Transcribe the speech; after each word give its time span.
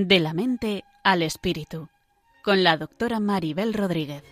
De 0.00 0.20
la 0.20 0.32
mente 0.32 0.84
al 1.02 1.22
espíritu, 1.22 1.88
con 2.44 2.62
la 2.62 2.76
doctora 2.76 3.18
Maribel 3.18 3.74
Rodríguez. 3.74 4.22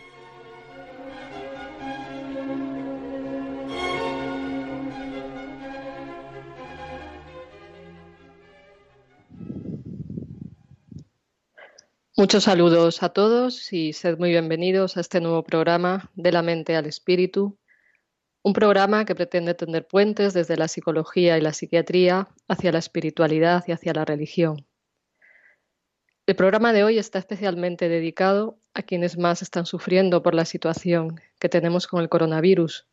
Muchos 12.16 12.44
saludos 12.44 13.02
a 13.02 13.08
todos 13.08 13.72
y 13.72 13.92
sed 13.92 14.18
muy 14.18 14.30
bienvenidos 14.30 14.96
a 14.96 15.00
este 15.00 15.20
nuevo 15.20 15.42
programa 15.42 16.12
de 16.14 16.30
la 16.30 16.42
mente 16.42 16.76
al 16.76 16.86
espíritu, 16.86 17.58
un 18.44 18.52
programa 18.52 19.04
que 19.04 19.16
pretende 19.16 19.54
tender 19.54 19.84
puentes 19.88 20.32
desde 20.32 20.56
la 20.56 20.68
psicología 20.68 21.36
y 21.36 21.40
la 21.40 21.52
psiquiatría 21.52 22.28
hacia 22.46 22.70
la 22.70 22.78
espiritualidad 22.78 23.64
y 23.66 23.72
hacia 23.72 23.92
la 23.92 24.04
religión. 24.04 24.64
El 26.28 26.34
programa 26.34 26.72
de 26.72 26.82
hoy 26.82 26.98
está 26.98 27.20
especialmente 27.20 27.88
dedicado 27.88 28.58
a 28.74 28.82
quienes 28.82 29.16
más 29.16 29.42
están 29.42 29.64
sufriendo 29.64 30.24
por 30.24 30.34
la 30.34 30.44
situación 30.44 31.20
que 31.38 31.48
tenemos 31.48 31.86
con 31.86 32.02
el 32.02 32.08
coronavirus. 32.08 32.88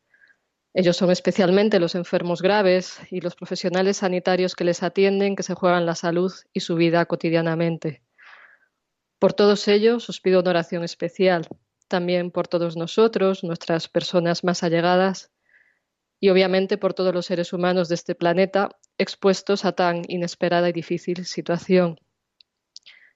Ellos 0.76 0.98
son 0.98 1.10
especialmente 1.10 1.80
los 1.80 1.96
enfermos 1.96 2.44
graves 2.44 3.00
y 3.10 3.22
los 3.22 3.34
profesionales 3.34 3.98
sanitarios 3.98 4.54
que 4.54 4.66
les 4.66 4.84
atienden, 4.84 5.36
que 5.36 5.42
se 5.42 5.56
juegan 5.56 5.88
la 5.88 5.96
salud 5.96 6.32
y 6.54 6.60
su 6.60 6.76
vida 6.76 7.08
cotidianamente. 7.08 8.04
Por 9.18 9.34
todos 9.34 9.68
ellos 9.68 10.08
os 10.10 10.22
pido 10.22 10.42
una 10.42 10.52
oración 10.52 10.84
especial, 10.84 11.48
también 11.88 12.30
por 12.30 12.48
todos 12.48 12.78
nosotros, 12.78 13.44
nuestras 13.44 13.88
personas 13.88 14.44
más 14.44 14.62
allegadas 14.62 15.32
y 16.20 16.30
obviamente 16.30 16.78
por 16.78 16.94
todos 16.94 17.16
los 17.16 17.26
seres 17.26 17.52
humanos 17.52 17.90
de 17.90 17.96
este 17.96 18.14
planeta 18.14 18.70
expuestos 19.00 19.66
a 19.66 19.72
tan 19.72 20.04
inesperada 20.08 20.70
y 20.70 20.72
difícil 20.72 21.26
situación. 21.26 21.98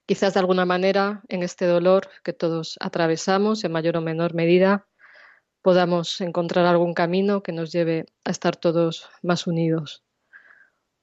Quizás 0.08 0.34
de 0.34 0.40
alguna 0.40 0.66
manera 0.66 1.22
en 1.28 1.44
este 1.44 1.66
dolor 1.68 2.10
que 2.24 2.34
todos 2.34 2.78
atravesamos 2.80 3.64
en 3.64 3.72
mayor 3.72 3.98
o 3.98 4.02
menor 4.02 4.34
medida 4.34 4.88
podamos 5.62 6.20
encontrar 6.22 6.66
algún 6.66 6.96
camino 6.96 7.44
que 7.44 7.52
nos 7.52 7.72
lleve 7.72 8.08
a 8.26 8.32
estar 8.32 8.56
todos 8.56 9.08
más 9.22 9.46
unidos 9.46 10.04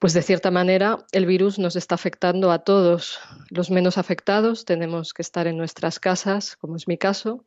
pues 0.04 0.12
de 0.12 0.20
cierta 0.20 0.50
manera 0.50 1.06
el 1.12 1.24
virus 1.24 1.58
nos 1.58 1.76
está 1.76 1.94
afectando 1.94 2.52
a 2.52 2.58
todos. 2.58 3.18
Los 3.48 3.70
menos 3.70 3.96
afectados 3.96 4.66
tenemos 4.66 5.14
que 5.14 5.22
estar 5.22 5.46
en 5.46 5.56
nuestras 5.56 5.98
casas, 5.98 6.56
como 6.56 6.76
es 6.76 6.86
mi 6.86 6.98
caso, 6.98 7.46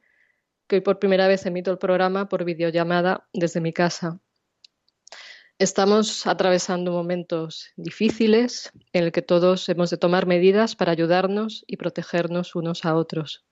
que 0.67 0.77
hoy 0.77 0.81
por 0.81 0.97
primera 0.97 1.27
vez 1.27 1.45
emito 1.45 1.69
el 1.69 1.77
programa 1.77 2.29
por 2.29 2.45
videollamada 2.45 3.27
desde 3.31 3.61
mi 3.61 3.73
casa. 3.73 4.19
Estamos 5.59 6.27
atravesando 6.27 6.91
momentos 6.91 7.71
difíciles 7.77 8.71
en 8.93 9.05
el 9.05 9.11
que 9.11 9.23
todos 9.23 9.67
hemos 9.69 9.89
de 9.89 9.97
tomar 9.97 10.27
medidas 10.27 10.75
para 10.75 10.91
ayudarnos 10.91 11.63
y 11.65 11.77
protegernos 11.77 12.55
unos 12.55 12.85
a 12.85 12.95
otros 12.95 13.43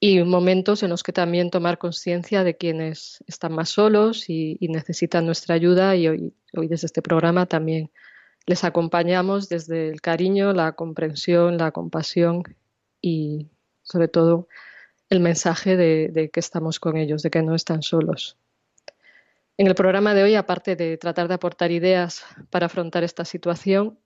y 0.00 0.22
momentos 0.22 0.82
en 0.82 0.90
los 0.90 1.02
que 1.02 1.12
también 1.12 1.50
tomar 1.50 1.78
conciencia 1.78 2.44
de 2.44 2.56
quienes 2.56 3.22
están 3.26 3.52
más 3.52 3.70
solos 3.70 4.28
y, 4.28 4.58
necesitan 4.60 5.26
nuestra 5.26 5.54
ayuda 5.54 5.96
y 5.96 6.08
hoy, 6.08 6.34
hoy, 6.54 6.68
desde 6.68 6.86
este 6.86 7.02
programa 7.02 7.46
también 7.46 7.90
les 8.46 8.64
acompañamos 8.64 9.48
desde 9.48 9.88
el 9.88 10.00
cariño, 10.00 10.52
la 10.52 10.72
comprensión, 10.72 11.58
la 11.58 11.72
compasión 11.72 12.42
y 13.00 13.50
sobre 13.82 14.08
todo 14.08 14.48
el 15.10 15.20
mensaje 15.20 15.76
de, 15.76 16.08
de 16.08 16.30
que 16.30 16.40
estamos 16.40 16.78
con 16.80 16.96
ellos, 16.96 17.22
de 17.22 17.30
que 17.30 17.42
no 17.42 17.54
están 17.54 17.82
solos. 17.82 18.38
En 19.58 19.66
el 19.66 19.74
programa 19.74 20.14
de 20.14 20.22
hoy, 20.22 20.34
aparte 20.34 20.76
de 20.76 20.96
tratar 20.98 21.28
de 21.28 21.34
aportar 21.34 21.70
ideas 21.70 22.24
para 22.50 22.66
afrontar 22.66 23.04
esta 23.04 23.24
situación, 23.24 23.98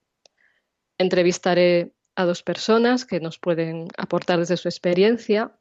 entrevistaré 0.98 1.92
a 2.14 2.24
dos 2.24 2.42
personas 2.42 3.04
que 3.04 3.20
nos 3.20 3.38
pueden 3.38 3.88
aportar 3.96 4.38
desde 4.38 4.56
su 4.56 4.68
experiencia 4.68 5.56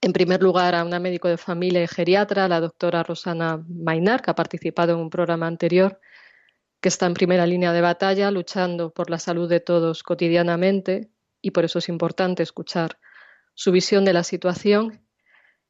en 0.00 0.12
primer 0.12 0.42
lugar, 0.42 0.76
a 0.76 0.84
una 0.84 1.00
médico 1.00 1.28
de 1.28 1.36
familia 1.36 1.82
y 1.82 1.88
geriatra, 1.88 2.46
la 2.46 2.60
doctora 2.60 3.02
Rosana 3.02 3.64
Mainar, 3.68 4.22
que 4.22 4.30
ha 4.30 4.34
participado 4.34 4.92
en 4.92 5.00
un 5.00 5.10
programa 5.10 5.48
anterior, 5.48 6.00
que 6.80 6.88
está 6.88 7.06
en 7.06 7.14
primera 7.14 7.46
línea 7.46 7.72
de 7.72 7.80
batalla 7.80 8.30
luchando 8.30 8.92
por 8.92 9.10
la 9.10 9.18
salud 9.18 9.48
de 9.48 9.58
todos 9.58 10.04
cotidianamente 10.04 11.10
y 11.42 11.50
por 11.50 11.64
eso 11.64 11.80
es 11.80 11.88
importante 11.88 12.44
escuchar 12.44 13.00
su 13.54 13.72
visión 13.72 14.04
de 14.04 14.12
la 14.12 14.22
situación. 14.22 15.04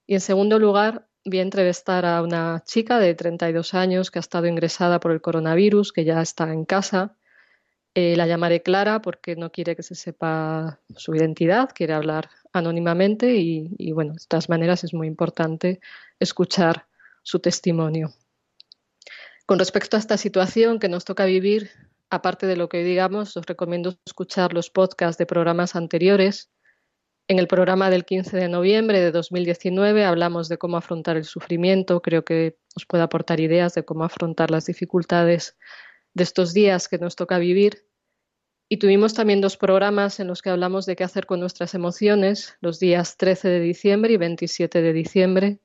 Y 0.07 0.13
en 0.13 0.21
segundo 0.21 0.59
lugar, 0.59 1.08
voy 1.29 1.39
a 1.41 1.43
entrevistar 1.43 2.05
a 2.07 2.23
una 2.23 2.63
chica 2.65 2.99
de 2.99 3.15
32 3.15 3.75
años 3.75 4.11
que 4.11 4.19
ha 4.19 4.21
estado 4.21 4.47
ingresada 4.47 5.01
por 5.01 5.13
el 5.13 5.21
coronavirus, 5.21 5.93
que 5.93 6.05
ya 6.05 6.21
está 6.21 6.53
en 6.53 6.65
casa. 6.65 7.17
Eh, 7.95 8.17
la 8.17 8.27
llamaré 8.27 8.63
Clara 8.63 9.01
porque 9.01 9.35
no 9.37 9.51
quiere 9.51 9.75
que 9.75 9.83
se 9.83 9.95
sepa 9.95 10.81
su 10.97 11.15
identidad, 11.15 11.71
quiere 11.75 11.95
hablar 11.95 12.31
anónimamente 12.53 13.35
y, 13.37 13.93
bueno, 13.93 14.15
de 14.15 14.25
todas 14.29 14.49
maneras 14.49 14.85
es 14.85 14.95
muy 14.95 15.07
importante 15.07 15.81
escuchar 16.21 16.87
su 17.23 17.41
testimonio. 17.41 18.13
Con 19.47 19.59
respecto 19.59 19.97
a 19.97 20.01
esta 20.01 20.17
situación 20.17 20.79
que 20.79 20.89
nos 20.89 21.05
toca 21.05 21.25
vivir, 21.25 21.71
aparte 22.11 22.47
de 22.47 22.57
lo 22.57 22.69
que 22.69 22.85
digamos, 22.85 23.37
os 23.37 23.47
recomiendo 23.47 23.97
escuchar 24.05 24.53
los 24.53 24.71
podcasts 24.71 25.19
de 25.19 25.27
programas 25.27 25.75
anteriores. 25.75 26.51
En 27.31 27.39
el 27.39 27.47
programa 27.47 27.91
del 27.91 28.07
15 28.07 28.39
de 28.39 28.49
noviembre 28.49 29.01
de 29.01 29.13
2019 29.13 30.03
hablamos 30.07 30.49
de 30.49 30.57
cómo 30.57 30.79
afrontar 30.79 31.19
el 31.19 31.27
sufrimiento. 31.27 32.01
Creo 32.01 32.25
que 32.25 32.57
os 32.75 32.87
puede 32.87 33.03
aportar 33.03 33.39
ideas 33.39 33.75
de 33.75 33.85
cómo 33.85 34.05
afrontar 34.05 34.51
las 34.51 34.65
dificultades 34.65 35.59
de 36.15 36.25
estos 36.25 36.55
días 36.55 36.89
que 36.89 36.97
nos 36.97 37.17
toca 37.17 37.39
vivir. 37.39 37.85
Y 38.71 38.79
tuvimos 38.79 39.13
también 39.13 39.43
dos 39.43 39.59
programas 39.59 40.21
en 40.21 40.27
los 40.27 40.41
que 40.41 40.49
hablamos 40.49 40.87
de 40.87 40.97
qué 40.97 41.05
hacer 41.05 41.27
con 41.27 41.39
nuestras 41.39 41.75
emociones, 41.75 42.57
los 42.63 42.81
días 42.81 43.19
13 43.19 43.49
de 43.49 43.61
diciembre 43.61 44.15
y 44.15 44.17
27 44.17 44.81
de 44.81 44.93
diciembre. 44.95 45.61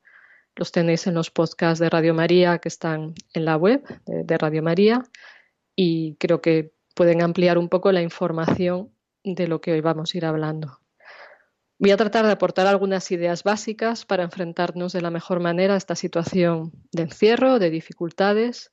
Los 0.58 0.74
tenéis 0.74 1.08
en 1.08 1.14
los 1.14 1.32
podcasts 1.32 1.80
de 1.80 1.90
Radio 1.90 2.14
María 2.14 2.60
que 2.60 2.68
están 2.68 3.14
en 3.34 3.46
la 3.46 3.56
web 3.56 3.84
de, 4.06 4.38
Radio 4.38 4.64
María 4.64 5.02
y 5.78 6.16
creo 6.16 6.42
que 6.42 6.74
pueden 6.94 7.22
ampliar 7.22 7.58
un 7.58 7.70
poco 7.70 7.94
la 7.94 8.02
información 8.02 8.94
de 9.24 9.48
lo 9.48 9.62
que 9.62 9.72
hoy 9.72 9.80
vamos 9.80 10.14
a 10.14 10.18
ir 10.18 10.26
hablando. 10.26 10.83
Voy 11.84 11.92
a 11.92 11.98
tratar 11.98 12.26
de 12.26 12.32
aportar 12.32 12.66
algunas 12.66 13.12
ideas 13.12 13.44
básicas 13.44 14.06
para 14.06 14.24
enfrentarnos 14.24 14.94
de 14.94 15.02
la 15.02 15.12
mejor 15.12 15.42
manera 15.42 15.74
a 15.74 15.78
esta 15.78 15.98
situación 15.98 16.72
de 16.94 17.04
encierro, 17.04 17.60
de 17.60 17.70
dificultades 17.72 18.72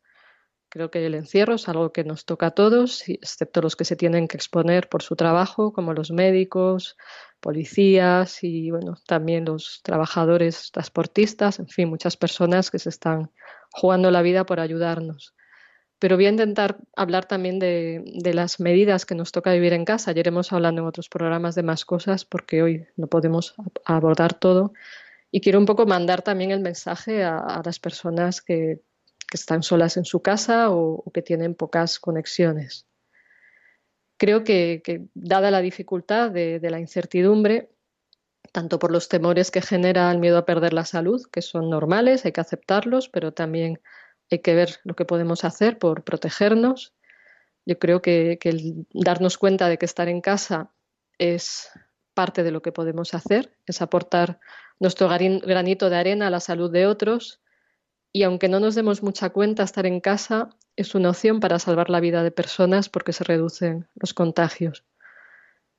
Creo 0.73 0.89
que 0.89 1.05
el 1.05 1.17
encierro 1.17 1.57
es 1.57 1.69
algo 1.69 1.93
que 1.93 2.05
nos 2.05 2.25
toca 2.25 2.47
a 2.47 2.51
todos, 2.53 3.03
excepto 3.09 3.61
los 3.61 3.75
que 3.75 3.85
se 3.85 3.97
tienen 3.97 4.29
que 4.29 4.37
exponer 4.37 4.89
por 4.89 5.03
su 5.03 5.17
trabajo, 5.17 5.73
como 5.73 5.95
los 5.95 6.13
médicos, 6.13 6.97
policías 7.41 8.45
y 8.45 8.71
bueno, 8.71 8.95
también 9.05 9.47
los 9.47 9.81
trabajadores 9.83 10.71
transportistas, 10.71 11.59
en 11.59 11.67
fin, 11.67 11.89
muchas 11.89 12.17
personas 12.17 12.71
que 12.71 12.79
se 12.79 12.89
están 12.89 13.33
jugando 13.73 14.13
la 14.13 14.23
vida 14.23 14.47
por 14.47 14.61
ayudarnos. 14.61 15.35
Pero 16.01 16.17
voy 16.17 16.27
a 16.27 16.31
intentar 16.31 16.79
hablar 16.97 17.27
también 17.27 17.61
de, 17.61 18.03
las 18.35 18.59
medidas 18.59 19.07
que 19.07 19.15
nos 19.15 19.31
toca 19.31 19.53
vivir 19.53 19.73
en 19.73 19.85
casa. 19.85 20.11
Ayer 20.11 20.27
hemos 20.27 20.53
hablando 20.53 20.83
en 20.83 20.89
otros 20.89 21.09
programas 21.09 21.55
de 21.55 21.63
más 21.63 21.85
cosas 21.85 22.25
porque 22.25 22.63
hoy 22.63 22.87
no 22.97 23.07
podemos 23.07 23.55
abordar 23.85 24.35
todo. 24.35 24.73
Y 25.31 25.41
quiero 25.41 25.61
un 25.61 25.67
poco 25.67 25.87
mandar 25.87 26.23
también 26.23 26.51
el 26.51 26.61
mensaje 26.61 27.23
a 27.23 27.63
las 27.65 27.79
personas 27.79 28.41
que 28.41 28.81
que 29.31 29.37
están 29.37 29.63
solas 29.63 29.97
en 29.97 30.05
su 30.05 30.21
casa 30.21 30.71
o, 30.71 31.05
que 31.15 31.23
tienen 31.23 31.55
pocas 31.55 32.01
conexiones. 32.01 32.87
Creo 34.19 34.45
que, 34.45 34.83
dada 35.15 35.51
la 35.51 35.63
dificultad 35.63 36.31
de, 36.31 36.61
la 36.61 36.81
incertidumbre, 36.81 37.71
tanto 38.53 38.79
por 38.79 38.91
los 38.91 39.09
temores 39.09 39.51
que 39.51 39.63
genera 39.63 40.11
el 40.11 40.19
miedo 40.19 40.37
a 40.37 40.45
perder 40.45 40.73
la 40.73 40.85
salud, 40.85 41.25
que 41.31 41.41
son 41.41 41.71
normales, 41.71 42.25
hay 42.25 42.33
que 42.33 42.41
aceptarlos, 42.41 43.09
pero 43.09 43.33
también 43.33 43.81
hay 44.31 44.41
que 44.41 44.55
ver 44.55 44.81
lo 44.85 44.95
que 44.95 45.05
podemos 45.05 45.45
hacer 45.45 45.79
por 45.79 46.05
protegernos. 46.05 46.95
Yo 47.67 47.79
creo 47.79 48.01
que, 48.03 48.39
el 48.43 48.87
darnos 48.93 49.39
cuenta 49.39 49.69
de 49.69 49.79
que 49.79 49.87
estar 49.87 50.09
en 50.09 50.21
casa 50.21 50.71
es 51.19 51.69
parte 52.15 52.43
de 52.43 52.51
lo 52.51 52.63
que 52.63 52.73
podemos 52.73 53.15
hacer, 53.15 53.57
es 53.67 53.83
aportar 53.83 54.41
nuestro 54.79 55.09
granito 55.09 55.91
de 55.91 55.97
arena 55.97 56.29
a 56.29 56.31
la 56.31 56.41
salud 56.41 56.71
de 56.71 56.87
otros 56.87 57.41
y 58.13 58.25
aunque 58.25 58.49
no 58.49 58.61
nos 58.61 58.75
demos 58.75 59.03
mucha 59.03 59.31
cuenta, 59.31 59.63
estar 59.63 59.87
en 59.87 60.01
casa 60.01 60.51
es 60.77 60.95
una 60.95 61.11
opción 61.11 61.41
para 61.41 61.59
salvar 61.59 61.91
la 61.91 62.01
vida 62.01 62.23
de 62.23 62.31
personas 62.31 62.89
porque 62.89 63.13
se 63.13 63.25
reducen 63.25 63.89
los 63.95 64.15
contagios. 64.15 64.85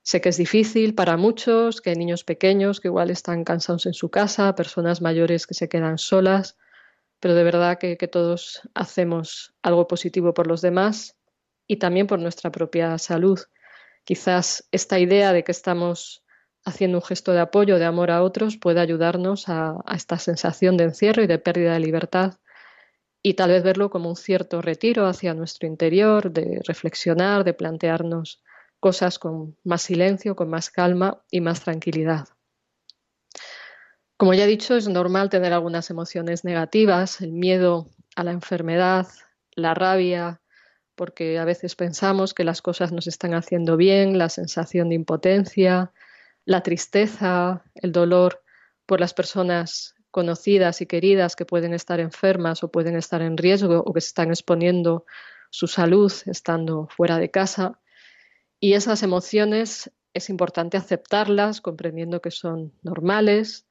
Sé 0.03 0.21
que 0.21 0.29
es 0.29 0.37
difícil 0.37 0.95
para 0.95 1.17
muchos, 1.17 1.81
que 1.81 1.91
hay 1.91 1.95
niños 1.95 2.23
pequeños 2.23 2.79
que 2.79 2.87
igual 2.87 3.09
están 3.09 3.43
cansados 3.43 3.85
en 3.85 3.93
su 3.93 4.09
casa, 4.09 4.55
personas 4.55 5.01
mayores 5.01 5.45
que 5.45 5.53
se 5.53 5.69
quedan 5.69 5.97
solas, 5.97 6.57
pero 7.21 7.35
de 7.35 7.43
verdad 7.43 7.77
que, 7.77 7.95
todos 8.07 8.61
hacemos 8.73 9.53
algo 9.61 9.87
positivo 9.87 10.33
por 10.33 10.47
los 10.47 10.61
demás 10.61 11.15
y 11.67 11.77
también 11.77 12.07
por 12.07 12.19
nuestra 12.19 12.51
propia 12.51 12.97
salud. 12.97 13.39
Quizás 14.03 14.67
esta 14.71 14.99
idea 14.99 15.31
de 15.31 15.43
que 15.43 15.51
estamos 15.51 16.23
haciendo 16.65 16.97
un 16.97 17.03
gesto 17.03 17.31
de 17.31 17.39
apoyo, 17.39 17.77
de 17.77 17.85
amor 17.85 18.09
a 18.09 18.23
otros, 18.23 18.57
puede 18.57 18.81
ayudarnos 18.81 19.49
a, 19.49 19.75
esta 19.95 20.17
sensación 20.17 20.77
de 20.77 20.85
encierro 20.85 21.21
y 21.21 21.27
de 21.27 21.37
pérdida 21.37 21.73
de 21.73 21.79
libertad 21.79 22.33
y 23.21 23.35
tal 23.35 23.51
vez 23.51 23.63
verlo 23.63 23.91
como 23.91 24.09
un 24.09 24.15
cierto 24.15 24.63
retiro 24.63 25.05
hacia 25.05 25.35
nuestro 25.35 25.67
interior, 25.67 26.31
de 26.31 26.59
reflexionar, 26.65 27.43
de 27.43 27.53
plantearnos 27.53 28.41
cosas 28.79 29.19
con 29.19 29.55
más 29.63 29.83
silencio, 29.83 30.35
con 30.35 30.49
más 30.49 30.71
calma 30.71 31.21
y 31.29 31.39
más 31.39 31.61
tranquilidad. 31.61 32.29
Como 34.21 34.35
ya 34.35 34.43
he 34.43 34.47
dicho, 34.47 34.75
es 34.75 34.87
normal 34.87 35.31
tener 35.31 35.51
algunas 35.51 35.89
emociones 35.89 36.45
negativas, 36.45 37.21
el 37.21 37.31
miedo 37.31 37.87
a 38.15 38.23
la 38.23 38.29
enfermedad, 38.29 39.07
la 39.55 39.73
rabia, 39.73 40.41
porque 40.93 41.39
a 41.39 41.43
veces 41.43 41.75
pensamos 41.75 42.35
que 42.35 42.43
las 42.43 42.61
cosas 42.61 42.91
nos 42.91 43.07
están 43.07 43.33
haciendo 43.33 43.77
bien, 43.77 44.19
la 44.19 44.29
sensación 44.29 44.89
de 44.89 44.95
impotencia, 44.95 45.91
la 46.45 46.61
tristeza, 46.61 47.63
el 47.73 47.91
dolor 47.91 48.43
por 48.85 48.99
las 48.99 49.15
personas 49.15 49.95
conocidas 50.11 50.81
y 50.81 50.85
queridas 50.85 51.35
que 51.35 51.47
pueden 51.47 51.73
estar 51.73 51.99
enfermas 51.99 52.63
o 52.63 52.69
pueden 52.69 52.95
estar 52.97 53.23
en 53.23 53.37
riesgo 53.37 53.79
o 53.79 53.91
que 53.91 54.01
se 54.01 54.09
están 54.09 54.29
exponiendo 54.29 55.03
su 55.49 55.65
salud 55.65 56.13
estando 56.27 56.87
fuera 56.95 57.17
de 57.17 57.31
casa. 57.31 57.79
Y 58.59 58.73
esas 58.73 59.01
emociones 59.01 59.91
es 60.13 60.29
importante 60.29 60.77
aceptarlas, 60.77 61.59
comprendiendo 61.59 62.21
que 62.21 62.29
son 62.29 62.71
normales, 62.83 63.65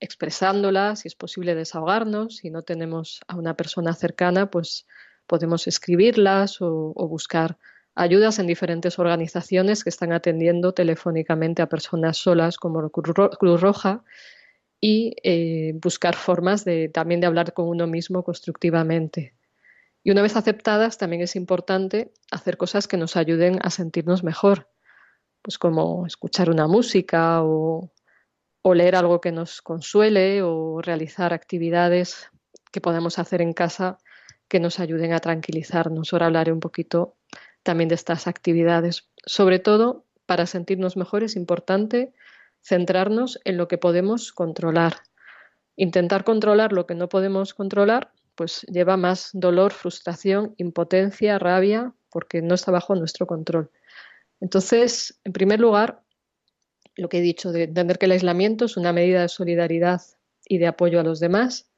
expresándolas, 0.00 1.00
si 1.00 1.08
es 1.08 1.14
posible 1.14 1.54
desahogarnos, 1.54 2.36
si 2.36 2.50
no 2.50 2.62
tenemos 2.62 3.20
a 3.28 3.36
una 3.36 3.54
persona 3.56 3.94
cercana, 3.94 4.50
pues 4.50 4.86
podemos 5.26 5.66
escribirlas 5.66 6.60
o, 6.60 6.92
buscar 7.08 7.58
ayudas 7.94 8.38
en 8.38 8.46
diferentes 8.46 8.98
organizaciones 8.98 9.82
que 9.82 9.90
están 9.90 10.12
atendiendo 10.12 10.72
telefónicamente 10.72 11.62
a 11.62 11.68
personas 11.68 12.18
solas 12.18 12.58
como 12.58 12.90
Cruz 12.90 13.60
Roja 13.60 14.04
y 14.80 15.16
eh, 15.22 15.72
buscar 15.82 16.14
formas 16.14 16.64
de, 16.64 16.88
también 16.88 17.20
de 17.20 17.26
hablar 17.26 17.54
con 17.54 17.68
uno 17.68 17.86
mismo 17.86 18.22
constructivamente. 18.22 19.34
Y 20.04 20.10
una 20.10 20.22
vez 20.22 20.36
aceptadas, 20.36 20.98
también 20.98 21.22
es 21.22 21.34
importante 21.34 22.12
hacer 22.30 22.56
cosas 22.56 22.86
que 22.86 22.96
nos 22.96 23.16
ayuden 23.16 23.58
a 23.62 23.70
sentirnos 23.70 24.22
mejor, 24.22 24.68
pues 25.42 25.58
como 25.58 26.06
escuchar 26.06 26.50
una 26.50 26.68
música 26.68 27.42
o, 27.42 27.90
o 28.68 28.74
leer 28.74 28.96
algo 28.96 29.20
que 29.20 29.30
nos 29.30 29.62
consuele 29.62 30.42
o 30.42 30.82
realizar 30.82 31.32
actividades 31.32 32.32
que 32.72 32.80
podemos 32.80 33.20
hacer 33.20 33.40
en 33.40 33.52
casa 33.52 33.98
que 34.48 34.58
nos 34.58 34.80
ayuden 34.80 35.12
a 35.12 35.20
tranquilizarnos. 35.20 36.12
Ahora 36.12 36.26
hablaré 36.26 36.50
un 36.50 36.58
poquito 36.58 37.14
también 37.62 37.88
de 37.88 37.94
estas 37.94 38.26
actividades. 38.26 39.08
Sobre 39.24 39.60
todo, 39.60 40.04
para 40.26 40.46
sentirnos 40.46 40.96
mejor 40.96 41.22
es 41.22 41.36
importante 41.36 42.12
centrarnos 42.60 43.38
en 43.44 43.56
lo 43.56 43.68
que 43.68 43.78
podemos 43.78 44.32
controlar. 44.32 44.96
Intentar 45.76 46.24
controlar 46.24 46.72
lo 46.72 46.86
que 46.86 46.96
no 46.96 47.08
podemos 47.08 47.54
controlar 47.54 48.10
pues 48.34 48.62
lleva 48.62 48.96
más 48.96 49.30
dolor, 49.32 49.74
frustración, 49.74 50.56
impotencia, 50.56 51.38
rabia, 51.38 51.94
porque 52.10 52.42
no 52.42 52.56
está 52.56 52.72
bajo 52.72 52.96
nuestro 52.96 53.28
control. 53.28 53.70
Entonces, 54.40 55.20
en 55.22 55.32
primer 55.32 55.60
lugar, 55.60 56.02
lo 56.96 57.08
que 57.08 57.18
he 57.18 57.22
dicho 57.22 57.52
de 57.52 57.64
entender 57.64 57.98
que 57.98 58.06
el 58.06 58.12
aislamiento 58.12 58.64
es 58.64 58.76
una 58.76 58.92
medida 58.92 59.22
de 59.22 59.28
solidaridad 59.28 60.02
y 60.48 60.58
de 60.58 60.66
apoyo 60.66 60.98
a 60.98 61.04
los 61.04 61.20
demás. 61.20 61.70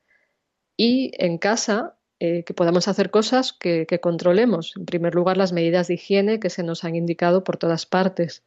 Y 0.77 1.11
en 1.19 1.39
casa, 1.39 1.97
eh, 2.21 2.45
que 2.45 2.55
podamos 2.55 2.89
hacer 2.89 3.11
cosas 3.11 3.53
que, 3.53 3.87
que, 3.87 4.01
controlemos. 4.01 4.75
En 4.77 4.87
primer 4.87 5.15
lugar, 5.15 5.37
las 5.37 5.53
medidas 5.53 5.89
de 5.89 5.95
higiene 5.95 6.41
que 6.41 6.51
se 6.51 6.63
nos 6.63 6.85
han 6.85 6.95
indicado 6.95 7.45
por 7.45 7.57
todas 7.57 7.85
partes 7.85 8.45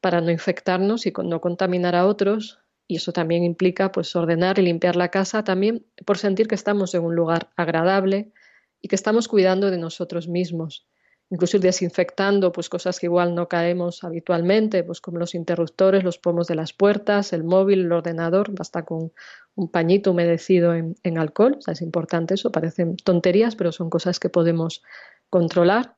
para 0.00 0.20
no 0.20 0.30
infectarnos 0.30 1.06
y 1.06 1.12
no 1.24 1.40
contaminar 1.40 1.96
a 1.96 2.06
otros, 2.06 2.60
y 2.86 2.96
eso 2.96 3.12
también 3.12 3.42
implica 3.42 3.90
pues 3.90 4.14
ordenar 4.14 4.58
y 4.58 4.62
limpiar 4.62 4.94
la 4.94 5.10
casa 5.10 5.42
también 5.42 5.84
por 6.04 6.18
sentir 6.18 6.46
que 6.46 6.54
estamos 6.54 6.94
en 6.94 7.02
un 7.02 7.16
lugar 7.16 7.50
agradable 7.56 8.32
y 8.80 8.88
que 8.88 8.94
estamos 8.94 9.26
cuidando 9.26 9.70
de 9.70 9.78
nosotros 9.78 10.28
mismos 10.28 10.86
incluso 11.30 11.56
ir 11.56 11.62
desinfectando 11.62 12.52
pues 12.52 12.68
cosas 12.68 13.00
que 13.00 13.06
igual 13.06 13.34
no 13.34 13.48
caemos 13.48 14.04
habitualmente 14.04 14.84
pues 14.84 15.00
como 15.00 15.18
los 15.18 15.34
interruptores 15.34 16.04
los 16.04 16.18
pomos 16.18 16.46
de 16.46 16.54
las 16.54 16.72
puertas 16.72 17.32
el 17.32 17.44
móvil 17.44 17.80
el 17.80 17.92
ordenador 17.92 18.52
basta 18.52 18.84
con 18.84 19.12
un 19.54 19.70
pañito 19.70 20.12
humedecido 20.12 20.74
en, 20.74 21.18
alcohol 21.18 21.58
es 21.66 21.82
importante 21.82 22.34
eso 22.34 22.52
parecen 22.52 22.96
tonterías 22.96 23.56
pero 23.56 23.72
son 23.72 23.90
cosas 23.90 24.20
que 24.20 24.28
podemos 24.28 24.82
controlar 25.30 25.96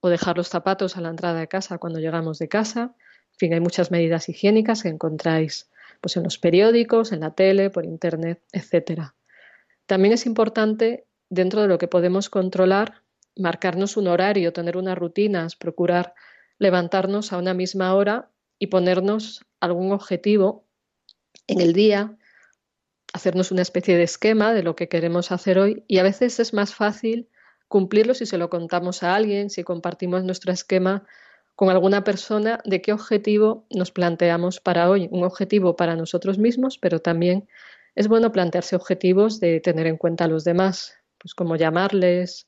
o 0.00 0.08
dejar 0.08 0.36
los 0.36 0.48
zapatos 0.48 0.96
a 0.96 1.00
la 1.00 1.08
entrada 1.08 1.40
de 1.40 1.48
casa 1.48 1.78
cuando 1.78 1.98
llegamos 1.98 2.38
de 2.38 2.48
casa 2.48 2.94
en 3.32 3.38
fin 3.38 3.54
hay 3.54 3.60
muchas 3.60 3.90
medidas 3.90 4.28
higiénicas 4.28 4.82
que 4.82 4.88
encontráis 4.88 5.68
pues 6.00 6.16
en 6.16 6.22
los 6.22 6.38
periódicos, 6.38 7.12
en 7.12 7.20
la 7.20 7.32
tele, 7.32 7.70
por 7.70 7.84
internet, 7.84 8.42
etcétera. 8.52 9.14
También 9.86 10.14
es 10.14 10.26
importante, 10.26 11.06
dentro 11.28 11.62
de 11.62 11.68
lo 11.68 11.78
que 11.78 11.88
podemos 11.88 12.30
controlar, 12.30 13.02
marcarnos 13.38 13.96
un 13.96 14.08
horario, 14.08 14.52
tener 14.52 14.76
unas 14.76 14.98
rutinas, 14.98 15.56
procurar 15.56 16.14
levantarnos 16.58 17.32
a 17.32 17.38
una 17.38 17.54
misma 17.54 17.94
hora 17.94 18.30
y 18.58 18.66
ponernos 18.66 19.44
algún 19.60 19.92
objetivo 19.92 20.66
en 21.46 21.60
el 21.60 21.72
día, 21.72 22.16
hacernos 23.12 23.52
una 23.52 23.62
especie 23.62 23.96
de 23.96 24.02
esquema 24.02 24.52
de 24.52 24.62
lo 24.62 24.76
que 24.76 24.88
queremos 24.88 25.32
hacer 25.32 25.58
hoy 25.58 25.84
y 25.88 25.98
a 25.98 26.02
veces 26.02 26.40
es 26.40 26.52
más 26.52 26.74
fácil 26.74 27.28
cumplirlo 27.68 28.14
si 28.14 28.26
se 28.26 28.38
lo 28.38 28.50
contamos 28.50 29.02
a 29.02 29.14
alguien, 29.14 29.50
si 29.50 29.62
compartimos 29.62 30.24
nuestro 30.24 30.52
esquema 30.52 31.04
con 31.54 31.70
alguna 31.70 32.04
persona 32.04 32.60
de 32.64 32.80
qué 32.80 32.92
objetivo 32.92 33.66
nos 33.70 33.90
planteamos 33.90 34.60
para 34.60 34.88
hoy. 34.88 35.08
Un 35.10 35.24
objetivo 35.24 35.76
para 35.76 35.96
nosotros 35.96 36.38
mismos, 36.38 36.78
pero 36.78 37.00
también 37.00 37.48
es 37.94 38.08
bueno 38.08 38.30
plantearse 38.30 38.76
objetivos 38.76 39.40
de 39.40 39.60
tener 39.60 39.86
en 39.86 39.96
cuenta 39.96 40.24
a 40.24 40.28
los 40.28 40.44
demás, 40.44 40.94
pues 41.18 41.34
como 41.34 41.56
llamarles, 41.56 42.47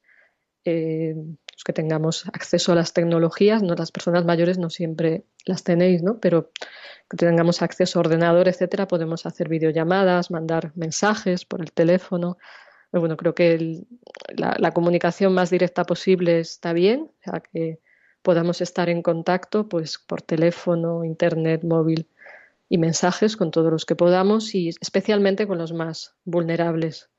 eh, 0.65 1.15
pues 1.47 1.65
que 1.65 1.73
tengamos 1.73 2.27
acceso 2.33 2.73
a 2.73 2.75
las 2.75 2.93
tecnologías, 2.93 3.63
no 3.63 3.75
las 3.75 3.93
personas 3.93 4.25
mayores 4.25 4.59
no 4.59 4.71
siempre 4.71 5.25
las 5.45 5.63
tenéis, 5.65 6.03
¿no? 6.03 6.19
Pero 6.21 6.51
que 7.09 7.17
tengamos 7.17 7.63
acceso 7.63 7.99
a 7.99 8.01
ordenador, 8.01 8.49
etcétera, 8.49 8.89
podemos 8.89 9.27
hacer 9.27 9.49
videollamadas, 9.49 10.31
mandar 10.31 10.73
mensajes 10.75 11.45
por 11.45 11.61
el 11.61 11.73
teléfono. 11.73 12.39
bueno, 12.93 13.17
creo 13.17 13.35
que 13.35 13.85
la, 14.37 14.57
la, 14.59 14.73
comunicación 14.73 15.35
más 15.35 15.51
directa 15.51 15.85
posible 15.85 16.41
está 16.41 16.73
bien, 16.73 17.03
o 17.03 17.23
sea 17.23 17.41
que 17.41 17.81
podamos 18.23 18.61
estar 18.61 18.89
en 18.89 19.03
contacto 19.03 19.69
pues 19.69 19.99
por 19.99 20.23
teléfono, 20.23 21.05
internet, 21.05 21.63
móvil 21.65 22.09
y 22.69 22.79
mensajes 22.79 23.37
con 23.37 23.51
todos 23.51 23.71
los 23.71 23.85
que 23.85 23.97
podamos 23.97 24.55
y 24.55 24.69
especialmente 24.69 25.47
con 25.47 25.59
los 25.59 25.73
más 25.73 26.15
vulnerables. 26.25 27.11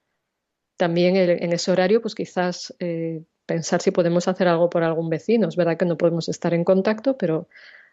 También 0.77 1.15
en 1.15 1.53
ese 1.53 1.71
horario 1.71 2.01
pues 2.01 2.15
quizás 2.15 2.73
eh, 2.79 3.23
pensar 3.51 3.81
si 3.81 3.91
podemos 3.91 4.29
hacer 4.29 4.47
algo 4.47 4.69
por 4.69 4.81
algún 4.81 5.09
vecino. 5.09 5.49
Es 5.49 5.57
verdad 5.57 5.75
que 5.75 5.83
no 5.83 5.97
podemos 5.97 6.29
estar 6.29 6.53
en 6.53 6.63
contacto, 6.63 7.17
pero 7.17 7.49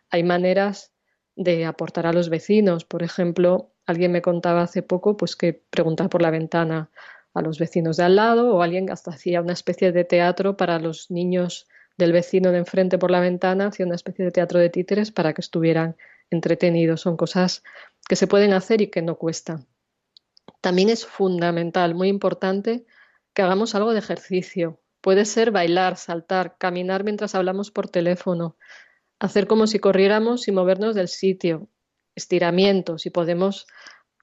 hay 0.08 0.22
maneras 0.22 0.92
de 1.34 1.64
aportar 1.66 2.06
a 2.06 2.12
los 2.12 2.28
vecinos. 2.28 2.84
Por 2.84 3.02
ejemplo, 3.02 3.72
alguien 3.84 4.12
me 4.12 4.22
contaba 4.22 4.62
hace 4.62 4.84
poco 4.84 5.16
pues 5.16 5.34
que 5.34 5.54
preguntar 5.54 6.10
por 6.10 6.22
la 6.22 6.30
ventana 6.30 6.90
a 7.34 7.42
los 7.42 7.58
vecinos 7.58 7.96
de 7.96 8.04
al 8.04 8.14
lado 8.14 8.54
o 8.54 8.62
alguien 8.62 8.88
hasta 8.88 9.10
hacía 9.10 9.40
una 9.40 9.52
especie 9.52 9.90
de 9.90 10.04
teatro 10.04 10.56
para 10.56 10.78
los 10.78 11.10
niños 11.10 11.66
del 11.96 12.12
vecino 12.12 12.52
de 12.52 12.58
enfrente 12.58 12.96
por 12.96 13.10
la 13.10 13.18
ventana, 13.18 13.66
hacía 13.66 13.84
una 13.84 13.96
especie 13.96 14.24
de 14.24 14.30
teatro 14.30 14.60
de 14.60 14.70
títeres 14.70 15.10
para 15.10 15.34
que 15.34 15.40
estuvieran 15.40 15.96
entretenidos. 16.30 17.00
Son 17.00 17.16
cosas 17.16 17.64
que 18.08 18.14
se 18.14 18.28
pueden 18.28 18.52
hacer 18.52 18.80
y 18.80 18.90
que 18.92 19.02
no 19.02 19.16
cuestan. 19.16 19.66
También 20.60 20.88
es 20.88 21.04
fundamental, 21.04 21.96
muy 21.96 22.06
importante, 22.06 22.86
que 23.34 23.42
hagamos 23.42 23.74
algo 23.74 23.92
de 23.92 23.98
ejercicio. 23.98 24.78
Puede 25.00 25.24
ser 25.24 25.50
bailar, 25.50 25.96
saltar, 25.96 26.56
caminar 26.58 27.04
mientras 27.04 27.34
hablamos 27.34 27.70
por 27.70 27.88
teléfono, 27.88 28.56
hacer 29.18 29.46
como 29.46 29.66
si 29.66 29.78
corriéramos 29.78 30.48
y 30.48 30.52
movernos 30.52 30.94
del 30.94 31.08
sitio, 31.08 31.68
estiramientos, 32.14 33.02
si 33.02 33.10
podemos 33.10 33.66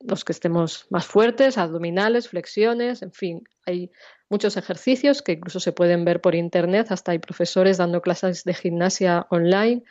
los 0.01 0.25
que 0.25 0.33
estemos 0.33 0.87
más 0.89 1.05
fuertes, 1.05 1.57
abdominales, 1.57 2.27
flexiones, 2.27 3.01
en 3.01 3.11
fin, 3.11 3.43
hay 3.65 3.91
muchos 4.29 4.57
ejercicios 4.57 5.21
que 5.21 5.33
incluso 5.33 5.59
se 5.59 5.71
pueden 5.71 6.05
ver 6.05 6.21
por 6.21 6.35
internet, 6.35 6.87
hasta 6.91 7.11
hay 7.11 7.19
profesores 7.19 7.77
dando 7.77 8.01
clases 8.01 8.43
de 8.43 8.53
gimnasia 8.53 9.25
online, 9.29 9.83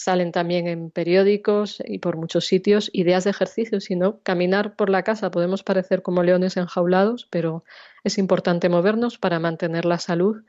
salen 0.00 0.32
también 0.32 0.66
en 0.66 0.90
periódicos 0.90 1.82
y 1.84 1.98
por 1.98 2.16
muchos 2.16 2.46
sitios 2.46 2.88
ideas 2.94 3.24
de 3.24 3.30
ejercicio, 3.30 3.80
sino 3.80 4.18
caminar 4.22 4.74
por 4.74 4.88
la 4.88 5.02
casa 5.02 5.30
podemos 5.30 5.62
parecer 5.62 6.00
como 6.00 6.22
leones 6.22 6.56
enjaulados, 6.56 7.28
pero 7.28 7.64
es 8.02 8.16
importante 8.16 8.70
movernos 8.70 9.18
para 9.18 9.38
mantener 9.38 9.84
la 9.84 9.98
salud 9.98 10.42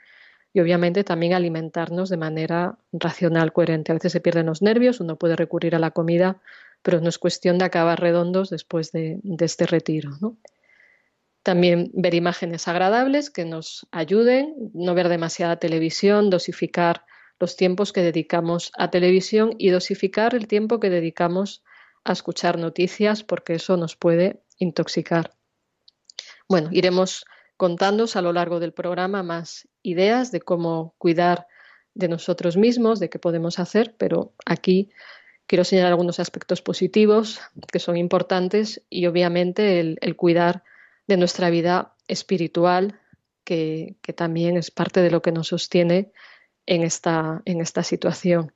y 0.54 0.62
obviamente 0.62 1.04
también 1.04 1.34
alimentarnos 1.34 2.08
de 2.10 2.16
manera 2.16 2.78
racional, 2.94 3.52
coherente. 3.52 3.92
A 3.92 3.96
veces 3.96 4.14
se 4.14 4.22
pierden 4.22 4.46
los 4.46 4.62
nervios, 4.62 5.02
uno 5.02 5.18
puede 5.18 5.36
recurrir 5.36 5.76
a 5.76 5.80
la 5.80 5.92
comida, 5.92 6.38
pero 6.82 7.02
no 7.02 7.10
es 7.10 7.20
cuestión 7.20 7.58
de 7.58 7.66
acabar 7.66 8.00
redondos 8.00 8.50
después 8.50 8.94
de, 8.94 9.20
de 9.22 9.46
este 9.46 9.66
retiro. 9.66 10.12
¿no? 10.22 10.38
También 11.44 11.92
ver 11.94 12.14
imágenes 12.14 12.70
agradables 12.70 13.30
que 13.30 13.44
nos 13.44 13.86
ayuden, 13.92 14.56
no 14.74 14.94
ver 14.94 15.10
demasiada 15.10 15.58
televisión, 15.58 16.30
dosificar 16.30 17.04
los 17.42 17.58
tiempos 17.58 17.92
que 17.92 18.02
dedicamos 18.02 18.72
a 18.78 18.92
televisión 18.92 19.56
y 19.58 19.70
dosificar 19.72 20.36
el 20.36 20.48
tiempo 20.48 20.80
que 20.80 20.92
dedicamos 20.92 21.64
a 22.04 22.14
escuchar 22.14 22.60
noticias 22.60 23.24
porque 23.24 23.56
eso 23.56 23.78
nos 23.78 23.96
puede 23.96 24.44
intoxicar. 24.60 25.34
Bueno, 26.48 26.70
iremos 26.72 27.26
contándos 27.58 28.16
a 28.16 28.22
lo 28.22 28.32
largo 28.32 28.60
del 28.60 28.74
programa 28.74 29.24
más 29.24 29.68
ideas 29.82 30.32
de 30.32 30.42
cómo 30.42 30.94
cuidar 30.98 31.48
de 31.94 32.08
nosotros 32.08 32.58
mismos, 32.58 33.00
de 33.00 33.10
qué 33.10 33.20
podemos 33.20 33.60
hacer, 33.60 33.96
pero 33.98 34.34
aquí 34.46 34.92
quiero 35.48 35.64
señalar 35.64 35.92
algunos 35.92 36.20
aspectos 36.20 36.62
positivos 36.62 37.42
que 37.72 37.80
son 37.80 37.98
importantes 37.98 38.84
y 38.90 39.08
obviamente 39.08 39.80
el, 39.80 40.16
cuidar 40.16 40.64
de 41.08 41.18
nuestra 41.18 41.50
vida 41.50 41.96
espiritual, 42.08 43.00
que, 43.44 43.98
también 44.16 44.58
es 44.58 44.72
parte 44.72 45.02
de 45.02 45.12
lo 45.12 45.22
que 45.22 45.32
nos 45.32 45.48
sostiene 45.48 46.12
en 46.66 46.84
esta, 46.84 47.42
en 47.46 47.62
esta 47.62 47.84
situación. 47.84 48.54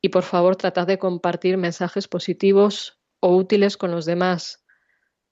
Y 0.00 0.08
por 0.08 0.24
favor, 0.24 0.56
tratad 0.56 0.86
de 0.86 0.98
compartir 0.98 1.56
mensajes 1.56 2.08
positivos 2.08 2.98
o 3.20 3.36
útiles 3.36 3.76
con 3.76 3.92
los 3.92 4.04
demás, 4.04 4.64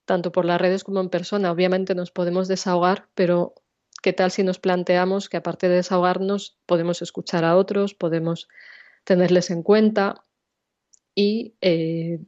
tanto 0.04 0.30
por 0.30 0.44
las 0.44 0.60
redes 0.60 0.84
como 0.84 1.00
en 1.00 1.10
persona. 1.10 1.50
Obviamente 1.50 1.94
nos 1.94 2.12
podemos 2.12 2.46
desahogar, 2.46 3.08
pero 3.14 3.54
¿qué 4.00 4.12
tal 4.12 4.30
si 4.30 4.44
nos 4.44 4.60
planteamos 4.60 5.28
que 5.28 5.36
aparte 5.36 5.68
de 5.68 5.76
desahogarnos, 5.76 6.58
podemos 6.66 7.02
escuchar 7.02 7.44
a 7.44 7.56
otros, 7.56 7.94
podemos 7.94 8.48
tenerles 9.04 9.50
en 9.50 9.62
cuenta 9.62 10.24
y, 11.14 11.56
eh, 11.60 12.20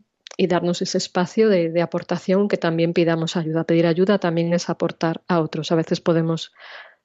darnos 0.48 0.82
ese 0.82 0.98
espacio 0.98 1.48
de, 1.48 1.80
aportación 1.80 2.48
que 2.48 2.56
también 2.56 2.92
pidamos 2.92 3.36
ayuda? 3.36 3.62
Pedir 3.62 3.86
ayuda 3.86 4.18
también 4.18 4.52
es 4.52 4.68
aportar 4.68 5.22
a 5.28 5.40
otros. 5.40 5.70
A 5.70 5.76
veces 5.76 6.00
podemos 6.00 6.52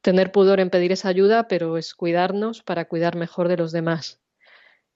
tener 0.02 0.32
pudor 0.32 0.60
en 0.60 0.70
pedir 0.70 0.92
esa 0.92 1.10
ayuda, 1.10 1.48
pero 1.48 1.78
es 1.78 1.94
cuidarnos 1.94 2.64
para 2.64 2.86
cuidar 2.86 3.16
mejor 3.16 3.48
de 3.48 3.58
los 3.58 3.72
demás. 3.72 4.20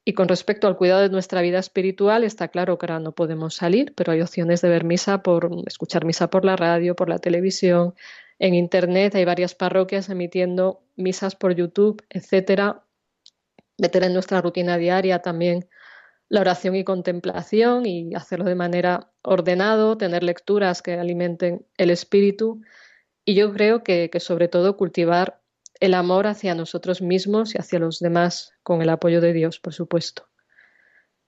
Y 0.03 0.13
con 0.13 0.27
respecto 0.27 0.67
al 0.67 0.77
cuidado 0.77 1.01
de 1.01 1.09
nuestra 1.09 1.41
vida 1.41 1.59
espiritual, 1.59 2.23
está 2.23 2.47
claro 2.47 2.77
que 2.77 2.87
ahora 2.87 2.99
no 2.99 3.11
podemos 3.11 3.55
salir, 3.55 3.93
pero 3.95 4.11
hay 4.11 4.21
opciones 4.21 4.61
de 4.61 4.69
ver 4.69 4.83
misa 4.83 5.21
por 5.21 5.49
escuchar 5.67 6.05
misa 6.05 6.29
por 6.29 6.43
la 6.43 6.55
radio, 6.55 6.95
por 6.95 7.07
la 7.07 7.19
televisión, 7.19 7.93
en 8.41 8.55
internet 8.55 9.13
hay 9.13 9.23
varias 9.23 9.53
parroquias 9.53 10.09
emitiendo 10.09 10.83
misas 10.95 11.35
por 11.35 11.53
YouTube, 11.53 12.03
etcétera. 12.09 12.83
Meter 13.77 14.03
en 14.05 14.13
nuestra 14.13 14.41
rutina 14.41 14.77
diaria 14.77 15.19
también 15.19 15.69
la 16.27 16.41
oración 16.41 16.75
y 16.75 16.83
contemplación 16.83 17.85
y 17.85 18.15
hacerlo 18.15 18.45
de 18.45 18.55
manera 18.55 19.11
ordenado, 19.21 19.95
tener 19.95 20.23
lecturas 20.23 20.81
que 20.81 20.93
alimenten 20.93 21.67
el 21.77 21.91
espíritu. 21.91 22.63
Y 23.23 23.35
yo 23.35 23.53
creo 23.53 23.83
que, 23.83 24.09
sobre 24.19 24.47
todo 24.47 24.77
cultivar 24.77 25.41
el 25.79 25.93
amor 25.93 26.27
hacia 26.27 26.55
nosotros 26.55 27.01
mismos 27.01 27.55
y 27.55 27.57
hacia 27.57 27.79
los 27.79 27.99
demás, 27.99 28.53
con 28.63 28.81
el 28.81 28.89
apoyo 28.89 29.21
de 29.21 29.33
Dios, 29.33 29.59
por 29.59 29.73
supuesto. 29.73 30.27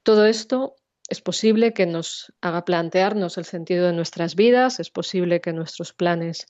Todo 0.03 0.25
esto 0.25 0.75
es 1.09 1.21
posible 1.21 1.73
que 1.73 1.85
nos 1.85 2.33
haga 2.41 2.65
plantearnos 2.65 3.37
el 3.37 3.45
sentido 3.45 3.87
de 3.87 3.93
nuestras 3.93 4.35
vidas, 4.35 4.79
es 4.79 4.89
posible 4.89 5.41
que 5.41 5.53
nuestros 5.53 5.93
planes 5.93 6.47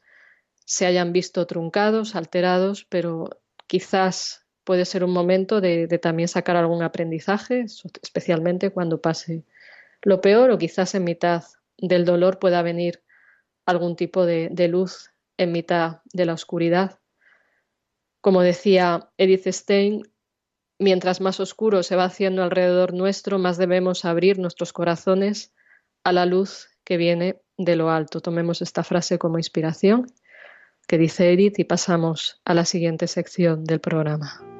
se 0.66 0.86
hayan 0.86 1.12
visto 1.12 1.46
truncados, 1.46 2.16
alterados, 2.16 2.86
pero 2.86 3.30
quizás 3.68 4.46
puede 4.64 4.86
ser 4.86 5.04
un 5.04 5.12
momento 5.12 5.60
de, 5.60 5.88
también 6.02 6.30
sacar 6.30 6.56
algún 6.56 6.84
aprendizaje, 6.84 7.66
especialmente 8.02 8.70
cuando 8.70 9.02
pase 9.02 9.44
lo 10.02 10.22
peor 10.22 10.52
o 10.52 10.58
quizás 10.58 10.96
en 10.96 11.04
mitad 11.04 11.44
del 11.78 12.06
dolor 12.06 12.40
pueda 12.40 12.62
venir 12.62 13.04
algún 13.66 13.96
tipo 13.96 14.26
de 14.26 14.68
luz 14.68 15.13
en 15.38 15.52
mitad 15.52 16.02
de 16.14 16.26
la 16.26 16.34
oscuridad. 16.34 17.00
Como 18.22 18.42
decía 18.42 19.10
Edith 19.18 19.48
Stein, 19.48 20.04
mientras 20.80 21.22
más 21.22 21.40
oscuro 21.40 21.84
se 21.84 21.96
va 21.96 22.06
haciendo 22.06 22.44
alrededor 22.44 22.94
nuestro, 22.94 23.40
más 23.40 23.58
debemos 23.58 24.06
abrir 24.06 24.40
nuestros 24.40 24.74
corazones 24.74 25.54
a 26.04 26.12
la 26.12 26.26
luz 26.26 26.70
que 26.84 26.98
viene 26.98 27.42
de 27.58 27.76
lo 27.76 27.90
alto. 27.90 28.22
Tomemos 28.22 28.62
esta 28.62 28.84
frase 28.84 29.18
como 29.18 29.38
inspiración 29.38 30.08
que 30.88 30.98
dice 30.98 31.32
Edith 31.32 31.60
y 31.60 31.64
pasamos 31.64 32.42
a 32.46 32.54
la 32.54 32.66
siguiente 32.66 33.08
sección 33.08 33.64
del 33.64 33.80
programa. 33.80 34.53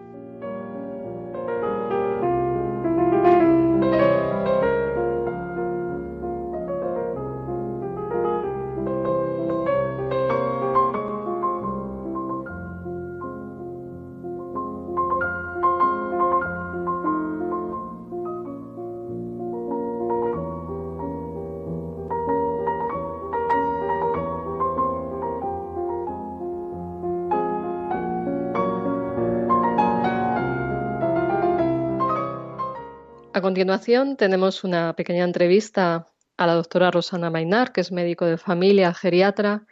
Continuación 33.64 34.18
tenemos 34.18 34.66
una 34.66 34.94
pequeña 34.94 35.24
entrevista 35.24 36.10
a 36.36 36.48
la 36.48 36.54
doctora 36.56 36.92
Rosana 36.92 37.30
Mainar, 37.30 37.72
que 37.72 37.80
es 37.80 37.94
médico 37.94 38.26
de 38.26 38.38
familia, 38.38 38.94
geriatra, 38.94 39.66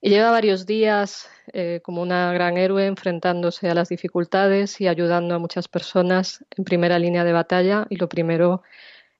y 0.00 0.10
lleva 0.10 0.32
varios 0.32 0.66
días 0.66 1.30
eh, 1.52 1.80
como 1.84 2.02
una 2.02 2.32
gran 2.32 2.56
héroe 2.56 2.86
enfrentándose 2.86 3.70
a 3.70 3.76
las 3.76 3.90
dificultades 3.90 4.80
y 4.80 4.88
ayudando 4.88 5.36
a 5.36 5.38
muchas 5.38 5.68
personas 5.68 6.44
en 6.56 6.64
primera 6.64 6.98
línea 6.98 7.22
de 7.22 7.32
batalla. 7.32 7.86
Y 7.90 7.94
lo 7.94 8.08
primero 8.08 8.62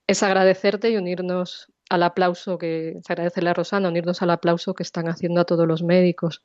es 0.08 0.24
agradecerte 0.24 0.90
y 0.90 0.96
unirnos 0.96 1.68
al 1.88 2.02
aplauso 2.02 2.58
que, 2.58 2.98
agradecerle 3.08 3.50
a 3.50 3.54
Rosana, 3.54 3.88
unirnos 3.88 4.20
al 4.20 4.30
aplauso 4.30 4.74
que 4.74 4.82
están 4.82 5.06
haciendo 5.06 5.42
a 5.42 5.44
todos 5.44 5.68
los 5.68 5.84
médicos. 5.84 6.42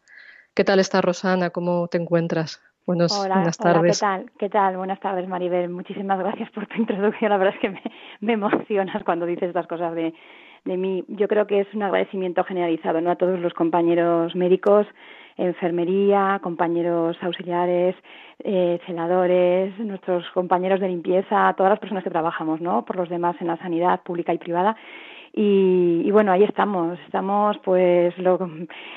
¿Qué 0.54 0.64
tal 0.64 0.78
está 0.78 1.02
Rosana? 1.02 1.50
¿Cómo 1.50 1.88
te 1.88 1.98
encuentras? 1.98 2.62
Buenos, 2.86 3.18
buenas 3.18 3.58
tardes. 3.58 3.98
¿qué 3.98 4.06
tal? 4.06 4.32
¿Qué 4.38 4.50
tal? 4.50 4.78
Buenas 4.78 5.00
tardes, 5.00 5.28
Maribel. 5.28 5.70
Muchísimas 5.70 6.20
gracias 6.20 6.50
por 6.52 6.68
tu 6.68 6.76
introducción. 6.82 7.30
La 7.30 7.38
verdad 7.38 7.56
es 7.56 7.62
que 7.62 7.70
me, 7.70 7.82
me 8.20 8.34
emocionas 8.34 9.04
cuando 9.06 9.26
dices 9.26 9.48
estas 9.48 9.68
cosas 9.68 9.96
de, 9.96 10.14
de 10.66 10.78
mí. 10.78 11.06
Yo 11.08 11.30
creo 11.30 11.48
que 11.48 11.62
es 11.62 11.74
un 11.74 11.84
agradecimiento 11.84 12.44
generalizado 12.44 13.00
¿no? 13.00 13.12
a 13.12 13.16
todos 13.16 13.40
los 13.40 13.54
compañeros 13.54 14.36
médicos, 14.36 14.86
enfermería, 15.38 16.40
compañeros 16.44 17.18
auxiliares, 17.22 17.96
eh, 18.44 18.80
celadores, 18.86 19.78
nuestros 19.80 20.30
compañeros 20.32 20.82
de 20.82 20.90
limpieza, 20.90 21.54
todas 21.56 21.72
las 21.72 21.80
personas 21.80 22.04
que 22.04 22.10
trabajamos 22.10 22.60
¿no? 22.60 22.84
por 22.84 22.98
los 22.98 23.10
demás 23.10 23.38
en 23.40 23.48
la 23.48 23.58
sanidad 23.58 24.02
pública 24.02 24.34
y 24.34 24.38
privada 24.38 24.76
y, 25.36 26.12
bueno, 26.12 26.32
ahí 26.32 26.44
estamos, 26.44 27.00
estamos 27.08 27.58
pues 27.64 28.16
lo, 28.20 28.38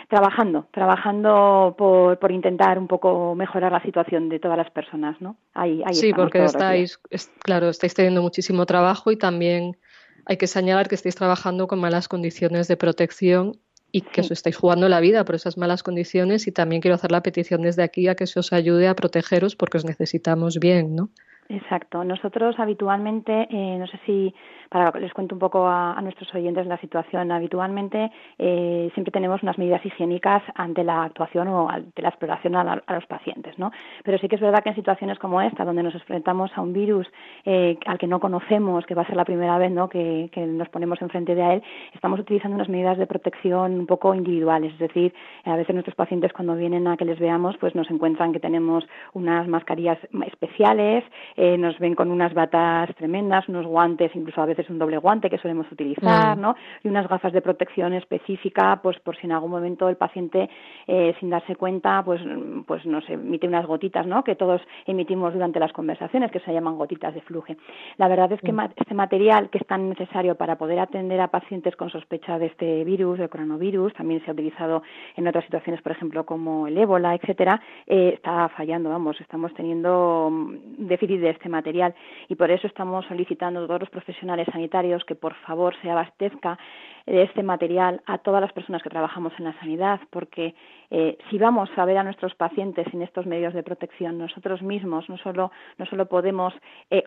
trabajando, 0.09 0.67
trabajando 0.71 1.75
por, 1.79 2.19
por 2.19 2.31
intentar 2.31 2.79
un 2.79 2.87
poco 2.87 3.35
mejorar 3.35 3.73
la 3.73 3.83
situación 3.83 4.29
de 4.29 4.39
todas 4.39 4.59
las 4.59 4.71
personas, 4.71 5.19
¿no? 5.19 5.37
Ahí, 5.55 5.83
ahí 5.87 5.95
sí, 5.95 6.13
porque 6.13 6.45
estáis, 6.45 6.99
claro, 7.43 7.71
estáis 7.71 7.95
teniendo 7.95 8.21
muchísimo 8.21 8.67
trabajo 8.67 9.11
y 9.11 9.17
también 9.17 9.79
hay 10.27 10.37
que 10.37 10.47
señalar 10.47 10.89
que 10.89 10.97
estáis 10.97 11.15
trabajando 11.15 11.67
con 11.69 11.81
malas 11.81 12.07
condiciones 12.07 12.69
de 12.69 12.77
protección 12.77 13.53
y 13.91 14.03
que 14.03 14.21
os 14.21 14.31
estáis 14.31 14.59
jugando 14.59 14.91
la 14.91 15.01
vida 15.01 15.25
por 15.25 15.37
esas 15.37 15.57
malas 15.57 15.83
condiciones 15.83 16.47
y 16.47 16.53
también 16.53 16.83
quiero 16.83 16.97
hacer 16.97 17.13
la 17.13 17.23
petición 17.23 17.63
desde 17.63 17.83
aquí 17.83 18.09
a 18.09 18.15
que 18.15 18.27
se 18.27 18.39
os 18.39 18.53
ayude 18.53 18.89
a 18.89 18.95
protegeros 18.95 19.57
porque 19.57 19.79
os 19.79 19.87
necesitamos 19.87 20.59
bien, 20.59 20.95
¿no? 20.95 21.09
Exacto. 21.49 22.03
Nosotros 22.03 22.59
habitualmente, 22.59 23.47
eh, 23.51 23.77
no 23.79 23.87
sé 23.87 23.99
si 24.05 24.35
para 24.69 24.91
les 24.99 25.13
cuento 25.13 25.35
un 25.35 25.39
poco 25.39 25.67
a, 25.69 26.01
nuestros 26.03 26.35
oyentes 26.35 26.67
la 26.67 26.77
situación, 26.79 27.31
habitualmente 27.31 28.11
eh, 28.39 28.91
siempre 28.95 29.13
tenemos 29.13 29.43
unas 29.43 29.59
medidas 29.59 29.85
higiénicas 29.85 30.43
ante 30.55 30.83
la 30.83 31.05
actuación 31.05 31.49
o 31.49 31.69
ante 31.69 32.03
la 32.03 32.09
exploración 32.09 32.57
a, 32.57 32.83
los 32.89 33.07
pacientes, 33.07 33.59
¿no? 33.59 33.71
Pero 34.03 34.19
sí 34.19 34.29
que 34.29 34.35
es 34.35 34.41
verdad 34.41 34.63
que 34.63 34.71
en 34.71 34.75
situaciones 34.75 35.19
como 35.19 35.41
esta, 35.41 35.65
donde 35.65 35.83
nos 35.83 35.95
enfrentamos 35.95 36.51
a 36.57 36.63
un 36.63 36.73
virus 36.73 37.07
eh, 37.45 37.79
al 37.87 37.99
que 37.99 38.07
no 38.07 38.19
conocemos, 38.19 38.85
que 38.87 38.95
va 38.95 39.03
a 39.03 39.07
ser 39.07 39.17
la 39.17 39.25
primera 39.25 39.57
vez, 39.59 39.71
¿no? 39.71 39.89
Que, 39.89 40.29
que 40.33 40.45
nos 40.47 40.69
ponemos 40.69 41.01
enfrente 41.01 41.35
de 41.35 41.55
él, 41.55 41.63
estamos 41.95 42.19
utilizando 42.19 42.57
unas 42.57 42.69
medidas 42.69 42.99
de 42.99 43.07
protección 43.07 43.79
un 43.79 43.87
poco 43.87 44.15
individuales, 44.15 44.73
es 44.73 44.79
decir, 44.79 45.15
a 45.45 45.57
veces 45.57 45.75
nuestros 45.75 45.97
pacientes 45.97 46.33
cuando 46.33 46.57
vienen 46.57 46.89
a 46.89 46.97
que 46.97 47.05
les 47.05 47.19
veamos, 47.21 47.57
pues 47.59 47.75
nos 47.75 47.91
encuentran 47.91 48.33
que 48.33 48.41
tenemos 48.41 48.85
unas 49.13 49.47
mascarillas 49.47 49.99
especiales 50.27 51.05
eh, 51.37 51.59
nos 51.59 51.79
ven 51.79 51.95
con 51.95 52.11
unas 52.11 52.35
batas 52.35 52.95
tremendas, 52.97 53.49
unos 53.49 53.67
guantes, 53.67 54.15
incluso 54.15 54.41
a 54.41 54.47
veces 54.47 54.69
un 54.71 54.79
doble 54.79 54.99
guante 54.99 55.31
que 55.31 55.39
solemos 55.39 55.71
utilizar, 55.71 56.37
mm. 56.37 56.41
¿no? 56.41 56.57
Y 56.83 56.89
unas 56.89 57.09
gafas 57.09 57.33
de 57.33 57.43
protección 57.43 57.93
específica, 57.93 58.81
pues 58.83 58.99
por 59.01 59.17
si 59.17 59.27
en 59.27 59.33
algún 59.33 59.51
momento 59.51 59.89
el 59.89 59.97
paciente, 59.97 60.49
eh, 60.87 61.15
sin 61.21 61.31
darse 61.31 61.57
cuenta, 61.57 62.03
pues, 62.05 62.21
pues 62.67 62.85
nos 62.87 63.09
emite 63.09 63.47
unas 63.47 63.67
gotitas, 63.67 64.07
¿no? 64.07 64.25
Que 64.25 64.35
todos 64.35 64.61
emitimos 64.87 65.33
durante 65.33 65.61
las 65.61 65.73
conversaciones, 65.73 66.31
que 66.31 66.41
se 66.41 66.53
llaman 66.53 66.77
gotitas 66.77 67.15
de 67.15 67.21
fluje. 67.23 67.57
La 67.99 68.09
verdad 68.09 68.33
es 68.33 68.41
que 68.41 68.53
mm. 68.53 68.61
este 68.77 68.95
material 68.95 69.51
que 69.51 69.59
es 69.59 69.67
tan 69.67 69.89
necesario 69.89 70.35
para 70.37 70.57
poder 70.57 70.79
atender 70.79 71.21
a 71.21 71.29
pacientes 71.29 71.77
con 71.77 71.91
sospecha 71.91 72.39
de 72.39 72.47
este 72.47 72.85
virus, 72.85 73.19
del 73.19 73.29
coronavirus, 73.29 73.93
también 73.95 74.25
se 74.25 74.31
ha 74.31 74.35
utilizado 74.35 74.83
en 75.17 75.27
otras 75.29 75.45
situaciones, 75.45 75.83
por 75.83 75.93
ejemplo, 75.93 76.25
como 76.25 76.67
el 76.67 76.79
ébola, 76.79 77.15
etcétera, 77.15 77.61
eh, 77.87 78.13
está 78.15 78.49
fallando, 78.51 78.91
vamos, 78.91 79.21
estamos 79.21 79.53
teniendo 79.55 80.31
déficit 80.79 81.21
de 81.21 81.26
este 81.31 81.49
material. 81.49 81.95
Y 82.29 82.35
por 82.35 82.51
eso 82.51 82.67
estamos 82.67 83.05
solicitando 83.07 83.61
a 83.61 83.67
todos 83.67 83.81
los 83.81 83.91
profesionales 83.91 84.47
sanitarios 84.53 85.05
que 85.05 85.15
por 85.15 85.35
favor 85.47 85.75
se 85.83 85.91
abastezca 85.91 86.59
de 87.07 87.23
este 87.23 87.43
material 87.43 88.03
a 88.07 88.19
todas 88.19 88.41
las 88.41 88.53
personas 88.53 88.83
que 88.83 88.91
trabajamos 88.91 89.33
en 89.39 89.45
la 89.45 89.59
sanidad, 89.61 90.01
porque 90.11 90.55
eh, 90.91 91.17
si 91.31 91.39
vamos 91.39 91.71
a 91.77 91.85
ver 91.85 91.99
a 91.99 92.03
nuestros 92.03 92.35
pacientes 92.35 92.87
sin 92.91 93.01
estos 93.01 93.27
medios 93.27 93.55
de 93.55 93.63
protección, 93.63 94.19
nosotros 94.19 94.61
mismos 94.61 95.09
no 95.09 95.17
solo, 95.19 95.53
no 95.79 95.87
solo 95.87 96.07
podemos 96.07 96.53
eh, 96.91 97.05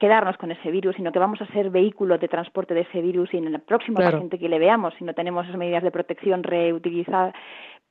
quedarnos 0.00 0.36
con 0.36 0.50
ese 0.50 0.70
virus, 0.70 0.96
sino 0.96 1.12
que 1.12 1.20
vamos 1.20 1.40
a 1.40 1.46
ser 1.52 1.70
vehículo 1.70 2.18
de 2.18 2.26
transporte 2.26 2.74
de 2.74 2.80
ese 2.80 3.00
virus 3.00 3.32
y 3.34 3.36
en 3.36 3.46
el 3.46 3.60
próximo 3.60 3.98
paciente 3.98 4.38
que 4.38 4.48
le 4.48 4.58
veamos, 4.58 4.94
si 4.98 5.04
no 5.04 5.14
tenemos 5.14 5.46
esas 5.46 5.58
medidas 5.58 5.84
de 5.84 5.92
protección 5.92 6.42
reutilizadas, 6.42 7.32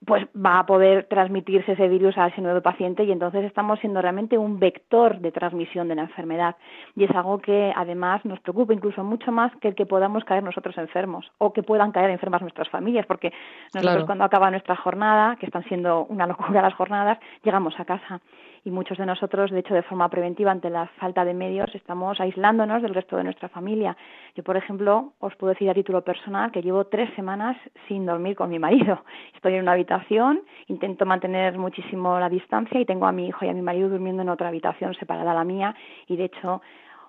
pues 0.06 0.26
va 0.36 0.60
a 0.60 0.66
poder 0.66 1.08
transmitirse 1.10 1.74
ese 1.74 1.88
virus 1.88 2.18
a 2.18 2.28
ese 2.28 2.42
nuevo 2.42 2.62
paciente 2.62 3.04
y 3.04 3.12
entonces 3.12 3.44
estamos 3.44 3.80
siendo 3.80 4.02
realmente 4.02 4.38
un 4.38 4.60
vector 4.60 5.20
de 5.20 5.32
transmisión 5.32 5.88
de 5.88 5.96
la 5.96 6.04
enfermedad. 6.04 6.56
Y 6.96 7.06
es 7.06 7.12
algo 7.12 7.40
que 7.40 7.74
además 7.76 8.24
nos 8.26 8.40
preocupa 8.40 8.74
incluso 8.74 9.04
mucho 9.04 9.32
más 9.32 9.52
que 9.58 9.70
el 9.70 9.76
que 9.76 9.86
podamos 9.86 10.24
caer 10.24 10.44
nosotros 10.44 10.78
enfermos 10.78 11.32
o 11.38 11.54
que 11.54 11.64
puedan 11.64 11.92
caer 11.92 12.10
enfermas 12.10 12.42
nuestras 12.42 12.70
familias 12.70 13.06
porque 13.06 13.34
nosotros 13.74 14.06
cuando 14.06 14.24
acaba 14.24 14.52
nuestra 14.52 14.76
jornada, 14.76 15.36
que 15.38 15.46
están 15.46 15.64
siendo 15.66 16.06
una 16.06 16.28
locura 16.28 16.62
las 16.62 16.74
jornadas, 16.74 17.18
llegamos 17.44 17.80
a 17.80 17.86
casa 17.86 18.22
y 18.66 18.72
muchos 18.72 18.98
de 18.98 19.06
nosotros, 19.06 19.52
de 19.52 19.60
hecho, 19.60 19.76
de 19.76 19.84
forma 19.84 20.10
preventiva 20.10 20.52
ante 20.52 20.72
la 20.72 20.88
falta 20.98 21.24
de 21.24 21.36
medios, 21.36 21.74
estamos 21.76 22.20
aislándonos 22.20 22.82
del 22.82 22.96
resto 22.96 23.16
de 23.16 23.24
nuestra 23.24 23.48
familia. 23.48 23.96
Yo, 24.36 24.44
por 24.44 24.58
ejemplo, 24.58 25.14
os 25.20 25.36
puedo 25.36 25.54
decir 25.54 25.70
a 25.70 25.74
título 25.76 26.02
personal 26.02 26.52
que 26.52 26.64
llevo 26.64 26.86
tres 26.86 27.14
semanas 27.16 27.56
sin 27.88 28.08
dormir 28.08 28.36
con 28.36 28.50
mi 28.50 28.58
marido. 28.58 29.04
Estoy 29.36 29.54
en 29.54 29.62
una 29.62 29.74
habitación, 29.74 30.42
intento 30.68 31.06
mantener 31.06 31.58
muchísimo 31.60 32.20
la 32.20 32.28
distancia 32.28 32.80
y 32.80 32.86
tengo 32.86 33.06
a 33.06 33.12
mi 33.12 33.28
hijo 33.28 33.46
y 33.46 33.50
a 33.50 33.54
mi 33.54 33.62
marido 33.62 33.88
durmiendo 33.88 34.24
en 34.24 34.30
otra 34.30 34.48
habitación 34.48 34.96
separada 34.96 35.32
a 35.32 35.36
la 35.36 35.44
mía 35.44 35.76
y, 36.08 36.18
de 36.18 36.26
hecho, 36.26 36.62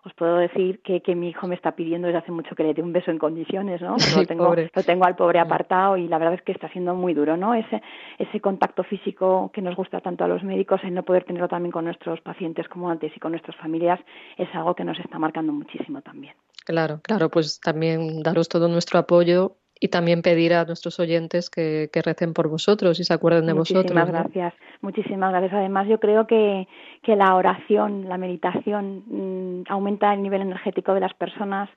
os 0.07 0.15
puedo 0.15 0.37
decir 0.37 0.81
que, 0.83 1.03
que, 1.03 1.17
mi 1.17 1.31
hijo 1.31 1.49
me 1.49 1.57
está 1.57 1.73
pidiendo 1.73 2.07
desde 2.07 2.21
hace 2.21 2.31
mucho 2.31 2.55
que 2.55 2.63
le 2.63 2.75
dé 2.75 2.81
un 2.81 2.93
beso 2.93 3.11
en 3.11 3.19
condiciones, 3.19 3.83
¿no? 3.83 3.97
lo, 4.17 4.25
tengo, 4.25 4.55
lo 4.55 4.83
tengo 4.85 5.05
al 5.05 5.17
pobre 5.17 5.41
apartado 5.41 5.97
y 5.97 6.07
la 6.07 6.19
verdad 6.19 6.35
es 6.35 6.43
que 6.43 6.53
está 6.53 6.69
siendo 6.69 6.95
muy 6.95 7.13
duro, 7.13 7.37
¿no? 7.37 7.55
Ese, 7.55 7.83
ese 8.19 8.41
contacto 8.41 8.85
físico 8.85 9.51
que 9.53 9.61
nos 9.61 9.75
gusta 9.75 10.01
tanto 10.01 10.23
a 10.23 10.29
los 10.29 10.45
médicos, 10.45 10.81
el 10.85 10.95
no 10.95 11.03
poder 11.03 11.25
tenerlo 11.25 11.49
también 11.49 11.73
con 11.73 11.85
nuestros 11.87 12.21
pacientes 12.21 12.69
como 12.69 12.89
antes 12.89 13.17
y 13.17 13.19
con 13.19 13.33
nuestras 13.33 13.57
familias, 13.57 13.99
es 14.37 14.49
algo 14.55 14.77
que 14.77 14.85
nos 14.85 14.99
está 15.01 15.19
marcando 15.19 15.53
muchísimo 15.53 16.01
también. 16.03 16.35
Claro, 16.65 17.01
claro, 17.03 17.29
pues 17.29 17.59
también 17.61 18.23
daros 18.23 18.49
todo 18.49 18.69
nuestro 18.69 19.01
apoyo 19.01 19.57
y 19.79 19.89
también 19.89 20.23
pedir 20.23 20.55
a 20.55 20.65
nuestros 20.65 20.99
oyentes 21.01 21.51
que, 21.51 21.91
recen 22.05 22.33
por 22.33 22.49
vosotros 22.49 22.99
y 23.01 23.05
se 23.05 23.13
acuerden 23.13 23.47
de 23.47 23.53
vosotros. 23.53 23.85
Muchísimas 23.85 24.09
gracias, 24.09 24.55
muchísimas 24.81 25.31
gracias. 25.31 25.53
Además, 25.53 25.89
yo 25.89 26.01
creo 26.01 26.27
que, 26.27 26.67
que 27.03 27.17
la 27.17 27.35
oración, 27.35 28.09
la 28.09 28.17
meditación, 28.17 29.03
mm, 29.07 29.65
aumenta 29.69 30.13
el 30.15 30.23
nivel 30.23 30.43
energético 30.43 30.95
de 30.95 31.01
las 31.01 31.15
personas, 31.15 31.69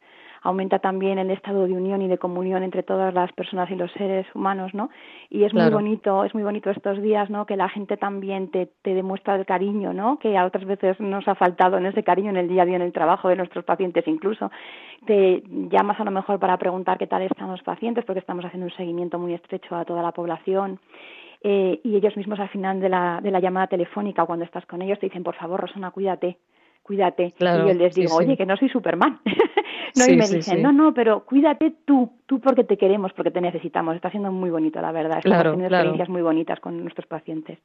aumenta 0.42 0.80
también 0.80 1.20
el 1.20 1.32
estado 1.32 1.68
de 1.68 1.74
unión 1.74 2.02
y 2.02 2.08
de 2.08 2.18
comunión 2.18 2.64
entre 2.64 2.84
todas 2.84 3.14
las 3.14 3.32
personas 3.34 3.70
y 3.72 3.76
los 3.76 3.92
seres 3.92 4.26
humanos, 4.34 4.74
¿no? 4.74 4.90
Y 5.30 5.44
es 5.44 5.54
muy 5.54 5.70
bonito, 5.70 6.24
es 6.24 6.34
muy 6.34 6.44
bonito 6.44 6.70
estos 6.70 7.02
días, 7.02 7.30
¿no? 7.30 7.46
Que 7.46 7.56
la 7.56 7.70
gente 7.70 7.98
también 7.98 8.50
te, 8.52 8.68
te 8.82 8.94
demuestra 8.94 9.36
el 9.36 9.46
cariño, 9.46 9.94
¿no? 9.94 10.20
Que 10.20 10.38
a 10.38 10.46
otras 10.46 10.66
veces 10.66 11.00
nos 11.00 11.28
ha 11.28 11.36
faltado 11.36 11.78
en 11.78 11.86
ese 11.86 12.04
cariño 12.04 12.30
en 12.30 12.38
el 12.38 12.48
día 12.48 12.64
a 12.64 12.66
día, 12.66 12.76
en 12.76 12.82
el 12.82 12.94
trabajo 12.94 13.30
de 13.30 13.36
nuestros 13.36 13.66
pacientes 13.66 14.08
incluso. 14.08 14.52
Te 15.06 15.44
llamas 15.48 16.00
a 16.00 16.04
lo 16.04 16.12
mejor 16.12 16.40
para 16.40 16.58
preguntar 16.58 16.98
qué 16.98 17.08
tal 17.08 17.22
están 17.22 17.52
los 17.52 17.64
pacientes, 17.64 18.06
porque 18.06 18.20
estamos 18.20 18.46
haciendo 18.46 18.66
un 18.66 18.76
seguimiento 18.76 19.20
muy 19.20 19.34
estrecho 19.34 19.76
a 19.76 19.86
toda 19.86 20.02
la 20.02 20.12
población. 20.12 20.80
Eh, 21.42 21.80
y 21.84 21.96
ellos 21.96 22.18
mismos 22.18 22.40
al 22.40 22.50
final 22.50 22.82
de 22.82 22.90
la, 22.90 23.22
de 23.22 23.32
la 23.32 23.40
llamada 23.40 23.68
telefónica, 23.68 24.26
cuando 24.26 24.44
estás 24.44 24.66
con 24.66 24.82
ellos, 24.82 25.00
te 25.00 25.06
dicen, 25.06 25.24
por 25.24 25.36
favor, 25.36 25.62
Rosana, 25.62 25.92
cuídate, 25.92 26.38
cuídate. 26.90 27.36
y 27.40 27.44
yo 27.44 27.74
les 27.76 27.94
digo, 27.94 28.16
oye, 28.16 28.36
que 28.36 28.48
no 28.48 28.58
soy 28.58 28.68
Superman. 28.68 29.20
no, 29.96 30.08
y 30.08 30.18
me 30.18 30.28
dicen, 30.28 30.64
no, 30.64 30.72
no, 30.72 30.92
pero 30.92 31.24
cuídate 31.24 31.72
tú, 31.86 32.14
tú 32.26 32.40
porque 32.42 32.64
te 32.64 32.78
queremos, 32.78 33.14
porque 33.14 33.30
te 33.30 33.42
necesitamos. 33.42 33.96
Está 33.96 34.10
siendo 34.10 34.32
muy 34.32 34.50
bonito, 34.50 34.82
la 34.82 34.92
verdad. 34.92 35.20
Estamos 35.20 35.44
teniendo 35.44 35.68
experiencias 35.68 36.10
muy 36.10 36.24
bonitas 36.24 36.60
con 36.60 36.82
nuestros 36.82 37.06
pacientes. 37.06 37.60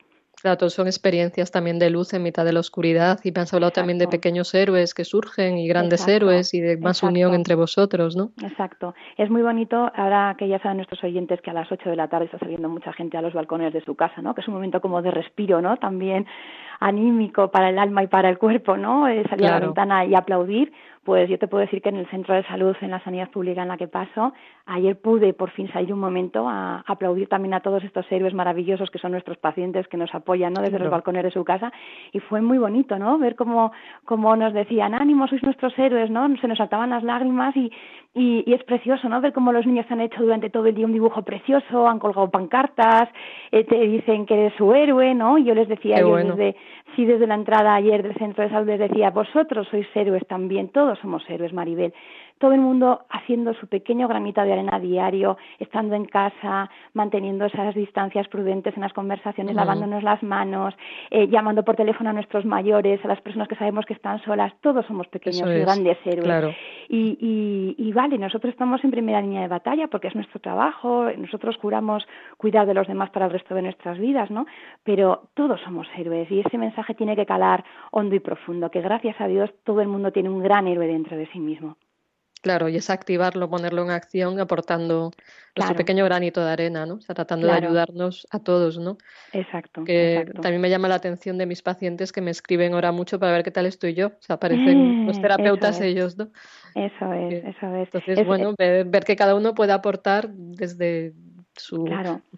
Son 0.69 0.87
experiencias 0.87 1.51
también 1.51 1.79
de 1.79 1.89
luz 1.89 2.13
en 2.13 2.23
mitad 2.23 2.45
de 2.45 2.53
la 2.53 2.61
oscuridad 2.61 3.19
y 3.25 3.33
me 3.33 3.41
has 3.41 3.55
hablado 3.55 3.73
también 3.73 3.99
de 3.99 4.09
pequeños 4.09 4.55
héroes 4.55 4.93
que 4.93 5.05
surgen 5.05 5.57
y 5.57 5.67
grandes 5.67 6.07
héroes 6.07 6.53
y 6.53 6.61
de 6.61 6.77
más 6.77 7.03
unión 7.03 7.33
entre 7.33 7.55
vosotros, 7.55 8.15
¿no? 8.15 8.31
Exacto. 8.43 8.95
Es 9.17 9.31
muy 9.31 9.41
bonito, 9.41 9.91
ahora 9.95 10.37
que 10.39 10.47
ya 10.47 10.59
saben 10.59 10.77
nuestros 10.77 11.03
oyentes 11.03 11.41
que 11.41 11.51
a 11.51 11.55
las 11.55 11.73
8 11.73 11.89
de 11.89 11.97
la 11.97 12.09
tarde 12.09 12.27
está 12.27 12.39
saliendo 12.39 12.69
mucha 12.69 12.93
gente 12.93 13.17
a 13.17 13.23
los 13.23 13.33
balcones 13.33 13.73
de 13.73 13.83
su 13.83 13.95
casa, 13.95 14.21
¿no? 14.21 14.35
Que 14.35 14.43
es 14.43 14.49
un 14.49 14.55
momento 14.55 14.83
como 14.83 15.01
de 15.01 15.11
respiro, 15.11 15.63
¿no? 15.63 15.79
También 15.79 16.27
anímico 16.81 17.51
para 17.51 17.71
el 17.71 17.79
alma 17.79 18.03
y 18.03 18.09
para 18.09 18.29
el 18.29 18.37
cuerpo, 18.37 18.77
¿no? 18.77 19.09
Eh, 19.09 19.25
salir 19.31 19.47
a 19.47 19.59
la 19.59 19.61
ventana 19.61 20.05
y 20.05 20.15
aplaudir 20.15 20.73
pues 21.05 21.29
yo 21.29 21.39
te 21.39 21.49
puedo 21.49 21.61
decir 21.61 21.83
que 21.83 21.91
en 21.91 21.97
el 21.97 22.09
centro 22.09 22.35
de 22.35 22.43
salud, 22.45 22.75
en 22.81 22.91
la 22.91 23.03
sanidad 23.05 23.31
pública 23.31 23.63
en 23.63 23.69
la 23.69 23.77
que 23.77 23.89
paso, 23.89 24.33
ayer 24.67 24.99
pude 24.99 25.35
por 25.35 25.51
fin 25.51 25.71
salir 25.73 25.93
un 25.93 26.01
momento 26.01 26.49
a, 26.49 26.83
aplaudir 26.87 27.29
también 27.29 27.55
a 27.55 27.61
todos 27.61 27.85
estos 27.85 28.11
héroes 28.11 28.33
maravillosos 28.33 28.91
que 28.91 28.99
son 28.99 29.13
nuestros 29.13 29.37
pacientes, 29.37 29.87
que 29.89 29.97
nos 29.97 30.15
apoyan 30.15 30.55
¿no? 30.55 30.63
desde 30.63 30.79
los 30.79 30.91
balcones 30.91 31.23
de 31.23 31.31
su 31.31 31.45
casa. 31.45 31.73
Y 32.13 32.21
fue 32.21 32.41
muy 32.41 32.59
bonito, 32.59 32.99
¿no? 32.99 33.19
Ver 33.19 33.37
cómo, 33.37 33.73
cómo 34.05 34.35
nos 34.35 34.55
decían, 34.55 34.95
ánimo, 34.95 35.29
sois 35.29 35.43
nuestros 35.43 35.79
héroes, 35.79 36.11
¿no? 36.11 36.35
Se 36.39 36.49
nos 36.49 36.59
saltaban 36.59 36.91
las 36.91 37.03
lágrimas 37.03 37.55
y, 37.57 37.71
y, 38.15 38.53
es 38.53 38.63
precioso, 38.65 39.09
¿no? 39.09 39.21
Ver 39.21 39.33
cómo 39.33 39.53
los 39.53 39.67
niños 39.67 39.87
han 39.91 40.01
hecho 40.01 40.23
durante 40.23 40.49
todo 40.49 40.67
el 40.67 40.75
día 40.75 40.87
un 40.87 40.93
dibujo 40.93 41.23
precioso, 41.23 41.89
han 41.89 41.99
colgado 41.99 42.31
pancartas, 42.31 43.09
eh, 43.51 43.65
te 43.65 43.77
dicen 43.89 44.25
que 44.25 44.35
eres 44.35 44.55
su 44.57 44.73
héroe, 44.73 45.15
¿no? 45.15 45.37
Y 45.37 45.45
yo 45.45 45.55
les 45.55 45.69
decía, 45.69 46.01
yo 46.01 46.17
desde, 46.17 46.57
sí, 46.95 47.05
desde 47.05 47.27
la 47.27 47.35
entrada 47.35 47.75
ayer 47.75 48.03
del 48.03 48.15
centro 48.15 48.45
de 48.45 48.51
salud 48.51 48.69
les 48.69 48.79
decía, 48.79 49.11
vosotros 49.11 49.69
sois 49.69 49.87
héroes 49.95 50.27
también, 50.27 50.69
todos 50.69 50.99
somos 50.99 51.29
héroes, 51.29 51.53
Maribel 51.53 51.93
todo 52.39 52.53
el 52.53 52.61
mundo 52.61 53.07
haciendo 53.11 53.55
su 53.55 53.67
pequeño 53.67 54.09
granito 54.09 54.43
de 54.43 54.53
arena 54.53 54.79
diario, 54.79 55.37
estando 55.59 55.95
en 55.95 56.05
casa, 56.05 56.71
manteniendo 56.93 57.45
esas 57.47 57.75
distancias 57.75 58.29
prudentes 58.29 58.75
en 58.77 58.83
las 58.83 58.93
conversaciones, 58.93 59.55
lavándonos 59.55 60.03
las 60.03 60.23
manos, 60.23 60.75
eh, 61.11 61.29
llamando 61.29 61.65
por 61.65 61.77
teléfono 61.77 62.11
a 62.11 62.13
nuestros 62.13 62.45
mayores, 62.45 63.05
a 63.05 63.09
las 63.09 63.21
personas 63.21 63.49
que 63.49 63.57
sabemos 63.57 63.87
que 63.87 63.95
están 63.95 64.23
solas, 64.23 64.53
todos 64.61 64.85
somos 64.87 65.07
pequeños 65.09 65.49
y 65.49 65.61
grandes 65.61 65.99
héroes. 66.05 66.55
Y, 66.89 67.17
y, 67.21 67.75
y 67.79 67.93
vale, 67.93 68.19
nosotros 68.19 68.53
estamos 68.53 68.83
en 68.85 68.91
primera 68.91 69.21
línea 69.21 69.43
de 69.43 69.49
batalla 69.49 69.89
porque 69.89 70.09
es 70.09 70.15
nuestro 70.15 70.41
trabajo, 70.41 71.07
nosotros 71.17 71.57
juramos 71.57 72.07
cuidar 72.37 72.67
de 72.67 72.75
los 72.75 72.87
demás 72.87 73.11
para 73.11 73.27
el 73.27 73.33
resto 73.33 73.55
de 73.55 73.63
nuestras 73.63 73.99
vidas, 73.99 74.31
¿no? 74.31 74.47
Pero 74.83 75.29
todos 75.35 75.61
somos 75.63 75.87
héroes 75.97 76.31
y 76.31 76.41
ese 76.41 76.59
mensaje 76.59 76.95
tiene 76.95 77.17
que 77.17 77.27
calar 77.27 77.65
hondo 77.91 78.15
y 78.15 78.21
profundo, 78.21 78.71
que 78.71 78.81
gracias 78.81 79.21
a 79.21 79.29
Dios 79.29 79.51
todo 79.65 79.81
el 79.81 79.89
mundo 79.89 80.13
tiene 80.13 80.29
un 80.29 80.43
gran 80.43 80.67
héroe 80.67 80.87
dentro 80.87 81.17
de 81.17 81.27
sí 81.27 81.41
mismo. 81.41 81.77
Claro, 82.45 82.69
y 82.69 82.77
es 82.77 82.91
activarlo, 82.91 83.49
ponerlo 83.49 83.83
en 83.85 83.91
acción, 83.91 84.39
aportando 84.39 85.13
nuestro 85.57 85.77
pequeño 85.77 86.05
granito 86.05 86.45
de 86.45 86.51
arena, 86.51 86.85
¿no? 86.85 86.97
O 86.97 87.01
sea, 87.01 87.15
tratando 87.15 87.47
de 87.47 87.55
ayudarnos 87.55 88.27
a 88.31 88.39
todos, 88.39 88.79
¿no? 88.79 88.99
Exacto, 89.33 89.83
que 89.83 90.27
También 90.43 90.61
me 90.61 90.69
llama 90.69 90.89
la 90.89 90.97
atención 90.97 91.39
de 91.39 91.47
mis 91.47 91.63
pacientes 91.63 92.13
que 92.13 92.21
me 92.21 92.31
escriben 92.31 92.75
ahora 92.75 92.93
mucho 92.93 93.19
para 93.19 93.33
ver 93.33 93.45
qué 93.45 93.51
tal 93.51 93.65
estoy 93.65 93.95
yo. 93.95 94.09
O 94.09 94.21
sea, 94.21 94.39
parecen 94.39 95.07
los 95.07 95.23
terapeutas 95.23 95.81
ellos, 95.81 96.19
¿no? 96.19 96.29
Eso 96.75 97.15
es, 97.15 97.45
eso 97.45 97.77
es. 97.77 97.89
Entonces, 97.95 98.27
bueno, 98.27 98.55
ver, 98.59 98.85
ver, 98.85 99.05
que 99.05 99.17
cada 99.17 99.35
uno 99.35 99.55
puede 99.55 99.73
aportar 99.73 100.29
desde, 100.29 101.15
su, 101.57 101.85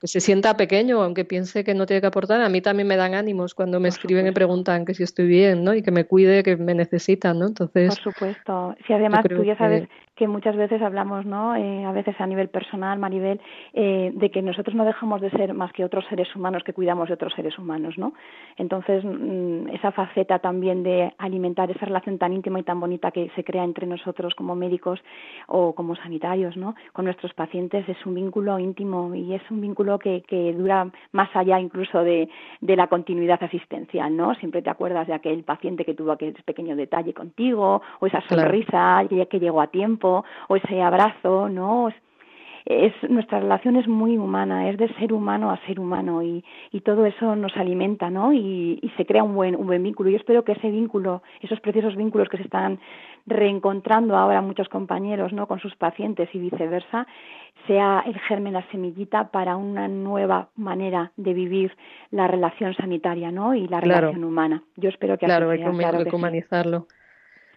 que 0.00 0.06
se 0.06 0.20
sienta 0.20 0.56
pequeño, 0.56 1.02
aunque 1.02 1.24
piense 1.24 1.64
que 1.64 1.74
no 1.74 1.86
tiene 1.86 2.00
que 2.00 2.06
aportar, 2.06 2.40
a 2.40 2.48
mí 2.48 2.60
también 2.60 2.86
me 2.86 2.96
dan 2.96 3.14
ánimos 3.14 3.54
cuando 3.54 3.80
me 3.80 3.88
escriben 3.88 4.26
y 4.26 4.32
preguntan 4.32 4.84
que 4.84 4.94
si 4.94 5.02
estoy 5.02 5.26
bien, 5.26 5.64
¿no? 5.64 5.74
Y 5.74 5.82
que 5.82 5.90
me 5.90 6.04
cuide, 6.04 6.42
que 6.42 6.56
me 6.56 6.74
necesitan, 6.74 7.38
¿no? 7.38 7.46
Entonces, 7.46 7.88
por 7.98 8.12
supuesto. 8.12 8.74
Si 8.86 8.92
además 8.92 9.24
tú 9.28 9.42
ya 9.44 9.56
sabes 9.56 9.88
que... 9.88 10.05
muchas 10.26 10.56
veces 10.56 10.80
hablamos, 10.80 11.26
¿no? 11.26 11.54
Eh, 11.56 11.84
a 11.84 11.92
veces 11.92 12.18
a 12.18 12.26
nivel 12.26 12.48
personal, 12.48 12.98
Maribel, 12.98 13.40
eh, 13.74 14.12
de 14.14 14.30
que 14.30 14.40
nosotros 14.40 14.74
no 14.74 14.84
dejamos 14.84 15.20
de 15.20 15.30
ser 15.30 15.52
más 15.52 15.72
que 15.72 15.84
otros 15.84 16.06
seres 16.08 16.34
humanos 16.34 16.62
que 16.64 16.72
cuidamos 16.72 17.08
de 17.08 17.14
otros 17.14 17.34
seres 17.34 17.58
humanos, 17.58 17.98
¿no? 17.98 18.14
Entonces, 18.56 19.04
mm, 19.04 19.68
esa 19.74 19.92
faceta 19.92 20.38
también 20.38 20.82
de 20.82 21.12
alimentar 21.18 21.70
esa 21.70 21.84
relación 21.84 22.18
tan 22.18 22.32
íntima 22.32 22.60
y 22.60 22.62
tan 22.62 22.80
bonita 22.80 23.10
que 23.10 23.30
se 23.36 23.44
crea 23.44 23.64
entre 23.64 23.86
nosotros 23.86 24.34
como 24.34 24.54
médicos 24.54 25.00
o 25.48 25.74
como 25.74 25.94
sanitarios, 25.96 26.56
¿no? 26.56 26.74
Con 26.92 27.04
nuestros 27.04 27.34
pacientes 27.34 27.86
es 27.88 28.06
un 28.06 28.14
vínculo 28.14 28.58
íntimo 28.58 29.14
y 29.14 29.34
es 29.34 29.42
un 29.50 29.60
vínculo 29.60 29.98
que, 29.98 30.22
que 30.22 30.54
dura 30.54 30.90
más 31.12 31.28
allá 31.34 31.60
incluso 31.60 32.02
de, 32.02 32.28
de, 32.60 32.76
la 32.76 32.86
continuidad 32.86 33.42
asistencial, 33.42 34.16
¿no? 34.16 34.34
Siempre 34.36 34.62
te 34.62 34.70
acuerdas 34.70 35.06
de 35.06 35.14
aquel 35.14 35.42
paciente 35.44 35.84
que 35.84 35.94
tuvo 35.94 36.12
aquel 36.12 36.34
pequeño 36.44 36.76
detalle 36.76 37.12
contigo, 37.12 37.82
o 38.00 38.06
esa 38.06 38.22
sonrisa 38.28 39.04
que, 39.08 39.26
que 39.26 39.40
llegó 39.40 39.60
a 39.60 39.66
tiempo, 39.68 40.05
o 40.48 40.56
ese 40.56 40.82
abrazo, 40.82 41.48
¿no? 41.48 41.90
es 42.66 42.92
nuestra 43.08 43.38
relación 43.38 43.76
es 43.76 43.86
muy 43.86 44.18
humana, 44.18 44.68
es 44.68 44.76
de 44.76 44.92
ser 44.94 45.12
humano 45.12 45.52
a 45.52 45.66
ser 45.66 45.78
humano 45.78 46.22
y, 46.22 46.44
y 46.72 46.80
todo 46.80 47.06
eso 47.06 47.36
nos 47.36 47.56
alimenta, 47.56 48.10
¿no? 48.10 48.32
Y, 48.32 48.80
y, 48.82 48.88
se 48.96 49.06
crea 49.06 49.22
un 49.22 49.36
buen, 49.36 49.54
un 49.54 49.66
buen 49.66 49.82
vínculo. 49.84 50.10
Yo 50.10 50.16
espero 50.16 50.44
que 50.44 50.52
ese 50.52 50.70
vínculo, 50.70 51.22
esos 51.40 51.60
preciosos 51.60 51.94
vínculos 51.94 52.28
que 52.28 52.38
se 52.38 52.42
están 52.42 52.80
reencontrando 53.24 54.16
ahora 54.16 54.40
muchos 54.40 54.68
compañeros, 54.68 55.32
¿no? 55.32 55.46
Con 55.46 55.60
sus 55.60 55.76
pacientes 55.76 56.28
y 56.32 56.38
viceversa, 56.38 57.06
sea 57.68 58.02
el 58.04 58.18
germen, 58.18 58.54
la 58.54 58.68
semillita 58.72 59.28
para 59.30 59.56
una 59.56 59.86
nueva 59.86 60.48
manera 60.56 61.12
de 61.16 61.34
vivir 61.34 61.76
la 62.10 62.26
relación 62.26 62.74
sanitaria, 62.74 63.30
¿no? 63.30 63.54
Y 63.54 63.68
la 63.68 63.80
relación 63.80 64.24
humana. 64.24 64.64
Yo 64.74 64.88
espero 64.88 65.18
que 65.18 65.26
claro, 65.26 65.50
así 65.50 65.62
sea. 65.62 65.72
Claro, 65.72 65.98
hay 65.98 66.04
que 66.04 66.16
humanizarlo. 66.16 66.86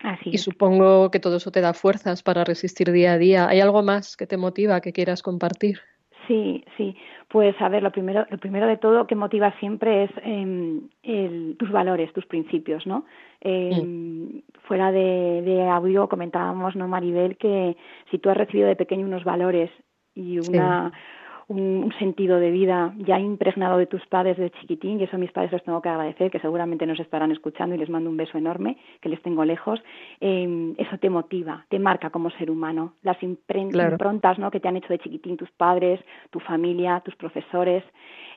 Así 0.01 0.29
y 0.31 0.37
supongo 0.37 1.11
que 1.11 1.19
todo 1.19 1.37
eso 1.37 1.51
te 1.51 1.61
da 1.61 1.73
fuerzas 1.73 2.23
para 2.23 2.43
resistir 2.43 2.91
día 2.91 3.13
a 3.13 3.17
día. 3.17 3.47
¿Hay 3.47 3.59
algo 3.59 3.83
más 3.83 4.15
que 4.15 4.27
te 4.27 4.37
motiva, 4.37 4.81
que 4.81 4.93
quieras 4.93 5.21
compartir? 5.21 5.79
Sí, 6.27 6.63
sí. 6.77 6.95
Pues 7.27 7.55
a 7.59 7.69
ver, 7.69 7.83
lo 7.83 7.91
primero, 7.91 8.25
lo 8.29 8.37
primero 8.37 8.67
de 8.67 8.77
todo 8.77 9.07
que 9.07 9.15
motiva 9.15 9.51
siempre 9.59 10.05
es 10.05 10.11
eh, 10.23 10.79
el, 11.03 11.55
tus 11.57 11.71
valores, 11.71 12.13
tus 12.13 12.25
principios, 12.25 12.85
¿no? 12.87 13.05
Eh. 13.41 14.41
Fuera 14.67 14.91
de, 14.91 15.41
de 15.41 15.67
audio 15.67 16.07
comentábamos, 16.07 16.75
¿no, 16.75 16.87
Maribel, 16.87 17.37
que 17.37 17.75
si 18.11 18.19
tú 18.19 18.29
has 18.29 18.37
recibido 18.37 18.67
de 18.67 18.75
pequeño 18.75 19.05
unos 19.05 19.23
valores 19.23 19.71
y 20.13 20.37
una, 20.37 20.91
sí 20.91 20.97
un, 21.49 21.91
sentido 21.99 22.39
de 22.39 22.51
vida 22.51 22.93
ya 22.99 23.19
impregnado 23.19 23.77
de 23.77 23.87
tus 23.87 24.05
padres 24.05 24.37
de 24.37 24.51
chiquitín, 24.51 24.99
y 24.99 25.03
eso 25.03 25.15
a 25.15 25.19
mis 25.19 25.31
padres 25.31 25.51
los 25.51 25.63
tengo 25.63 25.81
que 25.81 25.89
agradecer, 25.89 26.31
que 26.31 26.39
seguramente 26.39 26.85
nos 26.85 26.99
estarán 26.99 27.31
escuchando 27.31 27.75
y 27.75 27.79
les 27.79 27.89
mando 27.89 28.09
un 28.09 28.17
beso 28.17 28.37
enorme, 28.37 28.77
que 29.01 29.09
les 29.09 29.21
tengo 29.21 29.43
lejos, 29.43 29.81
eh, 30.21 30.73
eso 30.77 30.97
te 30.99 31.09
motiva, 31.09 31.65
te 31.69 31.79
marca 31.79 32.11
como 32.11 32.29
ser 32.31 32.51
humano. 32.51 32.93
Las 33.01 33.17
claro. 33.69 33.91
improntas 33.91 34.37
¿no? 34.39 34.51
que 34.51 34.59
te 34.59 34.67
han 34.67 34.77
hecho 34.77 34.89
de 34.89 34.99
chiquitín 34.99 35.37
tus 35.37 35.51
padres, 35.51 35.99
tu 36.29 36.39
familia, 36.39 37.01
tus 37.01 37.15
profesores, 37.15 37.83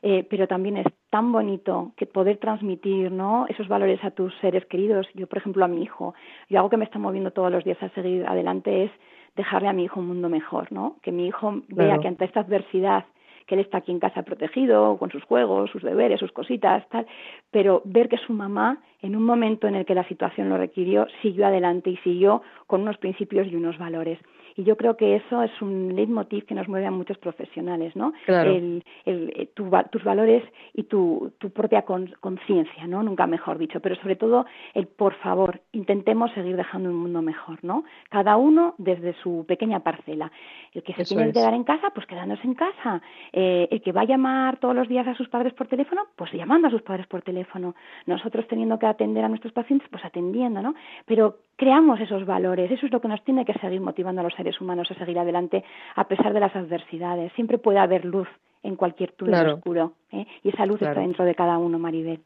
eh, 0.03 0.27
pero 0.29 0.49
también 0.49 0.79
es 0.79 0.87
tan 1.11 1.31
bonito 1.31 1.93
que 1.97 2.07
poder 2.07 2.39
transmitir 2.39 3.13
¿no? 3.13 3.47
esos 3.49 3.69
valores 3.69 4.03
a 4.03 4.11
tus 4.11 4.35
seres 4.41 4.65
queridos. 4.67 5.07
Yo, 5.15 5.27
por 5.27 5.39
ejemplo, 5.39 5.65
a 5.65 5.69
mi 5.69 5.83
hijo, 5.83 6.15
yo 6.49 6.59
algo 6.59 6.71
que 6.71 6.79
me 6.79 6.85
está 6.85 6.99
moviendo 6.99 7.31
todos 7.31 7.53
los 7.53 7.63
días 7.63 7.81
a 7.83 7.91
seguir 7.91 8.27
adelante 8.27 8.85
es 8.85 8.91
dejarle 9.37 9.69
a 9.69 9.73
mi 9.73 9.85
hijo 9.85 10.01
un 10.01 10.09
mundo 10.09 10.29
mejor, 10.29 10.73
¿no? 10.73 10.97
Que 11.03 11.13
mi 11.13 11.27
hijo 11.27 11.63
vea 11.69 11.99
que 11.99 12.09
ante 12.09 12.25
esta 12.25 12.41
adversidad 12.41 13.05
que 13.47 13.57
él 13.57 13.61
está 13.61 13.79
aquí 13.79 13.91
en 13.91 13.99
casa 13.99 14.23
protegido, 14.23 14.97
con 14.99 15.11
sus 15.11 15.25
juegos, 15.25 15.71
sus 15.71 15.83
deberes, 15.83 16.21
sus 16.21 16.33
cositas, 16.33 16.89
tal, 16.89 17.07
pero 17.51 17.83
ver 17.85 18.09
que 18.09 18.17
su 18.19 18.33
mamá, 18.33 18.79
en 19.01 19.17
un 19.17 19.25
momento 19.25 19.67
en 19.67 19.75
el 19.75 19.85
que 19.85 19.95
la 19.95 20.07
situación 20.07 20.49
lo 20.49 20.57
requirió, 20.57 21.07
siguió 21.23 21.47
adelante 21.47 21.91
y 21.91 21.97
siguió 21.99 22.43
con 22.67 22.83
unos 22.83 22.99
principios 22.99 23.49
y 23.49 23.57
unos 23.57 23.79
valores. 23.79 24.19
Y 24.57 24.65
yo 24.65 24.77
creo 24.77 24.97
que 24.97 25.17
eso 25.17 25.43
es 25.43 25.51
un 25.61 25.95
leitmotiv 25.95 26.47
que 26.47 26.55
nos 26.55 26.69
mueve 26.69 26.87
a 26.87 26.91
muchos 26.91 27.19
profesionales, 27.19 27.95
¿no? 27.97 28.13
El, 28.27 28.85
el, 29.05 29.33
eh, 29.37 29.51
tus 29.55 30.05
valores 30.05 30.43
y 30.75 30.85
tu, 30.85 31.33
tu 31.39 31.51
propia 31.51 31.83
conciencia, 31.83 32.87
¿no? 32.87 33.03
Nunca 33.03 33.27
mejor 33.27 33.59
dicho, 33.59 33.81
pero 33.81 33.97
sobre 33.97 34.17
todo 34.17 34.47
el 34.75 34.87
por 34.87 35.15
favor, 35.17 35.61
intentemos 35.73 36.33
seguir 36.33 36.57
dejando 36.57 36.91
un 36.91 36.97
mundo 36.97 37.23
mejor, 37.23 37.59
¿no? 37.63 37.85
Cada 38.11 38.37
uno 38.37 38.75
desde 38.79 39.15
su 39.23 39.45
pequeña 39.47 39.81
parcela. 39.81 40.31
El 40.73 40.83
que 40.83 40.95
se 40.95 41.05
tiene 41.05 41.27
que 41.27 41.33
quedar 41.33 41.55
en 41.55 41.65
casa, 41.65 41.91
pues 41.95 42.07
quedándose 42.07 42.47
en 42.47 42.55
casa. 42.55 43.03
Eh, 43.33 43.69
el 43.71 43.83
que 43.83 43.93
va 43.93 44.03
a 44.03 44.07
llamar 44.07 44.59
todos 44.59 44.75
los 44.75 44.89
días 44.89 45.07
a 45.07 45.15
sus 45.15 45.29
padres 45.29 45.53
por 45.55 45.67
teléfono, 45.67 46.03
pues 46.17 46.33
llamando 46.33 46.69
a 46.69 46.71
sus 46.71 46.83
padres 46.83 47.07
por 47.07 47.23
teléfono. 47.23 47.75
Nosotros 48.07 48.47
teniendo 48.49 48.79
que 48.79 48.87
atender 48.87 49.25
a 49.25 49.29
nuestros 49.29 49.53
pacientes, 49.53 49.89
pues 49.91 50.05
atendiendo, 50.05 50.63
¿no? 50.63 50.75
Pero 51.07 51.39
creamos 51.57 52.01
esos 52.01 52.27
valores, 52.27 52.71
eso 52.71 52.87
es 52.87 52.93
lo 52.93 53.01
que 53.01 53.09
nos 53.09 53.23
tiene 53.25 53.45
que 53.45 53.53
seguir 53.55 53.81
motivando 53.81 54.21
a 54.21 54.25
los 54.25 54.35
seres 54.43 54.61
humanos 54.61 54.91
a 54.91 54.95
seguir 54.95 55.19
adelante 55.19 55.65
a 55.95 56.09
pesar 56.09 56.33
de 56.33 56.41
las 56.41 56.55
adversidades. 56.57 57.33
Siempre 57.35 57.59
puede 57.59 57.79
haber 57.79 58.05
luz 58.05 58.29
en 58.63 58.77
cualquier 58.77 59.13
túnel 59.13 59.49
oscuro 59.49 59.95
¿eh? 60.11 60.27
y 60.43 60.49
esa 60.49 60.67
luz 60.67 60.83
está 60.83 61.01
dentro 61.01 61.25
de 61.25 61.35
cada 61.35 61.59
uno, 61.59 61.79
Maribel. 61.79 62.21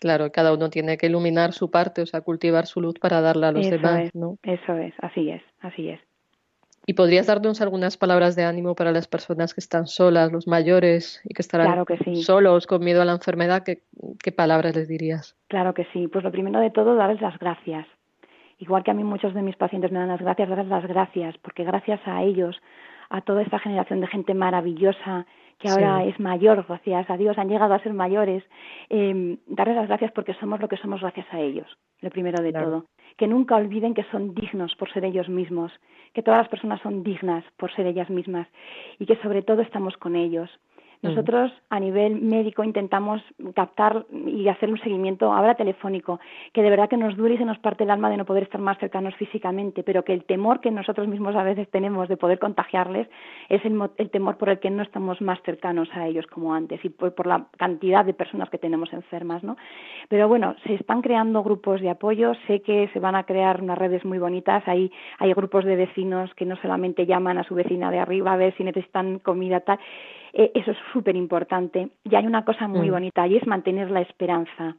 Claro, 0.00 0.30
cada 0.32 0.54
uno 0.54 0.70
tiene 0.70 0.96
que 0.96 1.06
iluminar 1.06 1.52
su 1.52 1.70
parte, 1.70 2.02
o 2.02 2.06
sea, 2.06 2.22
cultivar 2.22 2.66
su 2.66 2.80
luz 2.80 2.94
para 2.98 3.20
darla 3.20 3.48
a 3.48 3.52
los 3.52 3.68
demás, 3.68 4.14
¿no? 4.14 4.38
Eso 4.42 4.74
es, 4.74 4.94
así 5.00 5.28
es, 5.28 5.42
así 5.60 5.90
es. 5.90 6.00
¿Y 6.86 6.94
podrías 6.94 7.26
darnos 7.26 7.60
algunas 7.60 7.98
palabras 7.98 8.34
de 8.34 8.44
ánimo 8.44 8.74
para 8.74 8.92
las 8.92 9.06
personas 9.06 9.52
que 9.52 9.60
están 9.60 9.86
solas, 9.86 10.32
los 10.32 10.46
mayores 10.46 11.20
y 11.24 11.34
que 11.34 11.42
estarán 11.42 11.84
solos 12.14 12.66
con 12.66 12.82
miedo 12.82 13.02
a 13.02 13.04
la 13.04 13.12
enfermedad? 13.12 13.62
¿Qué, 13.62 13.82
¿Qué 14.22 14.32
palabras 14.32 14.74
les 14.74 14.88
dirías? 14.88 15.36
Claro 15.48 15.74
que 15.74 15.84
sí. 15.92 16.08
Pues 16.08 16.24
lo 16.24 16.32
primero 16.32 16.58
de 16.60 16.70
todo, 16.70 16.94
darles 16.94 17.20
las 17.20 17.38
gracias 17.38 17.86
igual 18.60 18.84
que 18.84 18.92
a 18.92 18.94
mí 18.94 19.02
muchos 19.02 19.34
de 19.34 19.42
mis 19.42 19.56
pacientes 19.56 19.90
me 19.90 19.98
dan 19.98 20.08
las 20.08 20.20
gracias, 20.20 20.48
darles 20.48 20.68
las 20.68 20.86
gracias, 20.86 21.36
porque 21.38 21.64
gracias 21.64 22.00
a 22.06 22.22
ellos, 22.22 22.60
a 23.08 23.22
toda 23.22 23.42
esta 23.42 23.58
generación 23.58 24.00
de 24.00 24.06
gente 24.06 24.34
maravillosa 24.34 25.26
que 25.58 25.68
ahora 25.68 26.04
es 26.04 26.18
mayor, 26.18 26.64
gracias 26.66 27.10
a 27.10 27.16
Dios, 27.18 27.36
han 27.36 27.48
llegado 27.48 27.74
a 27.74 27.82
ser 27.82 27.92
mayores, 27.92 28.42
eh, 28.88 29.36
darles 29.46 29.76
las 29.76 29.88
gracias 29.88 30.10
porque 30.12 30.32
somos 30.34 30.58
lo 30.58 30.68
que 30.68 30.78
somos 30.78 31.02
gracias 31.02 31.26
a 31.32 31.38
ellos, 31.38 31.66
lo 32.00 32.08
primero 32.08 32.42
de 32.42 32.52
todo. 32.52 32.86
Que 33.18 33.26
nunca 33.26 33.56
olviden 33.56 33.92
que 33.92 34.04
son 34.04 34.34
dignos 34.34 34.74
por 34.76 34.90
ser 34.90 35.04
ellos 35.04 35.28
mismos, 35.28 35.70
que 36.14 36.22
todas 36.22 36.38
las 36.38 36.48
personas 36.48 36.80
son 36.80 37.02
dignas 37.02 37.44
por 37.58 37.70
ser 37.72 37.86
ellas 37.86 38.08
mismas 38.08 38.48
y 38.98 39.04
que 39.04 39.16
sobre 39.16 39.42
todo 39.42 39.60
estamos 39.60 39.98
con 39.98 40.16
ellos. 40.16 40.48
Nosotros 41.02 41.50
a 41.70 41.80
nivel 41.80 42.20
médico 42.20 42.62
intentamos 42.62 43.22
captar 43.54 44.04
y 44.26 44.48
hacer 44.48 44.70
un 44.70 44.78
seguimiento 44.80 45.32
ahora 45.32 45.54
telefónico, 45.54 46.20
que 46.52 46.62
de 46.62 46.68
verdad 46.68 46.90
que 46.90 46.98
nos 46.98 47.16
duele 47.16 47.36
y 47.36 47.38
se 47.38 47.46
nos 47.46 47.58
parte 47.58 47.84
el 47.84 47.90
alma 47.90 48.10
de 48.10 48.18
no 48.18 48.26
poder 48.26 48.42
estar 48.42 48.60
más 48.60 48.78
cercanos 48.78 49.14
físicamente, 49.14 49.82
pero 49.82 50.04
que 50.04 50.12
el 50.12 50.24
temor 50.24 50.60
que 50.60 50.70
nosotros 50.70 51.08
mismos 51.08 51.34
a 51.36 51.42
veces 51.42 51.70
tenemos 51.70 52.08
de 52.08 52.18
poder 52.18 52.38
contagiarles 52.38 53.08
es 53.48 53.64
el, 53.64 54.10
temor 54.10 54.36
por 54.36 54.50
el 54.50 54.58
que 54.58 54.68
no 54.68 54.82
estamos 54.82 55.22
más 55.22 55.40
cercanos 55.42 55.88
a 55.94 56.06
ellos 56.06 56.26
como 56.26 56.52
antes 56.52 56.84
y 56.84 56.90
por, 56.90 57.26
la 57.26 57.46
cantidad 57.56 58.04
de 58.04 58.12
personas 58.12 58.50
que 58.50 58.58
tenemos 58.58 58.92
enfermas, 58.92 59.42
¿no? 59.42 59.56
Pero 60.10 60.28
bueno, 60.28 60.54
se 60.66 60.74
están 60.74 61.00
creando 61.00 61.42
grupos 61.42 61.80
de 61.80 61.88
apoyo, 61.88 62.34
sé 62.46 62.60
que 62.60 62.90
se 62.92 63.00
van 63.00 63.14
a 63.14 63.24
crear 63.24 63.62
unas 63.62 63.78
redes 63.78 64.04
muy 64.04 64.18
bonitas, 64.18 64.62
hay, 64.66 64.92
hay 65.18 65.32
grupos 65.32 65.64
de 65.64 65.76
vecinos 65.76 66.34
que 66.34 66.44
no 66.44 66.56
solamente 66.56 67.06
llaman 67.06 67.38
a 67.38 67.44
su 67.44 67.54
vecina 67.54 67.90
de 67.90 68.00
arriba 68.00 68.34
a 68.34 68.36
ver 68.36 68.54
si 68.56 68.64
necesitan 68.64 69.18
comida 69.18 69.60
tal, 69.60 69.78
eh, 70.32 70.50
eso 70.54 70.70
es 70.70 70.78
súper 70.92 71.16
importante. 71.16 71.90
Y 72.04 72.14
hay 72.14 72.26
una 72.26 72.44
cosa 72.44 72.68
muy 72.68 72.88
mm. 72.88 72.92
bonita 72.92 73.26
y 73.26 73.36
es 73.36 73.46
mantener 73.46 73.90
la 73.90 74.00
esperanza. 74.00 74.76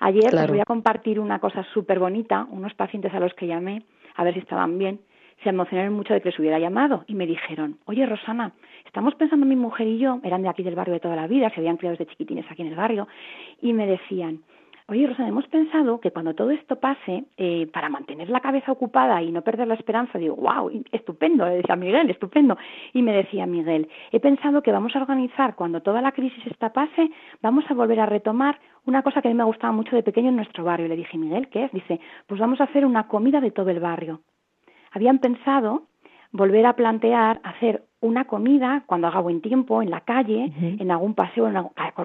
Ayer 0.00 0.32
les 0.32 0.48
voy 0.48 0.60
a 0.60 0.64
compartir 0.64 1.20
una 1.20 1.38
cosa 1.38 1.64
súper 1.72 1.98
bonita. 1.98 2.46
Unos 2.50 2.74
pacientes 2.74 3.14
a 3.14 3.20
los 3.20 3.32
que 3.34 3.46
llamé, 3.46 3.84
a 4.16 4.24
ver 4.24 4.34
si 4.34 4.40
estaban 4.40 4.78
bien, 4.78 5.00
se 5.42 5.50
emocionaron 5.50 5.94
mucho 5.94 6.14
de 6.14 6.20
que 6.20 6.30
les 6.30 6.38
hubiera 6.38 6.58
llamado 6.58 7.04
y 7.06 7.14
me 7.14 7.26
dijeron, 7.26 7.78
oye 7.84 8.06
Rosana, 8.06 8.52
estamos 8.86 9.14
pensando 9.14 9.46
mi 9.46 9.56
mujer 9.56 9.86
y 9.86 9.98
yo, 9.98 10.20
eran 10.22 10.42
de 10.42 10.48
aquí 10.48 10.62
del 10.62 10.74
barrio 10.74 10.94
de 10.94 11.00
toda 11.00 11.16
la 11.16 11.26
vida, 11.26 11.50
se 11.50 11.60
habían 11.60 11.76
criado 11.76 11.96
desde 11.96 12.10
chiquitines 12.10 12.46
aquí 12.50 12.62
en 12.62 12.68
el 12.68 12.76
barrio, 12.76 13.08
y 13.60 13.72
me 13.72 13.86
decían, 13.86 14.40
Oye, 14.86 15.06
Rosana, 15.06 15.28
hemos 15.28 15.46
pensado 15.48 15.98
que 15.98 16.10
cuando 16.10 16.34
todo 16.34 16.50
esto 16.50 16.78
pase, 16.78 17.24
eh, 17.38 17.66
para 17.72 17.88
mantener 17.88 18.28
la 18.28 18.40
cabeza 18.40 18.70
ocupada 18.70 19.22
y 19.22 19.32
no 19.32 19.40
perder 19.40 19.66
la 19.66 19.76
esperanza, 19.76 20.18
digo, 20.18 20.36
wow, 20.36 20.70
estupendo, 20.92 21.46
le 21.46 21.56
decía 21.56 21.74
Miguel, 21.74 22.10
estupendo. 22.10 22.58
Y 22.92 23.00
me 23.00 23.14
decía 23.14 23.46
Miguel, 23.46 23.88
he 24.12 24.20
pensado 24.20 24.60
que 24.60 24.72
vamos 24.72 24.94
a 24.94 25.00
organizar, 25.00 25.54
cuando 25.54 25.80
toda 25.80 26.02
la 26.02 26.12
crisis 26.12 26.46
esta 26.46 26.74
pase, 26.74 27.10
vamos 27.40 27.64
a 27.70 27.74
volver 27.74 27.98
a 27.98 28.04
retomar 28.04 28.60
una 28.84 29.02
cosa 29.02 29.22
que 29.22 29.28
a 29.28 29.30
mí 29.30 29.36
me 29.38 29.44
gustaba 29.44 29.72
mucho 29.72 29.96
de 29.96 30.02
pequeño 30.02 30.28
en 30.28 30.36
nuestro 30.36 30.64
barrio. 30.64 30.86
Le 30.86 30.96
dije, 30.96 31.16
Miguel, 31.16 31.48
¿qué 31.48 31.64
es? 31.64 31.72
Dice, 31.72 31.98
pues 32.26 32.38
vamos 32.38 32.60
a 32.60 32.64
hacer 32.64 32.84
una 32.84 33.08
comida 33.08 33.40
de 33.40 33.52
todo 33.52 33.70
el 33.70 33.80
barrio. 33.80 34.20
Habían 34.92 35.18
pensado 35.18 35.84
volver 36.30 36.66
a 36.66 36.76
plantear 36.76 37.40
hacer 37.42 37.84
una 38.04 38.26
comida 38.26 38.82
cuando 38.84 39.06
haga 39.06 39.20
buen 39.20 39.40
tiempo 39.40 39.80
en 39.80 39.90
la 39.90 40.02
calle, 40.02 40.52
en 40.60 40.90
algún 40.90 41.14
paseo, 41.14 41.48
en 41.48 41.56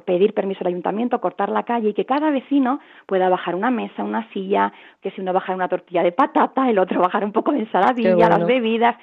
pedir 0.06 0.34
permiso 0.34 0.62
al 0.62 0.68
ayuntamiento, 0.68 1.20
cortar 1.20 1.50
la 1.50 1.64
calle 1.64 1.90
y 1.90 1.94
que 1.94 2.06
cada 2.06 2.32
vecino 2.32 2.80
pueda 3.06 3.28
bajar 3.28 3.54
una 3.54 3.70
mesa, 3.70 4.02
una 4.06 4.26
silla, 4.32 4.72
que 5.02 5.12
si 5.12 5.20
uno 5.20 5.34
baja 5.34 5.54
una 5.54 5.68
tortilla 5.68 6.02
de 6.02 6.14
patata, 6.14 6.70
el 6.70 6.80
otro 6.80 7.02
bajar 7.08 7.26
un 7.26 7.34
poco 7.34 7.52
de 7.52 7.60
ensaladilla, 7.60 8.30
las 8.30 8.46
bebidas, 8.46 8.96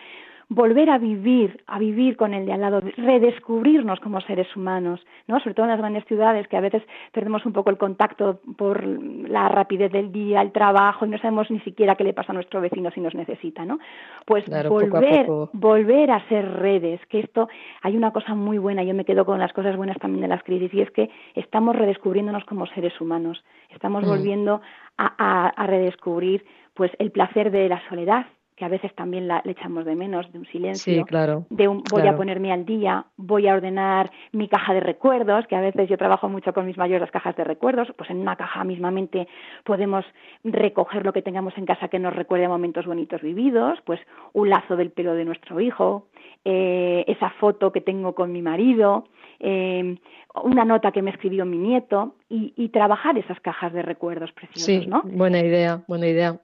volver 0.49 0.91
a 0.91 0.99
vivir, 0.99 1.63
a 1.67 1.79
vivir 1.79 2.17
con 2.17 2.33
el 2.33 2.47
de 2.47 2.53
al 2.53 2.61
lado, 2.61 2.81
redescubrirnos 2.97 3.99
como 3.99 4.21
seres 4.21 4.55
humanos, 4.55 5.05
¿no? 5.27 5.41
Sobre 5.41 5.55
todo 5.55 5.67
en 5.67 5.71
las 5.71 5.81
grandes 5.81 6.05
ciudades 6.05 6.47
que 6.47 6.57
a 6.57 6.61
veces 6.61 6.85
perdemos 7.13 7.45
un 7.47 7.53
poco 7.53 7.71
el 7.71 7.79
contacto 7.79 8.41
por 8.57 8.85
la 8.87 9.49
rapidez 9.49 9.91
del 9.91 10.13
día, 10.13 10.41
el 10.43 10.53
trabajo 10.53 11.05
y 11.05 11.09
no 11.09 11.19
sabemos 11.19 11.51
ni 11.51 11.59
siquiera 11.61 11.97
qué 11.97 12.05
le 12.05 12.13
pasa 12.13 12.31
a 12.31 12.35
nuestro 12.35 12.61
vecino 12.61 12.93
si 12.93 13.01
nos 13.01 13.15
necesita, 13.15 13.65
¿no? 13.65 13.81
Pues 14.25 14.45
volver, 14.69 15.27
volver 15.53 16.11
a 16.13 16.27
ser 16.29 16.49
redes, 16.61 17.01
que 17.07 17.21
esto 17.21 17.49
hay 17.83 17.97
una 17.97 18.13
cosa 18.13 18.37
muy 18.37 18.59
buena, 18.59 18.85
yo 18.85 18.95
me 18.95 19.05
quedo 19.05 19.25
con 19.25 19.41
las 19.41 19.53
cosas 19.53 19.77
buenas 19.77 19.99
también 19.99 20.23
de 20.23 20.29
las 20.29 20.45
crisis 20.45 20.73
y 20.73 20.81
es 20.81 20.91
que 20.93 21.11
estamos 21.35 21.75
redescubriéndonos 21.75 22.45
como 22.45 22.67
seres 22.67 23.01
humanos, 23.01 23.43
estamos 23.71 24.05
mm. 24.05 24.09
volviendo 24.09 24.61
a, 24.97 25.49
a 25.49 25.67
redescubrir 25.67 26.45
pues 26.75 26.93
el 26.99 27.11
placer 27.11 27.51
de 27.51 27.69
la 27.69 27.83
soledad, 27.89 28.27
que 28.57 28.65
a 28.65 28.69
veces 28.69 28.95
también 28.95 29.29
la, 29.29 29.43
le 29.45 29.53
echamos 29.53 29.85
de 29.85 29.95
menos, 29.95 30.31
de 30.33 30.39
un 30.39 30.47
silencio, 30.47 30.95
sí, 30.95 31.05
claro, 31.05 31.47
de 31.51 31.69
un 31.69 31.83
voy 31.91 32.07
a 32.07 32.17
ponerme 32.17 32.53
al 32.53 32.65
día, 32.65 33.05
voy 33.17 33.47
a 33.49 33.55
ordenar 33.55 34.11
mi 34.33 34.49
caja 34.49 34.73
de 34.73 34.81
recuerdos, 34.81 35.47
que 35.47 35.57
a 35.57 35.61
veces 35.61 35.89
yo 35.89 35.99
trabajo 35.99 36.29
mucho 36.29 36.55
con 36.55 36.67
mis 36.67 36.79
mayores 36.79 37.03
las 37.03 37.11
cajas 37.11 37.37
de 37.37 37.45
recuerdos, 37.45 37.89
pues 37.97 38.09
en 38.11 38.19
una 38.19 38.37
caja 38.37 38.65
mismamente 38.65 39.29
podemos 39.65 40.05
recoger 40.43 41.05
lo 41.05 41.13
que 41.13 41.23
tengamos 41.23 41.57
en 41.59 41.67
casa 41.67 41.89
que 41.89 41.99
nos 41.99 42.17
recuerde 42.17 42.49
momentos 42.49 42.87
bonitos 42.87 43.21
vividos, 43.21 43.79
pues 43.85 44.01
un 44.33 44.49
lazo 44.49 44.77
del 44.77 44.91
pelo 44.91 45.15
de 45.15 45.27
nuestro 45.27 45.61
hijo, 45.61 46.07
eh, 46.45 47.05
esa 47.09 47.31
foto 47.31 47.73
que 47.73 47.81
tengo 47.83 48.15
con 48.15 48.33
mi 48.33 48.41
marido, 48.41 49.05
eh, 49.41 49.99
una 50.45 50.65
nota 50.65 50.93
que 50.93 51.03
me 51.03 51.11
escribió 51.11 51.45
mi 51.45 51.59
nieto 51.59 52.17
y, 52.29 52.69
trabajar 52.69 53.17
esas 53.17 53.41
cajas 53.41 53.73
de 53.73 53.83
recuerdos 53.83 54.33
preciosos, 54.33 54.65
sí, 54.65 54.89
Buena 55.05 55.41
idea, 55.41 55.83
buena 55.87 56.09
idea. 56.09 56.39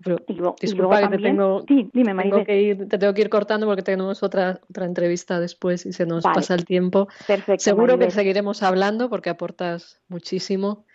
disculpa 0.61 1.03
que 1.03 1.17
te 1.17 1.23
tengo, 1.23 1.65
que 1.67 2.63
ir, 2.63 2.89
te 2.89 2.99
tengo 2.99 3.13
que 3.13 3.21
ir 3.21 3.29
cortando 3.29 3.67
porque 3.67 3.83
tenemos 3.83 4.23
otra 4.23 4.61
otra 4.71 4.87
entrevista 4.87 5.41
después 5.41 5.85
y 5.85 5.93
se 5.93 6.07
nos 6.07 6.25
pasa 6.25 6.55
el 6.55 6.65
tiempo. 6.65 7.09
Perfecto. 7.27 7.63
Seguro 7.63 7.99
que 7.99 8.11
seguiremos 8.11 8.63
hablando 8.63 9.11
porque 9.11 9.31
aportas 9.31 10.01
muchísimo. 10.09 10.87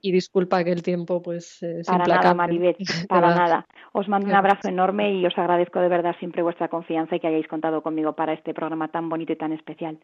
Y 0.00 0.10
disculpa 0.10 0.64
que 0.64 0.72
el 0.72 0.82
tiempo 0.82 1.22
pues 1.22 1.62
es 1.62 1.86
Para 1.86 2.06
nada, 2.06 2.34
Maribel, 2.34 2.76
para 3.08 3.34
nada. 3.34 3.66
Os 3.92 4.08
mando 4.08 4.26
un 4.26 4.34
abrazo 4.34 4.68
enorme 4.68 5.12
y 5.12 5.26
os 5.26 5.36
agradezco 5.36 5.80
de 5.80 5.88
verdad 5.88 6.16
siempre 6.18 6.42
vuestra 6.42 6.68
confianza 6.68 7.16
y 7.16 7.20
que 7.20 7.28
hayáis 7.28 7.46
contado 7.46 7.82
conmigo 7.82 8.14
para 8.14 8.32
este 8.32 8.54
programa 8.54 8.88
tan 8.88 9.08
bonito 9.08 9.32
y 9.32 9.36
tan 9.36 9.52
especial. 9.52 9.98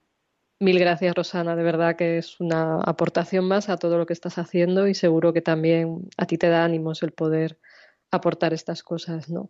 Mil 0.61 0.79
gracias, 0.79 1.15
Rosana. 1.15 1.57
De 1.57 1.63
verdad 1.63 1.97
que 1.97 2.19
es 2.19 2.39
una 2.39 2.81
aportación 2.83 3.49
más 3.49 3.71
a 3.71 3.79
todo 3.79 3.97
lo 3.97 4.05
que 4.05 4.13
estás 4.13 4.37
haciendo 4.37 4.87
y 4.89 4.95
seguro 4.95 5.33
que 5.33 5.41
también 5.41 6.11
a 6.19 6.27
ti 6.27 6.37
te 6.37 6.51
da 6.51 6.65
ánimos 6.65 7.03
el 7.03 7.13
poder 7.13 7.59
aportar 8.11 8.53
estas 8.53 8.83
cosas, 8.83 9.31
¿no? 9.31 9.49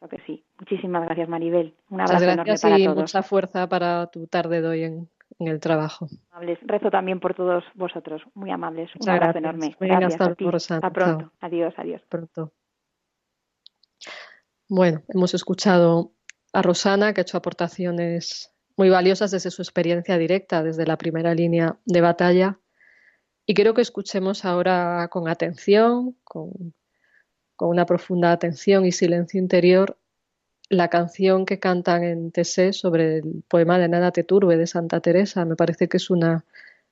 Creo 0.00 0.08
que 0.08 0.26
sí. 0.26 0.44
Muchísimas 0.58 1.04
gracias, 1.04 1.28
Maribel. 1.28 1.76
Un 1.88 2.00
abrazo 2.00 2.24
enorme 2.24 2.54
para 2.60 2.78
y 2.80 2.88
mucha 2.88 3.22
fuerza 3.22 3.68
para 3.68 4.08
tu 4.08 4.26
tarde 4.26 4.60
de 4.60 4.68
hoy 4.68 4.82
en, 4.82 5.08
el 5.38 5.60
trabajo. 5.60 6.08
Rezo 6.62 6.90
también 6.90 7.20
por 7.20 7.34
todos 7.34 7.62
vosotros. 7.74 8.20
Muy 8.34 8.50
amables. 8.50 8.90
Un 8.98 9.08
abrazo 9.08 9.38
enorme. 9.38 9.76
gracias 9.78 10.14
hasta, 10.14 10.32
a 10.32 10.34
ti. 10.34 10.46
hasta 10.52 10.90
pronto. 10.90 11.32
Adiós, 11.40 11.72
adiós. 11.76 12.02
Pronto. 12.08 12.52
Bueno, 14.68 15.02
hemos 15.08 15.32
escuchado 15.34 16.12
a 16.52 16.62
Rosana 16.62 17.12
que 17.12 17.20
ha 17.20 17.22
hecho 17.22 17.38
aportaciones 17.38 18.52
muy 18.80 18.88
valiosas 18.88 19.30
desde 19.30 19.50
su 19.50 19.60
experiencia 19.60 20.16
directa, 20.16 20.62
desde 20.62 20.86
la 20.86 20.96
primera 20.96 21.34
línea 21.34 21.76
de 21.84 22.00
batalla. 22.00 22.58
Y 23.44 23.52
quiero 23.52 23.74
que 23.74 23.82
escuchemos 23.82 24.46
ahora 24.46 25.06
con 25.12 25.28
atención, 25.28 26.16
con, 26.24 26.72
una 27.58 27.84
profunda 27.84 28.32
atención 28.32 28.86
y 28.86 28.92
silencio 28.92 29.38
interior, 29.38 29.98
la 30.70 30.88
canción 30.88 31.44
que 31.44 31.58
cantan 31.58 32.04
en 32.04 32.32
TC 32.32 32.72
sobre 32.72 33.18
el 33.18 33.42
poema 33.48 33.78
de 33.78 33.86
Nada 33.86 34.12
te 34.12 34.24
turbe 34.24 34.56
de 34.56 34.66
Santa 34.66 35.00
Teresa. 35.00 35.44
Me 35.44 35.56
parece 35.56 35.86
que 35.86 35.98
es 35.98 36.08
una 36.08 36.46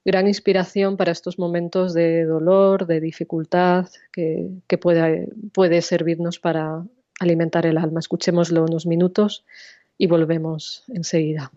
gran 0.05 0.27
inspiración 0.27 0.99
para 0.99 1.13
estos 1.13 1.39
momentos 1.39 1.95
de 1.95 2.27
dolor, 2.27 2.87
de 2.87 3.01
dificultad, 3.01 3.89
que, 4.13 4.51
puede 4.77 5.81
servirnos 5.81 6.39
para 6.39 6.85
alimentar 7.19 7.65
el 7.65 7.79
alma. 7.79 8.01
Escuchémoslo 8.01 8.65
unos 8.65 8.85
minutos 8.85 9.47
y 9.97 10.07
volvemos 10.07 10.85
enseguida. 10.89 11.51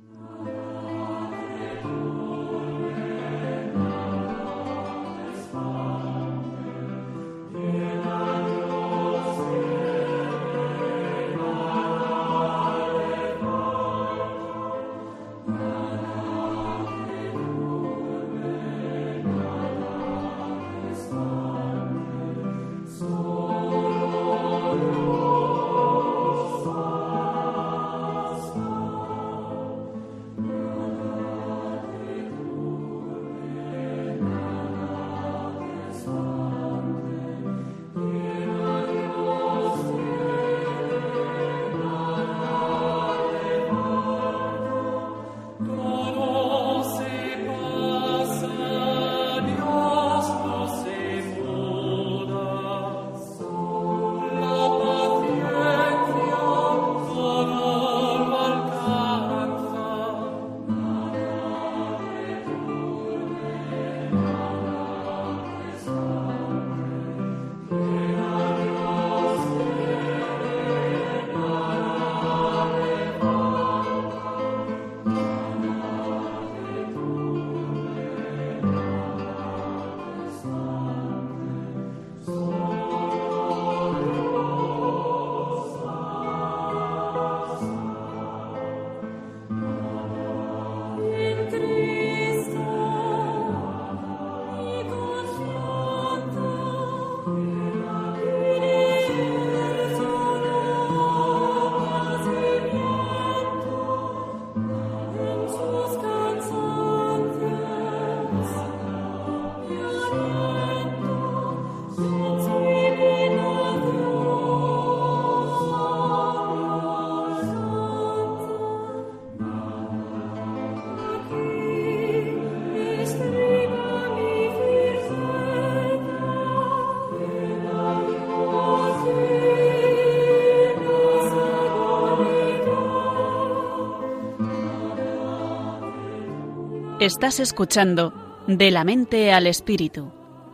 Estás 137.01 137.39
escuchando 137.39 138.13
De 138.45 138.69
la 138.69 138.83
mente 138.83 139.33
al 139.33 139.47
espíritu 139.47 140.11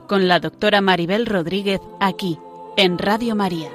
con 0.08 0.30
la 0.30 0.40
doctora 0.40 0.80
Maribel 0.80 1.26
Rodríguez 1.26 1.82
aquí 2.00 2.40
en 2.78 2.98
Radio 2.98 3.36
María. 3.36 3.70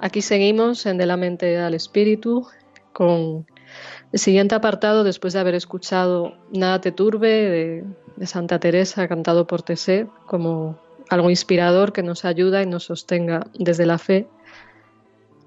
Aquí 0.00 0.20
seguimos 0.22 0.84
en 0.86 0.98
De 0.98 1.06
la 1.06 1.16
mente 1.16 1.56
al 1.56 1.74
espíritu 1.74 2.48
con 2.92 3.46
el 4.10 4.18
siguiente 4.18 4.56
apartado 4.56 5.04
después 5.04 5.34
de 5.34 5.38
haber 5.38 5.54
escuchado 5.54 6.36
Nada 6.50 6.80
te 6.80 6.90
turbe 6.90 7.84
de, 8.16 8.26
Santa 8.26 8.58
Teresa 8.58 9.06
cantado 9.06 9.46
por 9.46 9.62
Tessé 9.62 10.08
como 10.26 10.80
algo 11.10 11.30
inspirador 11.30 11.92
que 11.92 12.02
nos 12.02 12.24
ayuda 12.24 12.60
y 12.60 12.66
nos 12.66 12.82
sostenga 12.82 13.46
desde 13.56 13.86
la 13.86 13.98
fe. 13.98 14.26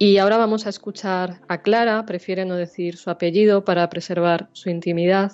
Y 0.02 0.18
ahora 0.18 0.38
vamos 0.38 0.66
a 0.66 0.70
escuchar 0.70 1.42
a 1.50 1.62
Clara, 1.62 2.06
prefiere 2.06 2.46
no 2.46 2.56
decir 2.56 2.96
su 2.96 3.10
apellido 3.10 3.66
para 3.66 3.90
preservar 3.90 4.48
su 4.54 4.70
intimidad. 4.70 5.34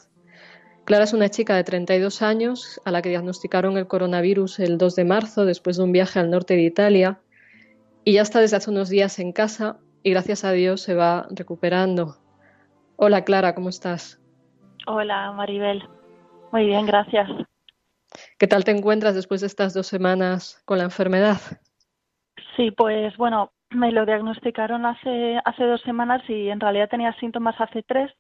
Clara 0.86 1.04
es 1.04 1.14
una 1.14 1.30
chica 1.30 1.56
de 1.56 1.64
32 1.64 2.24
años 2.24 2.82
a 2.84 2.90
la 2.90 3.04
que 3.04 3.10
diagnosticaron 3.10 3.78
el 3.78 3.86
coronavirus 3.86 4.58
el 4.58 4.80
2 4.80 4.96
de 4.96 5.06
marzo 5.06 5.46
después 5.46 5.78
de 5.78 5.84
un 5.84 5.92
viaje 5.92 6.18
al 6.18 6.32
norte 6.32 6.56
de 6.56 6.64
Italia 6.64 7.20
y 8.04 8.14
ya 8.14 8.24
está 8.24 8.40
desde 8.40 8.58
hace 8.58 8.72
unos 8.72 8.90
días 8.90 9.20
en 9.20 9.34
casa 9.34 9.78
y 10.02 10.10
gracias 10.10 10.44
a 10.44 10.52
Dios 10.52 10.82
se 10.82 10.96
va 10.96 11.28
recuperando. 11.30 12.18
Hola 12.96 13.24
Clara, 13.24 13.54
¿cómo 13.54 13.70
estás? 13.70 14.20
Hola 14.88 15.32
Maribel, 15.34 15.84
muy 16.52 16.66
bien, 16.66 16.88
gracias. 16.88 17.30
¿Qué 18.40 18.48
tal 18.48 18.64
te 18.64 18.72
encuentras 18.72 19.14
después 19.14 19.42
de 19.42 19.48
estas 19.48 19.76
dos 19.76 19.86
semanas 19.86 20.60
con 20.66 20.80
la 20.80 20.86
enfermedad? 20.86 21.38
Sí, 22.56 22.72
pues 22.72 23.16
bueno, 23.18 23.52
me 23.70 23.92
lo 23.92 24.06
diagnosticaron 24.06 24.86
hace, 24.86 25.40
hace 25.44 25.64
dos 25.66 25.82
semanas 25.82 26.22
y 26.30 26.50
en 26.50 26.60
realidad 26.60 26.90
tenía 26.90 27.14
síntomas 27.20 27.60
hace 27.60 27.84
tres. 27.84 28.12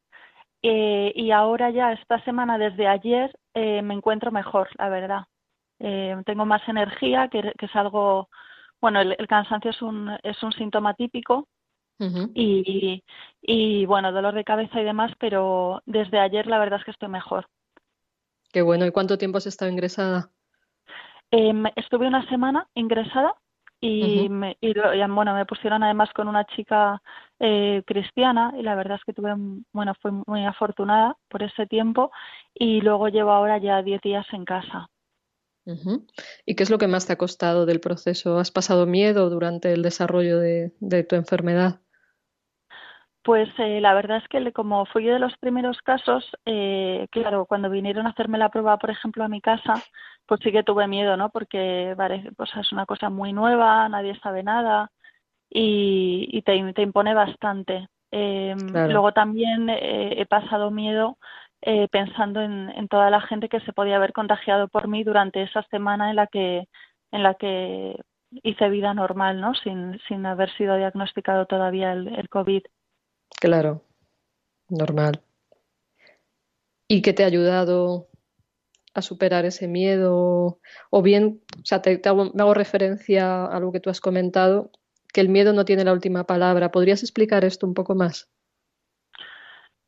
Eh, 0.61 1.11
y 1.15 1.31
ahora 1.31 1.69
ya 1.69 1.91
esta 1.91 2.23
semana, 2.23 2.57
desde 2.57 2.87
ayer, 2.87 3.31
eh, 3.53 3.81
me 3.81 3.93
encuentro 3.93 4.31
mejor, 4.31 4.69
la 4.77 4.89
verdad. 4.89 5.25
Eh, 5.79 6.15
tengo 6.25 6.45
más 6.45 6.67
energía, 6.67 7.27
que, 7.27 7.53
es 7.59 7.75
algo, 7.75 8.29
bueno, 8.81 9.01
el, 9.01 9.27
cansancio 9.27 9.71
es 9.71 9.81
un, 9.81 10.17
es 10.23 10.41
un 10.41 10.51
síntoma 10.53 10.93
típico 10.93 11.47
y, 12.33 13.03
y 13.41 13.85
bueno, 13.85 14.11
dolor 14.11 14.33
de 14.33 14.43
cabeza 14.43 14.81
y 14.81 14.83
demás, 14.83 15.13
pero 15.19 15.81
desde 15.85 16.19
ayer 16.19 16.47
la 16.47 16.59
verdad 16.59 16.79
es 16.79 16.85
que 16.85 16.91
estoy 16.91 17.09
mejor. 17.09 17.47
Qué 18.51 18.61
bueno. 18.61 18.85
¿Y 18.85 18.91
cuánto 18.91 19.17
tiempo 19.17 19.37
has 19.37 19.47
estado 19.47 19.71
ingresada? 19.71 20.29
Em, 21.31 21.65
estuve 21.75 22.07
una 22.07 22.27
semana 22.29 22.67
ingresada 22.73 23.35
y, 23.87 24.29
me, 24.29 24.57
bueno, 25.09 25.35
me 25.35 25.45
pusieron 25.45 25.83
además 25.83 26.09
con 26.13 26.27
una 26.27 26.45
chica 26.45 27.01
eh, 27.39 27.83
cristiana 27.85 28.53
y 28.57 28.63
la 28.63 28.75
verdad 28.75 28.97
es 28.97 29.03
que 29.03 29.13
tuve, 29.13 29.33
bueno, 29.71 29.93
fui 30.01 30.11
muy 30.25 30.45
afortunada 30.45 31.17
por 31.29 31.43
ese 31.43 31.67
tiempo 31.67 32.11
y 32.53 32.81
luego 32.81 33.09
llevo 33.09 33.31
ahora 33.31 33.57
ya 33.57 33.81
10 33.81 34.01
días 34.01 34.25
en 34.31 34.45
casa. 34.45 34.89
¿Y 36.45 36.55
qué 36.55 36.63
es 36.63 36.69
lo 36.69 36.77
que 36.77 36.87
más 36.87 37.07
te 37.07 37.13
ha 37.13 37.17
costado 37.17 37.65
del 37.65 37.79
proceso? 37.79 38.37
¿Has 38.37 38.51
pasado 38.51 38.85
miedo 38.85 39.29
durante 39.29 39.73
el 39.73 39.81
desarrollo 39.81 40.39
de 40.39 41.03
tu 41.07 41.15
enfermedad? 41.15 41.81
Pues 43.25 43.49
eh, 43.57 43.81
la 43.81 43.95
verdad 43.95 44.17
es 44.17 44.27
que 44.27 44.53
como 44.53 44.85
fui 44.85 45.05
de 45.05 45.17
los 45.17 45.35
primeros 45.37 45.81
casos, 45.81 46.23
eh, 46.45 47.07
claro, 47.09 47.47
cuando 47.47 47.71
vinieron 47.71 48.05
a 48.05 48.11
hacerme 48.11 48.37
la 48.37 48.49
prueba, 48.49 48.77
por 48.77 48.91
ejemplo, 48.91 49.23
a 49.23 49.27
mi 49.27 49.41
casa, 49.41 49.73
pues 50.27 50.41
sí 50.43 50.51
que 50.51 50.61
tuve 50.61 50.87
miedo, 50.87 51.17
¿no? 51.17 51.31
Porque 51.31 51.95
vale, 51.97 52.31
pues 52.37 52.51
es 52.55 52.71
una 52.71 52.85
cosa 52.85 53.09
muy 53.09 53.33
nueva, 53.33 53.89
nadie 53.89 54.15
sabe 54.19 54.43
nada 54.43 54.91
y, 55.49 56.39
te, 56.43 56.55
impone 56.83 57.15
bastante. 57.15 57.87
Em, 58.11 58.57
luego 58.91 59.11
también 59.11 59.69
eh, 59.71 60.21
he 60.21 60.27
pasado 60.27 60.69
miedo 60.69 61.17
pensando 61.91 62.41
en, 62.41 62.69
en, 62.69 62.87
toda 62.87 63.09
la 63.09 63.21
gente 63.21 63.49
que 63.49 63.59
se 63.61 63.73
podía 63.73 63.95
haber 63.95 64.13
contagiado 64.13 64.67
por 64.67 64.87
mí 64.87 65.03
durante 65.03 65.41
esa 65.41 65.63
semana 65.71 66.11
en 66.11 66.15
la 66.17 66.27
que 66.27 66.67
en 67.11 67.23
la 67.23 67.33
que 67.33 67.99
hice 68.43 68.69
vida 68.69 68.93
normal, 68.93 69.41
¿no? 69.41 69.55
Sin, 69.55 69.99
sin 70.07 70.27
haber 70.27 70.51
sido 70.57 70.77
diagnosticado 70.77 71.47
todavía 71.47 71.93
el, 71.93 72.07
el 72.09 72.29
COVID. 72.29 72.61
Claro, 73.39 73.83
normal. 74.69 75.21
¿Y 76.87 77.01
qué 77.01 77.13
te 77.13 77.23
ha 77.23 77.27
ayudado 77.27 78.07
a 78.93 79.01
superar 79.01 79.45
ese 79.45 79.67
miedo? 79.67 80.59
O 80.91 81.01
bien, 81.01 81.41
o 81.61 81.65
sea, 81.65 81.81
te, 81.81 81.99
hago, 82.05 82.31
me 82.33 82.41
hago 82.41 82.53
referencia 82.53 83.45
a 83.45 83.57
algo 83.57 83.71
que 83.71 83.79
tú 83.79 83.89
has 83.89 84.01
comentado, 84.01 84.71
que 85.13 85.21
el 85.21 85.29
miedo 85.29 85.53
no 85.53 85.65
tiene 85.65 85.83
la 85.83 85.93
última 85.93 86.25
palabra. 86.25 86.71
¿Podrías 86.71 87.01
explicar 87.03 87.43
esto 87.43 87.65
un 87.65 87.73
poco 87.73 87.95
más? 87.95 88.29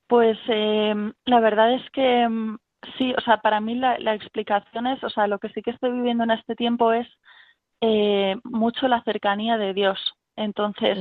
Pues 0.07 0.37
em, 0.47 1.13
la 1.25 1.39
verdad 1.39 1.73
es 1.73 1.89
que 1.91 2.21
em, 2.21 2.57
sí, 2.97 3.13
o 3.17 3.21
sea, 3.21 3.37
para 3.37 3.59
mí 3.59 3.75
la, 3.75 4.15
explicación 4.15 4.87
es, 4.87 5.03
o 5.03 5.09
sea, 5.09 5.27
lo 5.27 5.37
que 5.39 5.49
sí 5.49 5.61
que 5.61 5.71
estoy 5.71 5.91
viviendo 5.91 6.23
en 6.23 6.31
este 6.31 6.55
tiempo 6.55 6.93
es 6.93 7.07
eh, 7.81 8.35
mucho 8.43 8.87
la 8.87 9.03
cercanía 9.03 9.57
de 9.57 9.73
Dios. 9.73 9.99
Entonces, 10.35 10.97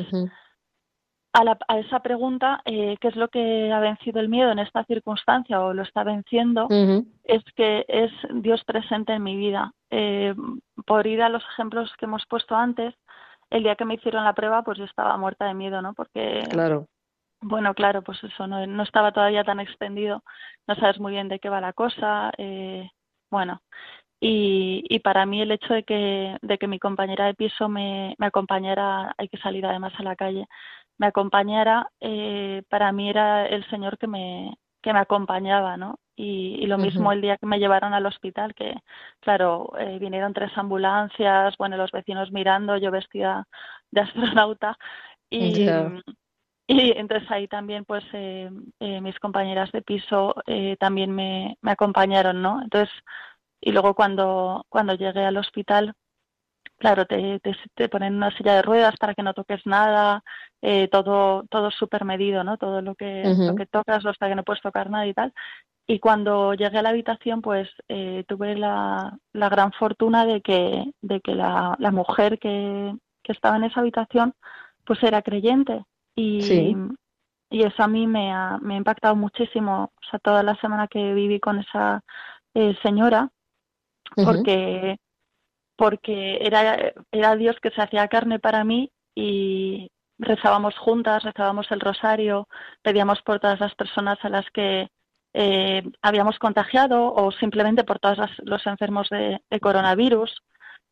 a, 1.68 1.78
esa 1.78 2.00
pregunta, 2.00 2.62
eh, 2.64 2.96
¿qué 3.00 3.08
es 3.08 3.16
lo 3.16 3.28
que 3.28 3.72
ha 3.72 3.80
vencido 3.80 4.20
el 4.20 4.28
miedo 4.28 4.50
en 4.50 4.58
esta 4.58 4.84
circunstancia 4.84 5.60
o 5.60 5.74
lo 5.74 5.82
está 5.82 6.04
venciendo? 6.04 6.68
Es 7.24 7.42
que 7.54 7.84
es 7.88 8.12
Dios 8.30 8.62
presente 8.64 9.12
en 9.12 9.22
mi 9.22 9.36
vida. 9.36 9.72
Eh, 9.90 10.34
por 10.86 11.06
ir 11.06 11.22
a 11.22 11.28
los 11.28 11.42
ejemplos 11.52 11.92
que 11.98 12.06
hemos 12.06 12.24
puesto 12.26 12.54
antes, 12.54 12.94
el 13.50 13.62
día 13.62 13.76
que 13.76 13.84
me 13.84 13.94
hicieron 13.94 14.24
la 14.24 14.34
prueba, 14.34 14.62
pues 14.62 14.78
yo 14.78 14.84
estaba 14.84 15.16
muerta 15.16 15.46
de 15.46 15.54
miedo, 15.54 15.82
¿no? 15.82 15.94
Porque, 15.94 16.42
claro. 16.50 16.86
bueno, 17.40 17.74
claro, 17.74 18.02
pues 18.02 18.22
eso, 18.24 18.46
no, 18.46 18.66
no 18.66 18.82
estaba 18.82 19.12
todavía 19.12 19.44
tan 19.44 19.60
extendido, 19.60 20.22
no 20.66 20.74
sabes 20.76 20.98
muy 20.98 21.12
bien 21.12 21.28
de 21.28 21.38
qué 21.38 21.48
va 21.48 21.60
la 21.60 21.72
cosa, 21.72 22.32
eh, 22.38 22.90
bueno. 23.30 23.60
Y, 24.18 24.82
y, 24.88 25.00
para 25.00 25.26
mí 25.26 25.42
el 25.42 25.52
hecho 25.52 25.74
de 25.74 25.84
que, 25.84 26.38
de 26.40 26.58
que 26.58 26.68
mi 26.68 26.78
compañera 26.78 27.26
de 27.26 27.34
piso 27.34 27.68
me, 27.68 28.14
me 28.18 28.26
acompañara, 28.26 29.14
hay 29.18 29.28
que 29.28 29.36
salir 29.36 29.66
además 29.66 29.92
a 29.98 30.02
la 30.02 30.16
calle, 30.16 30.46
me 30.98 31.06
acompañara, 31.06 31.90
eh, 32.00 32.62
para 32.68 32.92
mí 32.92 33.10
era 33.10 33.46
el 33.46 33.68
Señor 33.68 33.98
que 33.98 34.06
me, 34.06 34.56
que 34.82 34.92
me 34.92 35.00
acompañaba, 35.00 35.76
¿no? 35.76 35.98
Y, 36.18 36.64
lo 36.66 36.78
mismo 36.78 37.12
el 37.12 37.20
día 37.20 37.36
que 37.36 37.46
me 37.46 37.58
llevaron 37.58 37.92
al 37.92 38.06
hospital, 38.06 38.54
que 38.54 38.74
claro, 39.20 39.72
eh, 39.78 39.98
vinieron 40.00 40.32
tres 40.32 40.50
ambulancias, 40.56 41.54
bueno, 41.58 41.76
los 41.76 41.92
vecinos 41.92 42.32
mirando, 42.32 42.78
yo 42.78 42.90
vestida 42.90 43.46
de 43.90 44.00
astronauta 44.00 44.78
y, 45.28 45.68
y 46.66 46.92
entonces 46.96 47.30
ahí 47.30 47.46
también 47.48 47.84
pues 47.84 48.02
eh, 48.14 48.50
mis 48.80 49.18
compañeras 49.18 49.70
de 49.72 49.82
piso 49.82 50.34
también 50.80 51.14
me, 51.14 51.58
me 51.60 51.72
acompañaron, 51.72 52.40
¿no? 52.40 52.62
Entonces, 52.62 52.90
y 53.66 53.72
luego 53.72 53.94
cuando, 53.94 54.64
cuando 54.68 54.94
llegué 54.94 55.24
al 55.24 55.38
hospital, 55.38 55.92
claro, 56.78 57.04
te, 57.04 57.40
te, 57.74 57.88
ponen 57.88 58.14
una 58.14 58.30
silla 58.36 58.54
de 58.54 58.62
ruedas 58.62 58.94
para 58.96 59.12
que 59.12 59.24
no 59.24 59.34
toques 59.34 59.66
nada, 59.66 60.22
eh, 60.62 60.86
todo, 60.86 61.42
todo 61.50 61.72
súper 61.72 62.04
medido, 62.04 62.44
¿no? 62.44 62.58
Todo 62.58 62.80
lo 62.80 62.94
que, 62.94 63.24
lo 63.36 63.56
que 63.56 63.66
tocas 63.66 64.06
hasta 64.06 64.28
que 64.28 64.36
no 64.36 64.44
puedes 64.44 64.62
tocar 64.62 64.88
nada 64.88 65.04
y 65.08 65.14
tal. 65.14 65.34
Y 65.84 65.98
cuando 65.98 66.54
llegué 66.54 66.78
a 66.78 66.82
la 66.82 66.90
habitación, 66.90 67.42
pues 67.42 67.68
eh, 67.88 68.22
tuve 68.28 68.54
la, 68.54 69.18
la, 69.32 69.48
gran 69.48 69.72
fortuna 69.72 70.24
de 70.26 70.42
que, 70.42 70.84
de 71.02 71.20
que 71.20 71.34
la, 71.34 71.74
la 71.80 71.90
mujer 71.90 72.38
que, 72.38 72.94
que, 73.24 73.32
estaba 73.32 73.56
en 73.56 73.64
esa 73.64 73.80
habitación, 73.80 74.32
pues 74.84 75.02
era 75.02 75.22
creyente. 75.22 75.82
Y, 76.14 76.76
y 77.50 77.62
eso 77.64 77.82
a 77.82 77.88
mí 77.88 78.06
me 78.06 78.32
ha, 78.32 78.58
me 78.62 78.74
ha 78.74 78.76
impactado 78.76 79.16
muchísimo, 79.16 79.90
o 79.92 80.08
sea, 80.08 80.20
toda 80.20 80.44
la 80.44 80.54
semana 80.60 80.86
que 80.86 81.14
viví 81.14 81.40
con 81.40 81.58
esa 81.58 82.04
eh, 82.54 82.76
señora, 82.84 83.28
porque 84.24 84.96
porque 85.76 86.38
era, 86.40 86.92
era 87.12 87.36
Dios 87.36 87.56
que 87.60 87.70
se 87.70 87.82
hacía 87.82 88.08
carne 88.08 88.38
para 88.38 88.64
mí 88.64 88.90
y 89.14 89.90
rezábamos 90.18 90.76
juntas, 90.78 91.22
rezábamos 91.22 91.70
el 91.70 91.80
rosario, 91.80 92.48
pedíamos 92.82 93.20
por 93.22 93.40
todas 93.40 93.60
las 93.60 93.74
personas 93.74 94.18
a 94.22 94.30
las 94.30 94.46
que 94.50 94.88
eh, 95.34 95.82
habíamos 96.00 96.38
contagiado 96.38 97.12
o 97.12 97.30
simplemente 97.30 97.84
por 97.84 97.98
todos 97.98 98.18
los 98.42 98.66
enfermos 98.66 99.08
de, 99.10 99.38
coronavirus. 99.60 100.34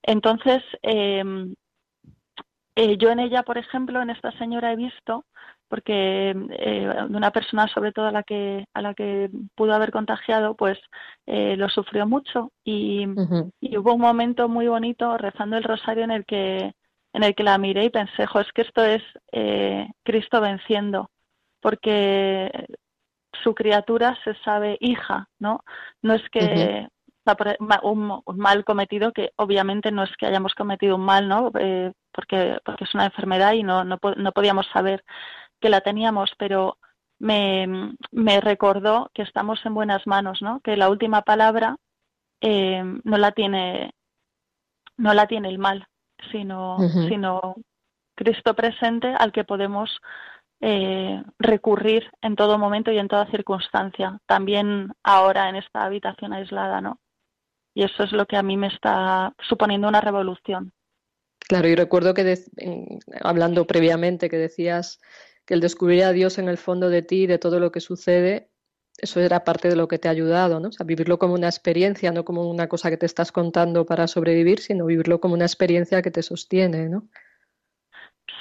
Entonces, 0.03 0.63
em, 0.83 1.55
eh, 2.77 2.99
yo 2.99 3.09
en 3.11 3.21
ella, 3.21 3.43
por 3.43 3.57
ejemplo, 3.57 4.03
en 4.03 4.11
esta 4.11 4.33
señora 4.33 4.73
he 4.73 4.77
visto 4.77 5.25
porque 5.69 6.35
eh, 6.51 6.95
una 7.09 7.31
persona 7.31 7.69
sobre 7.69 7.93
todo 7.93 8.07
a 8.07 8.13
la 8.13 8.23
que 8.23 8.67
a 8.75 8.83
la 8.83 8.95
que 8.95 9.31
pudo 9.55 9.73
haber 9.75 9.91
contagiado 9.91 10.55
pues 10.55 10.79
eh, 11.27 11.57
lo 11.57 11.69
sufrió 11.69 12.07
mucho 12.07 12.53
y, 12.65 13.07
hubo 13.07 13.95
un 13.95 14.01
momento 14.01 14.49
muy 14.49 14.69
bonito 14.69 15.17
rezando 15.19 15.57
el 15.57 15.65
rosario 15.65 16.05
en 16.05 16.11
el 16.11 16.25
que 16.25 16.73
en 17.13 17.23
el 17.23 17.35
que 17.35 17.43
la 17.43 17.59
miré 17.59 17.85
y 17.85 17.91
pensé 17.91 18.27
jo 18.27 18.41
es 18.41 18.53
que 18.53 18.63
esto 18.63 18.85
es 18.85 19.03
eh, 19.33 19.89
Cristo 20.05 20.41
venciendo 20.41 21.11
porque 21.61 22.51
su 23.43 23.55
criatura 23.55 24.17
se 24.25 24.35
sabe 24.45 24.77
hija 24.81 25.29
no 25.39 25.61
no 26.03 26.15
es 26.15 26.23
que 26.31 26.89
un, 27.83 28.23
mal 28.37 28.65
cometido 28.65 29.13
que 29.13 29.33
obviamente 29.37 29.91
no 29.91 30.03
es 30.05 30.15
que 30.19 30.27
hayamos 30.27 30.55
cometido 30.55 30.97
un 30.97 31.05
mal 31.05 31.29
no 31.29 31.51
porque 31.51 32.59
porque 32.65 32.85
es 32.85 32.95
una 32.95 33.07
enfermedad 33.07 33.55
y 33.55 33.63
no 33.63 33.83
no, 33.83 33.99
no 34.17 34.33
podíamos 34.33 34.67
saber 34.73 35.03
que 35.65 35.71
la 35.71 35.81
teníamos, 35.81 36.31
pero 36.37 36.77
me, 37.19 37.95
me, 38.13 38.41
recordó 38.43 39.11
que 39.15 39.23
estamos 39.23 39.59
en 39.65 39.73
buenas 39.73 40.07
manos, 40.07 40.43
¿no? 40.43 40.61
Que 40.61 40.77
la 40.77 40.91
última 40.91 41.23
palabra 41.23 41.79
eh, 42.43 42.83
no 43.03 43.17
la 43.17 43.33
tiene 43.33 43.95
no 44.99 45.15
la 45.15 45.27
tiene 45.27 45.49
el 45.49 45.59
mal, 45.59 45.89
sino, 46.31 46.77
sino 47.09 47.55
Cristo 48.15 48.55
presente 48.55 49.15
al 49.19 49.33
que 49.33 49.45
podemos 49.45 49.89
eh, 50.61 51.23
recurrir 51.39 52.11
en 52.21 52.37
todo 52.37 52.59
momento 52.59 52.93
y 52.93 52.99
en 52.99 53.09
toda 53.09 53.31
circunstancia, 53.31 54.21
también 54.27 54.93
ahora 55.03 55.49
en 55.49 55.57
esta 55.57 55.87
habitación 55.87 56.35
aislada, 56.35 56.83
¿no? 56.83 57.01
Y 57.73 57.85
eso 57.85 58.03
es 58.03 58.13
lo 58.13 58.27
que 58.27 58.37
a 58.37 58.43
mí 58.43 58.59
me 58.59 58.67
está 58.67 59.33
suponiendo 59.49 59.89
una 59.89 60.03
revolución. 60.03 60.73
Claro, 61.39 61.69
y 61.69 61.75
recuerdo 61.75 62.13
que 62.13 62.39
hablando 63.23 63.67
previamente 63.67 64.29
que 64.29 64.37
decías 64.37 65.01
que 65.47 65.55
el 65.55 65.61
descubrir 65.61 66.05
a 66.05 66.13
Dios 66.13 66.39
en 66.39 66.49
el 66.49 66.59
fondo 66.59 66.89
de 66.89 67.03
ti, 67.03 67.27
de 67.27 67.39
todo 67.39 67.61
lo 67.61 67.71
que 67.73 67.81
sucede, 67.81 68.51
eso 68.99 69.21
era 69.21 69.45
parte 69.45 69.69
de 69.69 69.77
lo 69.77 69.89
que 69.89 69.99
te 69.99 70.09
ha 70.09 70.13
ayudado, 70.13 70.61
¿no? 70.61 70.69
O 70.69 70.73
sea, 70.73 70.87
vivirlo 70.87 71.19
como 71.19 71.35
una 71.35 71.49
experiencia, 71.49 72.13
no 72.13 72.25
como 72.25 72.49
una 72.49 72.69
cosa 72.69 72.91
que 72.91 72.97
te 72.97 73.07
estás 73.07 73.33
contando 73.33 73.85
para 73.85 74.07
sobrevivir, 74.07 74.61
sino 74.61 74.87
vivirlo 74.87 75.21
como 75.21 75.35
una 75.35 75.45
experiencia 75.45 76.01
que 76.01 76.11
te 76.11 76.23
sostiene, 76.23 76.89
¿no? 76.89 77.09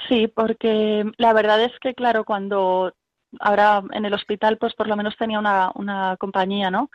Sí, 0.08 0.28
porque 0.28 1.04
la 1.16 1.32
verdad 1.32 1.62
es 1.62 1.72
que, 1.80 1.94
claro, 1.94 2.24
cuando 2.24 2.94
ahora 3.40 3.82
en 3.92 4.04
el 4.04 4.14
hospital, 4.14 4.58
pues 4.58 4.74
por 4.74 4.86
lo 4.86 4.96
menos 4.96 5.16
tenía 5.16 5.38
una, 5.38 5.72
una 5.74 6.16
compañía, 6.18 6.70
¿no? 6.70 6.90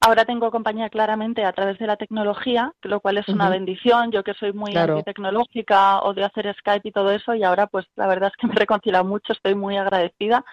Ahora 0.00 0.24
tengo 0.24 0.50
compañía 0.50 0.88
claramente 0.88 1.44
a 1.44 1.52
través 1.52 1.78
de 1.78 1.86
la 1.86 1.96
tecnología, 1.96 2.72
lo 2.82 3.00
cual 3.00 3.18
es 3.18 3.28
una 3.28 3.48
bendición. 3.48 4.12
Yo 4.12 4.22
que 4.22 4.34
soy 4.34 4.52
muy 4.52 4.72
tecnológica 5.04 6.00
o 6.02 6.14
de 6.14 6.24
hacer 6.24 6.54
Skype 6.58 6.88
y 6.88 6.92
todo 6.92 7.10
eso, 7.10 7.34
y 7.34 7.42
ahora 7.42 7.66
pues 7.66 7.86
la 7.96 8.06
verdad 8.06 8.30
es 8.30 8.36
que 8.36 8.46
me 8.46 8.52
he 8.54 8.58
reconciliado 8.58 9.04
mucho, 9.04 9.32
estoy 9.32 9.54
muy 9.54 9.76
agradecida. 9.76 10.44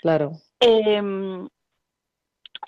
Claro. 0.00 0.32
Em, 0.60 1.48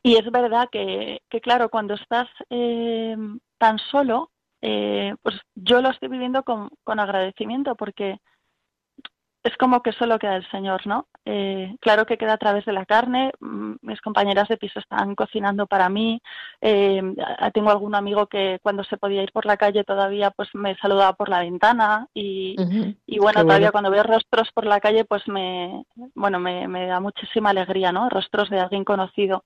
y 0.03 0.17
es 0.17 0.31
verdad 0.31 0.69
que, 0.71 1.23
que 1.31 1.41
claro, 1.41 1.71
cuando 1.71 1.95
estás 1.95 2.29
em, 2.51 3.39
tan 3.59 3.79
solo, 3.79 4.31
eh, 4.61 5.15
pues 5.23 5.37
yo 5.55 5.81
lo 5.81 5.91
estoy 5.91 6.09
viviendo 6.09 6.43
con, 6.43 6.69
con 6.83 6.99
agradecimiento 6.99 7.75
porque 7.75 8.19
es 9.45 9.55
como 9.59 9.83
que 9.83 9.93
solo 9.93 10.19
queda 10.19 10.37
el 10.37 10.51
Señor, 10.51 10.87
¿no? 10.87 11.07
Eh, 11.27 11.77
claro 11.81 12.07
que 12.07 12.17
queda 12.17 12.33
a 12.33 12.39
través 12.39 12.65
de 12.65 12.73
la 12.73 12.87
carne. 12.87 13.31
Mm, 13.41 13.75
mis 13.83 14.01
compañeras 14.01 14.49
de 14.49 14.57
piso 14.57 14.81
están 14.81 15.15
cocinando 15.15 15.67
para 15.67 15.91
mí. 15.91 16.23
Eh, 16.63 17.03
tengo 17.53 17.71
algún 17.71 17.95
amigo 17.95 18.27
que 18.27 18.59
cuando 18.63 18.85
se 18.85 18.97
podía 18.97 19.23
ir 19.23 19.33
por 19.33 19.45
la 19.45 19.59
calle 19.59 19.85
todavía 19.85 20.31
pues 20.31 20.49
me 20.55 20.75
saludaba 20.77 21.13
por 21.13 21.29
la 21.29 21.41
ventana 21.41 22.09
y, 22.15 22.57
bueno, 23.21 23.43
todavía 23.43 23.71
cuando 23.71 23.91
veo 23.91 24.03
rostros 24.03 24.49
por 24.55 24.65
la 24.65 24.81
calle 24.81 25.05
pues 25.05 25.29
me, 25.29 25.85
bueno, 26.15 26.41
me, 26.41 26.87
da 26.87 27.01
muchísima 27.01 27.51
alegría, 27.51 27.93
¿no? 27.93 28.09
Rostros 28.09 28.49
de 28.49 28.61
alguien 28.61 28.85
conocido. 28.85 29.45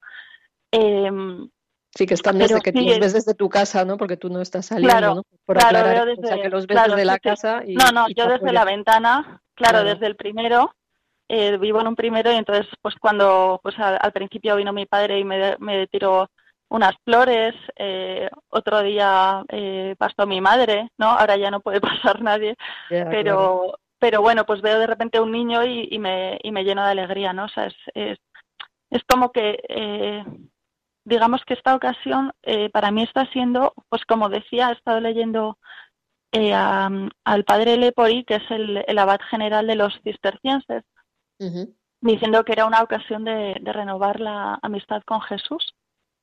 Em, 0.70 1.48
sí, 1.92 2.06
que 2.06 2.14
están 2.14 2.38
desde 2.38 2.60
que 2.60 2.72
tú 2.72 2.82
los 2.82 3.00
ves 3.00 3.14
desde 3.14 3.34
tu 3.34 3.48
casa, 3.48 3.84
¿no? 3.84 3.96
Porque 3.96 4.16
tú 4.16 4.28
no 4.28 4.40
estás 4.40 4.66
saliendo, 4.66 5.16
¿no? 5.16 5.22
Por 5.44 5.58
claro, 5.58 6.06
desde, 6.06 6.22
o 6.22 6.26
sea, 6.28 6.40
que 6.40 6.50
los 6.50 6.68
ves 6.68 6.78
desde 6.86 7.04
la 7.04 7.18
casa. 7.18 7.62
Y, 7.66 7.74
no, 7.74 7.90
no, 7.90 8.06
yo 8.14 8.28
desde 8.28 8.52
la 8.52 8.64
ventana 8.64 9.42
Claro, 9.58 9.84
desde 9.84 10.06
el 10.06 10.16
primero, 10.16 10.74
eh, 11.28 11.58
vivo 11.58 11.80
en 11.80 11.88
un 11.88 11.96
primero 11.96 12.32
y 12.32 12.36
entonces 12.36 12.66
pues 12.80 12.94
cuando 13.00 13.60
pues 13.62 13.78
al, 13.78 14.12
principio 14.12 14.56
vino 14.56 14.72
mi 14.72 14.86
padre 14.86 15.18
y 15.18 15.24
me, 15.24 15.56
me 15.58 15.86
tiró 15.88 16.30
unas 16.70 16.94
flores, 17.04 17.54
eh, 17.76 18.30
otro 18.48 18.82
día 18.82 19.44
eh, 19.48 19.94
pasó 19.98 20.26
mi 20.26 20.40
madre, 20.40 20.90
¿no? 20.98 21.08
Ahora 21.08 21.36
ya 21.36 21.50
no 21.50 21.60
puede 21.60 21.80
pasar 22.12 22.22
nadie, 22.22 22.56
pero 22.88 23.78
pero 23.98 24.22
bueno, 24.22 24.44
pues 24.46 24.60
veo 24.62 24.78
de 24.78 24.86
repente 24.86 25.20
un 25.20 25.32
niño 25.32 25.64
y, 25.64 25.88
y, 25.90 25.98
me, 25.98 26.38
y 26.42 26.52
me 26.52 26.64
lleno 26.64 26.84
de 26.84 26.92
alegría, 26.92 27.32
¿no? 27.32 27.46
O 27.46 27.48
sea, 27.48 27.66
es, 27.66 27.74
es, 27.94 28.18
es 28.90 29.02
como 29.08 29.32
que, 29.32 29.58
eh, 29.68 30.24
digamos 31.04 31.42
que 31.44 31.54
esta 31.54 31.74
ocasión 31.74 32.32
eh, 32.42 32.70
para 32.70 32.90
mí 32.90 33.02
está 33.02 33.26
siendo, 33.32 33.74
pues 33.88 34.04
como 34.04 34.28
decía, 34.28 34.70
he 34.70 34.72
estado 34.72 35.00
leyendo 35.00 35.58
eh, 36.32 36.52
al 36.54 37.44
padre 37.44 37.76
Lepori, 37.76 38.24
que 38.24 38.36
es 38.36 38.50
el, 38.50 38.98
abad 38.98 39.20
general 39.30 39.66
de 39.66 39.76
los 39.76 39.98
cistercienses, 40.02 40.84
diciendo 42.00 42.44
que 42.44 42.52
era 42.52 42.66
una 42.66 42.82
ocasión 42.82 43.24
de, 43.24 43.54
renovar 43.64 44.20
la 44.20 44.58
amistad 44.62 45.02
con 45.04 45.20
Jesús. 45.22 45.74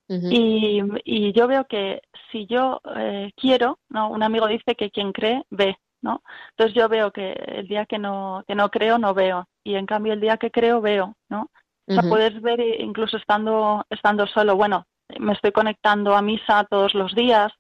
y, 0.08 1.34
yo 1.34 1.48
veo 1.48 1.66
que 1.66 2.02
si 2.32 2.46
yo 2.46 2.82
eh, 2.96 3.32
quiero, 3.36 3.80
¿no? 3.90 4.10
un 4.10 4.22
amigo 4.22 4.48
dice 4.48 4.76
que 4.76 4.92
quien 4.92 5.12
cree 5.12 5.44
ve, 5.50 5.78
¿no? 6.02 6.22
Entonces 6.52 6.76
yo 6.76 6.88
veo 6.88 7.12
que 7.12 7.32
el 7.32 7.68
día 7.68 7.88
que 7.88 7.98
no, 7.98 8.44
que 8.48 8.54
no 8.54 8.70
creo, 8.70 9.00
no 9.00 9.14
veo. 9.16 9.48
Y 9.64 9.76
en 9.76 9.88
cambio 9.88 10.14
el 10.14 10.22
día 10.22 10.38
que 10.38 10.52
creo, 10.52 10.80
veo, 10.80 11.16
¿no? 11.30 11.50
O 11.88 11.94
sea, 11.94 12.04
puedes 12.04 12.40
ver 12.42 12.60
incluso 12.80 13.18
estando, 13.18 13.86
estando 13.90 14.26
solo. 14.28 14.56
Bueno, 14.56 14.86
me 15.20 15.34
estoy 15.34 15.52
conectando 15.52 16.16
a 16.16 16.22
misa 16.22 16.66
todos 16.70 16.94
los 16.96 17.14
días, 17.14 17.52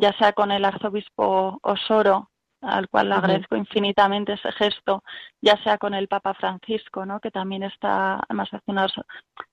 ya 0.00 0.16
sea 0.18 0.32
con 0.32 0.50
el 0.50 0.64
arzobispo 0.64 1.58
Osoro, 1.62 2.30
al 2.62 2.88
cual 2.88 3.10
le 3.10 3.14
agradezco 3.16 3.56
infinitamente 3.56 4.32
ese 4.32 4.50
gesto, 4.52 5.02
ya 5.40 5.62
sea 5.62 5.76
con 5.78 5.94
el 5.94 6.08
Papa 6.08 6.34
Francisco, 6.34 7.04
¿no? 7.04 7.20
que 7.20 7.30
también 7.30 7.62
está, 7.62 8.14
además 8.16 8.48
hace 8.52 8.72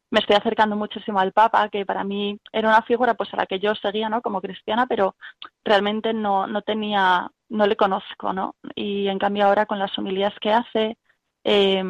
me 0.10 0.20
estoy 0.22 0.38
acercando 0.38 0.78
muchísimo 0.78 1.20
al 1.20 1.34
Papa, 1.34 1.68
que 1.68 1.86
para 1.86 2.06
mí 2.06 2.40
era 2.54 2.70
una 2.70 2.82
figura 2.84 3.16
pues 3.16 3.34
a 3.34 3.38
la 3.38 3.46
que 3.46 3.60
yo 3.60 3.76
seguía, 3.76 4.08
¿no? 4.08 4.22
Como 4.22 4.40
cristiana, 4.40 4.88
pero 4.88 5.18
realmente 5.66 6.14
no, 6.14 6.48
no 6.48 6.62
tenía, 6.62 7.30
no 7.50 7.68
le 7.68 7.76
conozco, 7.76 8.32
¿no? 8.32 8.56
Y 8.74 9.10
en 9.10 9.20
cambio 9.20 9.46
ahora 9.46 9.66
con 9.66 9.80
las 9.80 9.98
homilías 10.00 10.34
que 10.40 10.54
hace, 10.54 10.98
eh, 11.44 11.84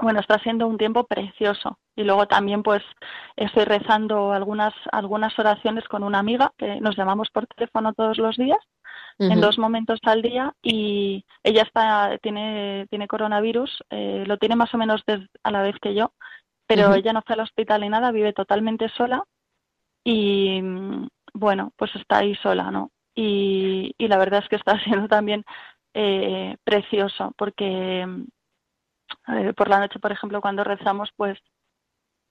bueno, 0.00 0.20
está 0.20 0.38
siendo 0.38 0.66
un 0.66 0.78
tiempo 0.78 1.04
precioso. 1.04 1.78
Y 1.94 2.04
luego 2.04 2.26
también 2.26 2.62
pues 2.62 2.82
estoy 3.36 3.64
rezando 3.64 4.32
algunas, 4.32 4.72
algunas 4.90 5.38
oraciones 5.38 5.86
con 5.88 6.02
una 6.02 6.18
amiga 6.18 6.52
que 6.56 6.80
nos 6.80 6.96
llamamos 6.96 7.28
por 7.30 7.46
teléfono 7.46 7.92
todos 7.92 8.18
los 8.18 8.36
días, 8.36 8.58
en 9.18 9.40
dos 9.40 9.58
momentos 9.58 10.00
al 10.04 10.22
día, 10.22 10.52
y 10.62 11.24
ella 11.44 11.62
está, 11.62 12.18
tiene, 12.22 12.86
tiene 12.90 13.06
coronavirus, 13.06 13.84
eh, 13.90 14.24
lo 14.26 14.36
tiene 14.38 14.56
más 14.56 14.74
o 14.74 14.78
menos 14.78 15.04
a 15.44 15.50
la 15.50 15.62
vez 15.62 15.76
que 15.80 15.94
yo, 15.94 16.12
pero 16.66 16.94
ella 16.94 17.12
no 17.12 17.22
fue 17.22 17.34
al 17.34 17.40
hospital 17.40 17.82
ni 17.82 17.88
nada, 17.88 18.10
vive 18.10 18.32
totalmente 18.32 18.88
sola 18.88 19.22
y 20.02 20.60
bueno, 21.34 21.72
pues 21.76 21.94
está 21.94 22.18
ahí 22.18 22.34
sola, 22.36 22.70
¿no? 22.70 22.90
Y, 23.14 23.94
y 23.98 24.08
la 24.08 24.18
verdad 24.18 24.40
es 24.42 24.48
que 24.48 24.56
está 24.56 24.78
siendo 24.84 25.08
también 25.08 25.44
eh, 25.94 26.56
precioso 26.64 27.34
porque 27.36 28.06
eh, 29.28 29.52
por 29.54 29.68
la 29.68 29.80
noche, 29.80 29.98
por 29.98 30.12
ejemplo, 30.12 30.40
cuando 30.40 30.64
rezamos, 30.64 31.10
pues 31.16 31.38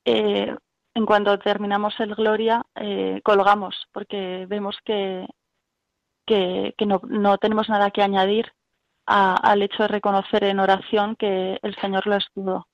eh, 0.05 0.55
en 0.93 1.05
cuanto 1.05 1.37
terminamos 1.39 1.99
el 1.99 2.15
Gloria, 2.15 2.63
eh, 2.75 3.21
colgamos, 3.23 3.87
porque 3.91 4.45
vemos 4.47 4.77
que, 4.83 5.27
que, 6.25 6.73
no, 6.85 7.01
no, 7.07 7.37
tenemos 7.37 7.69
nada 7.69 7.91
que 7.91 8.01
añadir 8.01 8.51
al 9.05 9.61
hecho 9.61 9.83
de 9.83 9.89
reconocer 9.89 10.43
en 10.45 10.59
oración 10.59 11.15
que 11.15 11.59
el 11.61 11.75
Señor 11.75 12.07
lo 12.07 12.15
estuvo. 12.15 12.67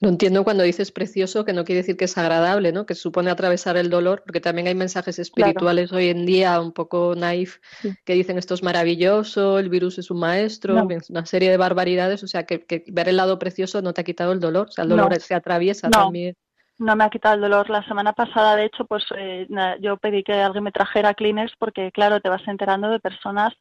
No 0.00 0.08
entiendo 0.08 0.44
cuando 0.44 0.62
dices 0.62 0.92
precioso 0.92 1.44
que 1.44 1.52
no 1.52 1.64
quiere 1.64 1.82
decir 1.82 1.96
que 1.96 2.04
es 2.04 2.16
agradable, 2.18 2.72
¿no? 2.72 2.86
Que 2.86 2.94
supone 2.94 3.30
atravesar 3.30 3.76
el 3.76 3.90
dolor, 3.90 4.22
porque 4.24 4.40
también 4.40 4.68
hay 4.68 4.74
mensajes 4.74 5.18
espirituales 5.18 5.92
hoy 5.92 6.08
en 6.08 6.24
día 6.24 6.60
un 6.60 6.72
poco 6.72 7.14
naif 7.16 7.58
que 8.04 8.14
dicen 8.14 8.38
esto 8.38 8.54
es 8.54 8.62
maravilloso, 8.62 9.58
el 9.58 9.68
virus 9.68 9.98
es 9.98 10.10
un 10.10 10.20
maestro, 10.20 10.86
una 11.08 11.26
serie 11.26 11.50
de 11.50 11.56
barbaridades, 11.56 12.22
o 12.22 12.28
sea 12.28 12.44
que, 12.44 12.64
ver 12.88 13.08
el 13.08 13.16
lado 13.16 13.38
precioso 13.38 13.82
no 13.82 13.92
te 13.92 14.02
ha 14.02 14.04
quitado 14.04 14.32
el 14.32 14.40
dolor, 14.40 14.68
o 14.68 14.72
sea, 14.72 14.84
el 14.84 14.90
dolor 14.90 15.18
se 15.20 15.34
atraviesa 15.34 15.90
también. 15.90 16.36
No 16.78 16.94
me 16.94 17.02
ha 17.02 17.10
quitado 17.10 17.34
el 17.34 17.40
dolor. 17.40 17.68
La 17.70 17.84
semana 17.84 18.12
pasada, 18.12 18.54
de 18.54 18.66
hecho, 18.66 18.84
pues 18.84 19.04
eh, 19.16 19.48
yo 19.80 19.96
pedí 19.96 20.22
que 20.22 20.34
alguien 20.34 20.62
me 20.62 20.70
trajera 20.70 21.12
Kleenex 21.12 21.52
porque, 21.58 21.90
claro, 21.90 22.20
te 22.20 22.28
vas 22.28 22.46
enterando 22.46 22.88
de 22.88 23.00
personas 23.00 23.52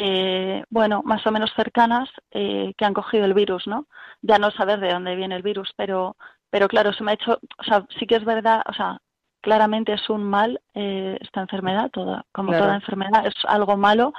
eh, 0.00 0.64
bueno, 0.70 1.02
más 1.04 1.26
o 1.26 1.30
menos 1.30 1.52
cercanas 1.54 2.08
eh, 2.30 2.72
que 2.76 2.84
han 2.84 2.94
cogido 2.94 3.26
el 3.26 3.34
virus, 3.34 3.66
¿no? 3.66 3.86
Ya 4.22 4.38
no 4.38 4.50
saber 4.50 4.80
de 4.80 4.92
dónde 4.92 5.14
viene 5.14 5.36
el 5.36 5.42
virus, 5.42 5.72
pero, 5.76 6.16
pero 6.48 6.68
claro, 6.68 6.92
se 6.92 7.04
me 7.04 7.10
ha 7.10 7.14
hecho, 7.14 7.38
o 7.58 7.62
sea, 7.62 7.86
sí 7.98 8.06
que 8.06 8.16
es 8.16 8.24
verdad, 8.24 8.62
o 8.66 8.72
sea, 8.72 8.98
claramente 9.40 9.92
es 9.92 10.08
un 10.08 10.24
mal 10.24 10.60
eh, 10.74 11.18
esta 11.20 11.42
enfermedad, 11.42 11.90
toda, 11.90 12.24
como 12.32 12.52
toda 12.52 12.74
enfermedad, 12.74 13.26
es 13.26 13.34
algo 13.46 13.76
malo. 13.76 14.12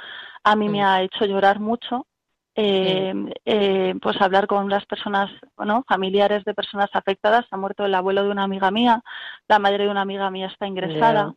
A 0.44 0.56
mí 0.56 0.70
me 0.70 0.84
ha 0.84 1.02
hecho 1.02 1.26
llorar 1.26 1.60
mucho, 1.60 2.08
eh, 2.56 3.14
eh, 3.46 3.96
pues 4.02 4.20
hablar 4.22 4.46
con 4.46 4.70
las 4.70 4.86
personas, 4.86 5.32
¿no? 5.58 5.84
familiares 5.88 6.44
de 6.44 6.54
personas 6.54 6.90
afectadas. 6.94 7.46
Ha 7.50 7.58
muerto 7.58 7.86
el 7.86 7.96
abuelo 7.96 8.24
de 8.24 8.30
una 8.30 8.44
amiga 8.44 8.70
mía, 8.72 9.02
la 9.48 9.60
madre 9.60 9.86
de 9.86 9.90
una 9.90 10.02
amiga 10.02 10.30
mía 10.30 10.48
está 10.48 10.68
ingresada. 10.68 11.34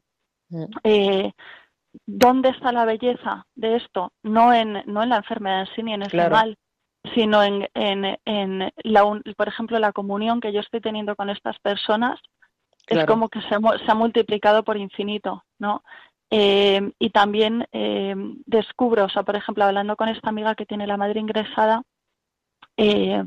Eh, 0.83 1.33
¿Dónde 2.07 2.51
está 2.51 2.73
la 2.73 2.85
belleza 2.85 3.47
de 3.55 3.77
esto? 3.77 4.13
No 4.23 4.53
en, 4.53 4.83
no 4.87 5.03
en 5.03 5.11
la 5.11 5.17
enfermedad 5.17 5.61
en 5.61 5.67
sí 5.75 5.83
ni 5.83 5.95
en 5.95 6.03
ese 6.03 6.29
mal, 6.29 6.57
sino 7.15 7.43
en, 7.43 7.69
en, 7.75 8.19
en 8.25 8.73
la, 8.83 9.03
por 9.37 9.49
ejemplo, 9.49 9.79
la 9.79 9.93
comunión 9.93 10.41
que 10.41 10.53
yo 10.53 10.61
estoy 10.61 10.81
teniendo 10.81 11.17
con 11.17 11.31
estas 11.31 11.59
personas. 11.61 12.21
Es 12.87 13.07
como 13.07 13.31
que 13.31 13.41
se, 13.43 13.49
se, 13.49 13.91
ha 13.91 13.95
multiplicado 13.95 14.63
por 14.63 14.77
infinito, 14.77 15.43
¿no? 15.59 15.83
Eh, 16.31 16.93
y 16.99 17.11
también 17.11 17.67
eh, 17.73 18.15
descubro, 18.45 19.05
o 19.05 19.09
sea, 19.09 19.23
por 19.23 19.37
ejemplo, 19.37 19.65
hablando 19.65 19.97
con 19.97 20.09
esta 20.09 20.29
amiga 20.29 20.55
que 20.55 20.67
tiene 20.67 20.87
la 20.87 20.99
madre 20.99 21.21
ingresada, 21.21 21.83
eh, 22.77 23.25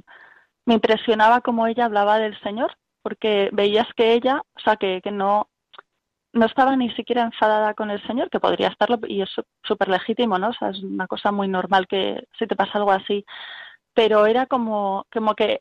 me 0.66 0.74
impresionaba 0.76 1.42
cómo 1.42 1.66
ella 1.66 1.86
hablaba 1.86 2.20
del 2.20 2.40
Señor, 2.42 2.76
porque 3.02 3.50
veías 3.54 3.88
que 3.96 4.14
ella, 4.14 4.44
o 4.56 4.60
sea, 4.60 4.76
que, 4.76 5.02
que 5.02 5.12
no, 5.12 5.48
no 6.38 6.46
estaba 6.46 6.76
ni 6.76 6.90
siquiera 6.92 7.24
enfadada 7.24 7.74
con 7.74 7.92
el 7.92 8.06
Señor, 8.08 8.30
que 8.30 8.40
podría 8.40 8.70
estarlo 8.70 9.00
y 9.08 9.22
es 9.22 9.30
súper 9.64 9.90
legítimo, 9.90 10.38
¿no? 10.38 10.50
O 10.50 10.54
sea, 10.54 10.70
es 10.70 10.82
una 10.84 11.08
cosa 11.08 11.32
muy 11.32 11.48
normal 11.48 11.88
que 11.88 12.28
si 12.38 12.48
te 12.48 12.56
pasa 12.56 12.78
algo 12.78 12.92
así, 12.92 13.26
pero 13.94 14.26
era 14.26 14.46
como, 14.46 15.06
como 15.12 15.36
que 15.36 15.60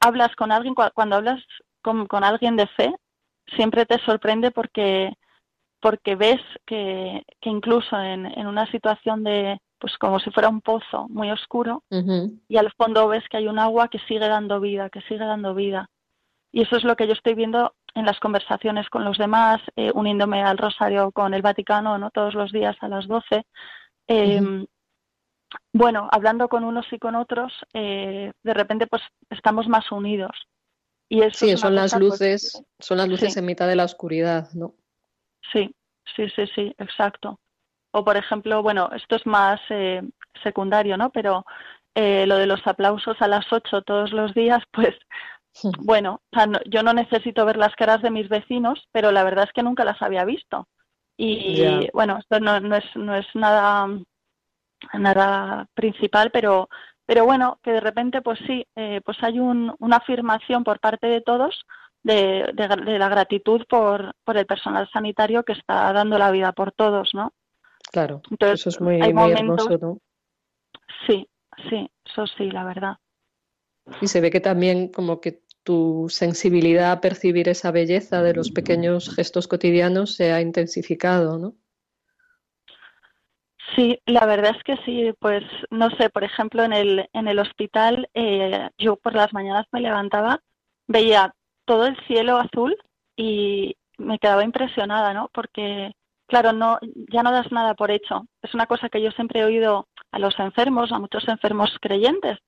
hablas 0.00 0.34
con 0.36 0.52
alguien, 0.52 0.74
cuando 0.94 1.16
hablas 1.16 1.42
con, 1.82 2.06
con 2.06 2.24
alguien 2.24 2.56
de 2.56 2.66
fe, 2.66 2.94
siempre 3.56 3.86
te 3.86 3.98
sorprende 4.00 4.50
porque, 4.50 5.14
porque 5.80 6.14
ves 6.14 6.40
que, 6.66 7.24
que 7.40 7.50
incluso 7.50 7.98
en, 7.98 8.26
en 8.26 8.46
una 8.46 8.70
situación 8.70 9.24
de, 9.24 9.58
pues 9.78 9.96
como 9.96 10.20
si 10.20 10.30
fuera 10.30 10.50
un 10.50 10.60
pozo 10.60 11.08
muy 11.08 11.30
oscuro, 11.30 11.82
y 12.48 12.56
al 12.58 12.70
fondo 12.72 13.08
ves 13.08 13.24
que 13.30 13.38
hay 13.38 13.48
un 13.48 13.58
agua 13.58 13.88
que 13.88 13.98
sigue 14.00 14.28
dando 14.28 14.60
vida, 14.60 14.90
que 14.90 15.00
sigue 15.02 15.24
dando 15.24 15.54
vida. 15.54 15.88
Y 16.52 16.62
eso 16.62 16.76
es 16.76 16.84
lo 16.84 16.96
que 16.96 17.06
yo 17.06 17.14
estoy 17.14 17.34
viendo 17.34 17.72
en 17.94 18.06
las 18.06 18.18
conversaciones 18.20 18.88
con 18.88 19.04
los 19.04 19.18
demás, 19.18 19.60
eh, 19.76 19.90
uniéndome 19.94 20.42
al 20.42 20.58
rosario 20.58 21.10
con 21.12 21.34
el 21.34 21.42
Vaticano, 21.42 21.98
¿no? 21.98 22.10
Todos 22.10 22.34
los 22.34 22.52
días 22.52 22.76
a 22.80 22.88
las 22.88 23.06
12. 23.06 23.44
Em, 24.06 24.66
bueno, 25.72 26.08
hablando 26.12 26.48
con 26.48 26.64
unos 26.64 26.86
y 26.92 26.98
con 26.98 27.14
otros, 27.14 27.52
eh, 27.74 28.32
de 28.42 28.54
repente 28.54 28.86
pues 28.86 29.02
estamos 29.30 29.68
más 29.68 29.90
unidos. 29.90 30.30
Y 31.08 31.22
eso 31.22 31.46
sí, 31.46 31.56
son 31.56 31.74
las, 31.74 31.98
luces, 31.98 32.62
son 32.78 32.98
las 32.98 33.08
luces 33.08 33.36
en 33.36 33.44
mitad 33.44 33.66
de 33.66 33.74
la 33.74 33.84
oscuridad, 33.84 34.48
¿no? 34.52 34.74
Sí, 35.52 35.74
sí, 36.14 36.28
sí, 36.36 36.46
sí, 36.54 36.74
exacto. 36.78 37.40
O 37.92 38.04
por 38.04 38.16
ejemplo, 38.16 38.62
bueno, 38.62 38.88
esto 38.94 39.16
es 39.16 39.26
más 39.26 39.60
eh, 39.70 40.02
secundario, 40.44 40.96
¿no? 40.96 41.10
Pero 41.10 41.44
eh, 41.96 42.26
lo 42.26 42.36
de 42.36 42.46
los 42.46 42.64
aplausos 42.66 43.16
a 43.20 43.26
las 43.26 43.52
8 43.52 43.82
todos 43.82 44.12
los 44.12 44.32
días, 44.34 44.62
pues 44.72 44.94
bueno, 45.80 46.20
yo 46.66 46.82
no 46.82 46.92
necesito 46.92 47.44
ver 47.44 47.56
las 47.56 47.74
caras 47.74 48.02
de 48.02 48.10
mis 48.10 48.28
vecinos, 48.28 48.88
pero 48.92 49.12
la 49.12 49.24
verdad 49.24 49.44
es 49.46 49.52
que 49.52 49.62
nunca 49.62 49.84
las 49.84 50.00
había 50.02 50.24
visto. 50.24 50.68
Y 51.16 51.88
bueno, 51.92 52.16
esto 52.18 52.40
no, 52.40 52.60
no, 52.60 52.76
es, 52.76 52.84
no 52.94 53.14
es 53.14 53.26
nada, 53.34 53.86
nada 54.94 55.66
principal, 55.74 56.30
pero, 56.30 56.70
pero 57.04 57.26
bueno, 57.26 57.58
que 57.62 57.72
de 57.72 57.80
repente, 57.80 58.22
pues 58.22 58.38
sí, 58.46 58.66
eh, 58.74 59.02
pues 59.04 59.18
hay 59.22 59.38
un, 59.38 59.74
una 59.80 59.96
afirmación 59.96 60.64
por 60.64 60.80
parte 60.80 61.08
de 61.08 61.20
todos 61.20 61.66
de, 62.02 62.50
de, 62.54 62.98
la 62.98 63.08
gratitud 63.08 63.66
por, 63.68 64.14
por 64.24 64.36
el 64.36 64.46
personal 64.46 64.88
sanitario 64.90 65.42
que 65.42 65.52
está 65.52 65.92
dando 65.92 66.16
la 66.16 66.30
vida 66.30 66.52
por 66.52 66.72
todos, 66.72 67.10
¿no? 67.12 67.32
Claro, 67.92 68.22
Entonces, 68.30 68.60
eso 68.60 68.70
es 68.70 68.80
muy, 68.80 68.98
muy 69.12 69.32
hermoso, 69.32 69.78
¿no? 69.78 69.98
Sí, 71.06 71.28
sí, 71.68 71.90
eso 72.04 72.26
sí, 72.26 72.50
la 72.50 72.64
verdad. 72.64 72.96
Y 74.00 74.08
se 74.08 74.20
ve 74.20 74.30
que 74.30 74.40
también 74.40 74.88
como 74.88 75.20
que 75.20 75.42
tu 75.62 76.06
sensibilidad 76.08 76.92
a 76.92 77.00
percibir 77.00 77.48
esa 77.48 77.70
belleza 77.70 78.22
de 78.22 78.34
los 78.34 78.50
pequeños 78.50 79.14
gestos 79.14 79.46
cotidianos 79.46 80.14
se 80.14 80.32
ha 80.32 80.40
intensificado, 80.40 81.38
¿no? 81.38 81.54
Sí, 83.76 84.00
la 84.06 84.26
verdad 84.26 84.56
es 84.56 84.64
que 84.64 84.76
sí, 84.84 85.12
pues 85.20 85.44
no 85.70 85.90
sé, 85.90 86.10
por 86.10 86.24
ejemplo, 86.24 86.64
en 86.64 86.72
el, 86.72 87.08
en 87.12 87.28
el 87.28 87.38
hospital 87.38 88.08
eh, 88.14 88.68
yo 88.78 88.96
por 88.96 89.14
las 89.14 89.32
mañanas 89.32 89.66
me 89.70 89.80
levantaba, 89.80 90.40
veía 90.88 91.34
todo 91.66 91.86
el 91.86 91.96
cielo 92.06 92.38
azul 92.38 92.76
y 93.16 93.76
me 93.96 94.18
quedaba 94.18 94.42
impresionada, 94.42 95.14
¿no? 95.14 95.30
Porque, 95.32 95.92
claro, 96.26 96.52
no, 96.52 96.78
ya 97.12 97.22
no 97.22 97.30
das 97.30 97.52
nada 97.52 97.74
por 97.74 97.92
hecho. 97.92 98.26
Es 98.42 98.54
una 98.54 98.66
cosa 98.66 98.88
que 98.88 99.00
yo 99.00 99.12
siempre 99.12 99.40
he 99.40 99.44
oído 99.44 99.86
a 100.10 100.18
los 100.18 100.36
enfermos, 100.40 100.90
a 100.90 100.98
muchos 100.98 101.28
enfermos 101.28 101.70
creyentes, 101.80 102.38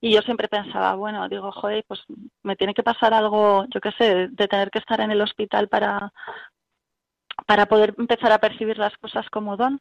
y 0.00 0.12
yo 0.12 0.22
siempre 0.22 0.48
pensaba, 0.48 0.94
bueno, 0.94 1.28
digo, 1.28 1.52
joder, 1.52 1.84
pues 1.86 2.00
me 2.42 2.56
tiene 2.56 2.74
que 2.74 2.82
pasar 2.82 3.12
algo, 3.12 3.66
yo 3.68 3.80
qué 3.80 3.92
sé, 3.92 4.28
de 4.28 4.48
tener 4.48 4.70
que 4.70 4.78
estar 4.78 5.00
en 5.00 5.10
el 5.10 5.20
hospital 5.20 5.68
para, 5.68 6.12
para 7.46 7.66
poder 7.66 7.94
empezar 7.98 8.32
a 8.32 8.38
percibir 8.38 8.78
las 8.78 8.96
cosas 8.98 9.28
como 9.30 9.56
don. 9.56 9.80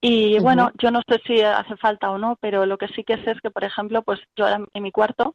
Y 0.00 0.38
bueno, 0.40 0.70
yo 0.78 0.90
no 0.90 1.00
sé 1.08 1.18
si 1.26 1.40
hace 1.40 1.78
falta 1.78 2.10
o 2.10 2.18
no, 2.18 2.36
pero 2.38 2.66
lo 2.66 2.76
que 2.76 2.88
sí 2.88 3.04
que 3.04 3.16
sé 3.24 3.30
es 3.30 3.40
que, 3.40 3.50
por 3.50 3.64
ejemplo, 3.64 4.02
pues 4.02 4.20
yo 4.36 4.46
en 4.48 4.82
mi 4.82 4.92
cuarto, 4.92 5.34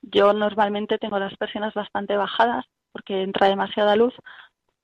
yo 0.00 0.32
normalmente 0.32 0.98
tengo 0.98 1.18
las 1.18 1.36
persianas 1.36 1.74
bastante 1.74 2.16
bajadas 2.16 2.64
porque 2.92 3.22
entra 3.22 3.48
demasiada 3.48 3.94
luz 3.94 4.14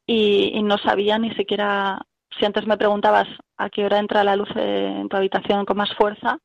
y, 0.06 0.62
no 0.62 0.76
sabía 0.78 1.18
ni 1.18 1.34
siquiera, 1.34 2.02
si 2.38 2.44
antes 2.44 2.66
me 2.66 2.76
preguntabas 2.76 3.28
a 3.56 3.70
qué 3.70 3.84
hora 3.84 3.98
entra 3.98 4.24
la 4.24 4.36
luz 4.36 4.50
en 4.54 5.08
tu 5.08 5.16
habitación 5.16 5.64
con 5.64 5.76
más 5.76 5.94
fuerza, 5.94 6.38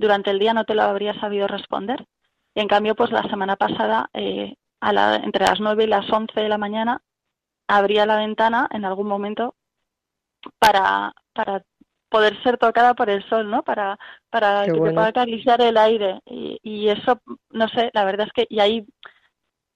durante 0.00 0.30
el 0.30 0.38
día 0.38 0.54
no 0.54 0.64
te 0.64 0.74
lo 0.74 0.82
habría 0.82 1.18
sabido 1.20 1.46
responder. 1.46 2.06
Y 2.54 2.60
en 2.60 2.68
cambio, 2.68 2.94
pues 2.94 3.10
la 3.12 3.22
semana 3.24 3.56
pasada, 3.56 4.08
eh, 4.14 4.54
a 4.80 4.92
la, 4.92 5.16
entre 5.16 5.44
las 5.44 5.60
9 5.60 5.84
y 5.84 5.86
las 5.86 6.10
11 6.10 6.40
de 6.40 6.48
la 6.48 6.58
mañana, 6.58 7.02
abría 7.68 8.06
la 8.06 8.16
ventana 8.16 8.68
en 8.72 8.84
algún 8.84 9.06
momento 9.06 9.54
para, 10.58 11.12
para 11.34 11.62
poder 12.08 12.42
ser 12.42 12.56
tocada 12.56 12.94
por 12.94 13.10
el 13.10 13.22
sol, 13.28 13.48
¿no? 13.50 13.62
Para, 13.62 13.98
para 14.30 14.64
que 14.64 14.72
te 14.72 14.78
pueda 14.78 15.06
acariciar 15.06 15.60
el 15.60 15.76
aire. 15.76 16.20
Y, 16.24 16.58
y, 16.62 16.88
eso, 16.88 17.20
no 17.50 17.68
sé, 17.68 17.90
la 17.92 18.04
verdad 18.04 18.26
es 18.26 18.32
que, 18.32 18.46
y 18.48 18.58
ahí 18.60 18.86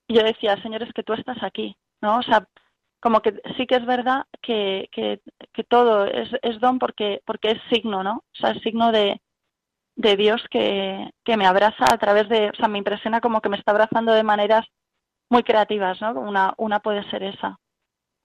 yo 0.08 0.22
decía, 0.22 0.60
señores, 0.62 0.92
que 0.94 1.02
tú 1.02 1.12
estás 1.12 1.42
aquí, 1.42 1.76
¿no? 2.00 2.18
O 2.18 2.22
sea, 2.22 2.48
como 3.00 3.20
que 3.20 3.40
sí 3.56 3.66
que 3.66 3.76
es 3.76 3.86
verdad 3.86 4.24
que, 4.40 4.88
que, 4.90 5.20
que 5.52 5.64
todo 5.64 6.06
es, 6.06 6.30
es 6.42 6.58
don 6.60 6.78
porque, 6.78 7.20
porque 7.26 7.50
es 7.52 7.58
signo, 7.70 8.02
¿no? 8.02 8.24
O 8.32 8.36
sea, 8.36 8.52
es 8.52 8.62
signo 8.62 8.90
de, 8.90 9.20
de 9.96 10.16
Dios 10.16 10.44
que, 10.50 11.10
que 11.24 11.36
me 11.36 11.46
abraza 11.46 11.84
a 11.90 11.98
través 11.98 12.28
de, 12.28 12.50
o 12.50 12.54
sea, 12.54 12.68
me 12.68 12.78
impresiona 12.78 13.20
como 13.20 13.40
que 13.40 13.48
me 13.48 13.56
está 13.56 13.72
abrazando 13.72 14.12
de 14.12 14.22
maneras 14.22 14.66
muy 15.30 15.42
creativas, 15.42 16.00
¿no? 16.00 16.12
Una, 16.20 16.54
una 16.58 16.80
puede 16.80 17.08
ser 17.10 17.22
esa. 17.22 17.58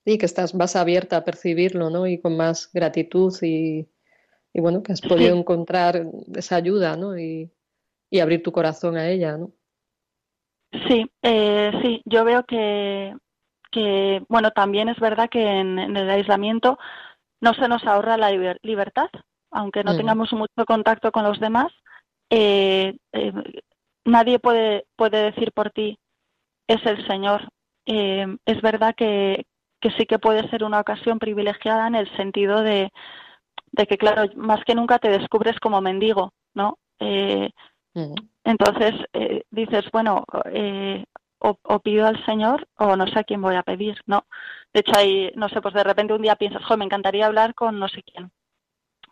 Sí, 0.05 0.17
que 0.17 0.26
estás 0.26 0.55
más 0.55 0.76
abierta 0.76 1.17
a 1.17 1.24
percibirlo, 1.24 1.89
¿no? 1.89 2.07
Y 2.07 2.20
con 2.20 2.36
más 2.38 2.72
gratitud 2.74 3.34
y, 3.41 3.88
y 4.53 4.61
bueno, 4.61 4.82
que 4.82 4.93
has 4.93 5.01
podido 5.01 5.36
encontrar 5.36 6.05
esa 6.36 6.55
ayuda, 6.55 6.95
¿no? 6.95 7.17
Y, 7.17 7.51
y, 8.09 8.20
abrir 8.20 8.41
tu 8.41 8.51
corazón 8.51 8.97
a 8.97 9.09
ella, 9.09 9.38
¿no? 9.38 9.51
Sí, 10.88 11.09
eh, 11.24 11.72
sí, 11.82 12.01
yo 12.05 12.24
veo 12.24 12.43
que, 12.45 13.15
que, 13.72 14.24
bueno, 14.30 14.51
también 14.51 14.89
es 14.89 14.99
verdad 14.99 15.30
que 15.30 15.43
en, 15.43 15.80
en 15.80 15.97
el 15.97 16.09
aislamiento 16.09 16.78
no 17.41 17.53
se 17.53 17.67
nos 17.67 17.84
ahorra 17.86 18.17
la 18.17 18.32
libertad, 18.61 19.09
aunque 19.51 19.83
no 19.83 19.95
tengamos 19.95 20.31
mucho 20.33 20.65
contacto 20.65 21.11
con 21.11 21.23
los 21.23 21.39
demás, 21.39 21.71
eh, 22.29 22.95
eh, 23.13 23.33
nadie 24.05 24.39
puede, 24.39 24.85
puede 24.95 25.31
decir 25.31 25.51
por 25.51 25.71
ti, 25.71 25.97
es 26.67 26.85
el 26.85 27.05
Señor. 27.07 27.49
Eh, 27.85 28.27
es 28.45 28.61
verdad 28.61 28.93
que, 28.95 29.45
que, 29.79 29.91
sí 29.91 30.05
que 30.05 30.19
puede 30.19 30.47
ser 30.49 30.63
una 30.63 30.79
ocasión 30.79 31.19
privilegiada 31.19 31.87
en 31.87 31.95
el 31.95 32.15
sentido 32.15 32.61
de, 32.61 32.91
de 33.71 33.87
que, 33.87 33.97
claro, 33.97 34.29
más 34.35 34.63
que 34.63 34.75
nunca 34.75 34.99
te 34.99 35.09
descubres 35.09 35.59
como 35.59 35.81
mendigo, 35.81 36.33
¿no? 36.53 36.77
Entonces 38.43 38.93
dices, 39.51 39.85
bueno, 39.91 40.23
o, 41.39 41.57
o, 41.63 41.79
pido 41.79 42.05
al 42.05 42.23
Señor 42.25 42.67
o 42.77 42.95
no 42.95 43.07
sé 43.07 43.19
a 43.19 43.23
quién 43.23 43.41
voy 43.41 43.55
a 43.55 43.63
pedir, 43.63 43.97
¿no? 44.05 44.25
De 44.73 44.81
hecho, 44.81 44.91
ahí, 44.95 45.31
no 45.35 45.49
sé, 45.49 45.61
pues 45.61 45.73
de 45.73 45.83
repente 45.83 46.13
un 46.13 46.21
día 46.21 46.35
piensas, 46.35 46.63
jo, 46.65 46.77
me 46.77 46.85
encantaría 46.85 47.25
hablar 47.25 47.55
con 47.55 47.79
no 47.79 47.87
sé 47.87 48.03
quién. 48.03 48.31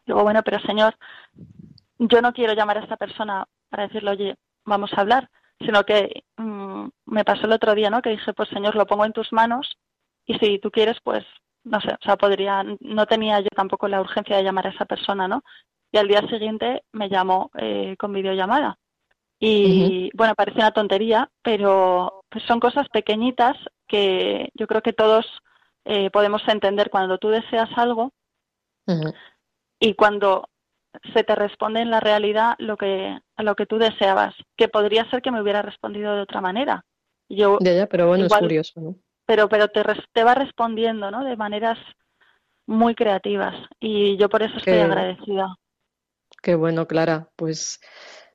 Digo, 0.08 0.24
bueno, 0.24 0.42
pero 0.42 0.60
Señor, 0.62 0.96
yo 2.00 2.22
no 2.22 2.34
quiero 2.34 2.54
llamar 2.54 2.78
a 2.78 2.82
esta 2.82 2.96
persona 2.96 3.46
para 3.70 3.88
decirle, 3.88 4.12
oye, 4.12 4.36
vamos 4.66 4.92
a 4.94 5.02
hablar, 5.02 5.30
sino 5.60 5.84
que 5.84 6.24
mm, 6.38 6.88
me 7.06 7.26
pasó 7.26 7.46
el 7.46 7.52
otro 7.52 7.76
día, 7.76 7.90
¿no? 7.90 8.02
Que 8.02 8.12
dije, 8.12 8.34
pues 8.34 8.48
Señor, 8.50 8.76
lo 8.76 8.86
pongo 8.86 9.06
en 9.06 9.12
tus 9.12 9.34
manos 9.34 9.78
y 10.26 10.36
si 10.40 10.60
tú 10.60 10.72
quieres, 10.72 10.98
pues, 11.04 11.26
no 11.66 11.82
sé, 11.82 11.90
o 11.90 12.04
sea, 12.04 12.16
podría, 12.16 12.64
no 12.80 13.06
tenía 13.06 13.42
yo 13.42 13.50
tampoco 13.54 13.90
la 13.90 14.00
urgencia 14.00 14.38
de 14.38 14.44
llamar 14.44 14.68
a 14.68 14.70
esa 14.70 14.86
persona, 14.86 15.28
¿no? 15.28 15.44
Y 15.92 15.98
al 15.98 16.08
día 16.08 16.22
siguiente 16.30 16.84
me 16.94 17.10
llamó 17.10 17.52
eh, 17.58 17.96
con 17.98 18.14
videollamada. 18.14 18.78
Y 19.40 20.10
bueno, 20.16 20.34
parece 20.36 20.58
una 20.58 20.72
tontería, 20.72 21.30
pero 21.44 22.24
pues 22.30 22.44
son 22.46 22.60
cosas 22.60 22.88
pequeñitas 22.90 23.56
que 23.88 24.50
yo 24.56 24.66
creo 24.68 24.82
que 24.82 24.94
todos 24.94 25.26
eh, 25.86 26.10
podemos 26.10 26.42
entender 26.48 26.90
cuando 26.90 27.20
tú 27.20 27.30
deseas 27.30 27.70
algo 27.78 28.14
y 29.80 29.94
cuando 29.96 30.50
se 31.14 31.24
te 31.24 31.36
responde 31.36 31.82
en 31.82 31.92
la 31.92 32.00
realidad 32.00 32.56
lo 32.58 32.78
que 32.78 33.18
a 33.36 33.44
lo 33.44 33.56
que 33.56 33.66
tú 33.66 33.78
deseabas, 33.78 34.34
que 34.56 34.68
podría 34.68 35.10
ser 35.10 35.22
que 35.22 35.32
me 35.32 35.42
hubiera 35.42 35.62
respondido 35.62 36.16
de 36.16 36.22
otra 36.22 36.42
manera. 36.42 36.86
Yo 37.30 37.60
ya, 37.62 37.74
ya, 37.74 37.88
pero 37.88 38.08
bueno, 38.08 38.26
es 38.26 38.34
curioso, 38.34 38.82
¿no? 38.82 38.96
Pero 39.26 39.50
pero 39.50 39.68
te, 39.68 39.84
te 40.14 40.24
va 40.24 40.34
respondiendo, 40.34 41.12
¿no? 41.12 41.24
De 41.24 41.36
maneras 41.36 41.78
muy 42.66 42.96
creativas 42.96 43.56
y 43.80 44.18
yo 44.18 44.30
por 44.30 44.44
eso 44.44 44.58
estoy 44.58 44.80
agradecida. 44.80 45.56
Qué 46.42 46.56
bueno, 46.56 46.88
Clara. 46.88 47.30
Pues 47.36 47.80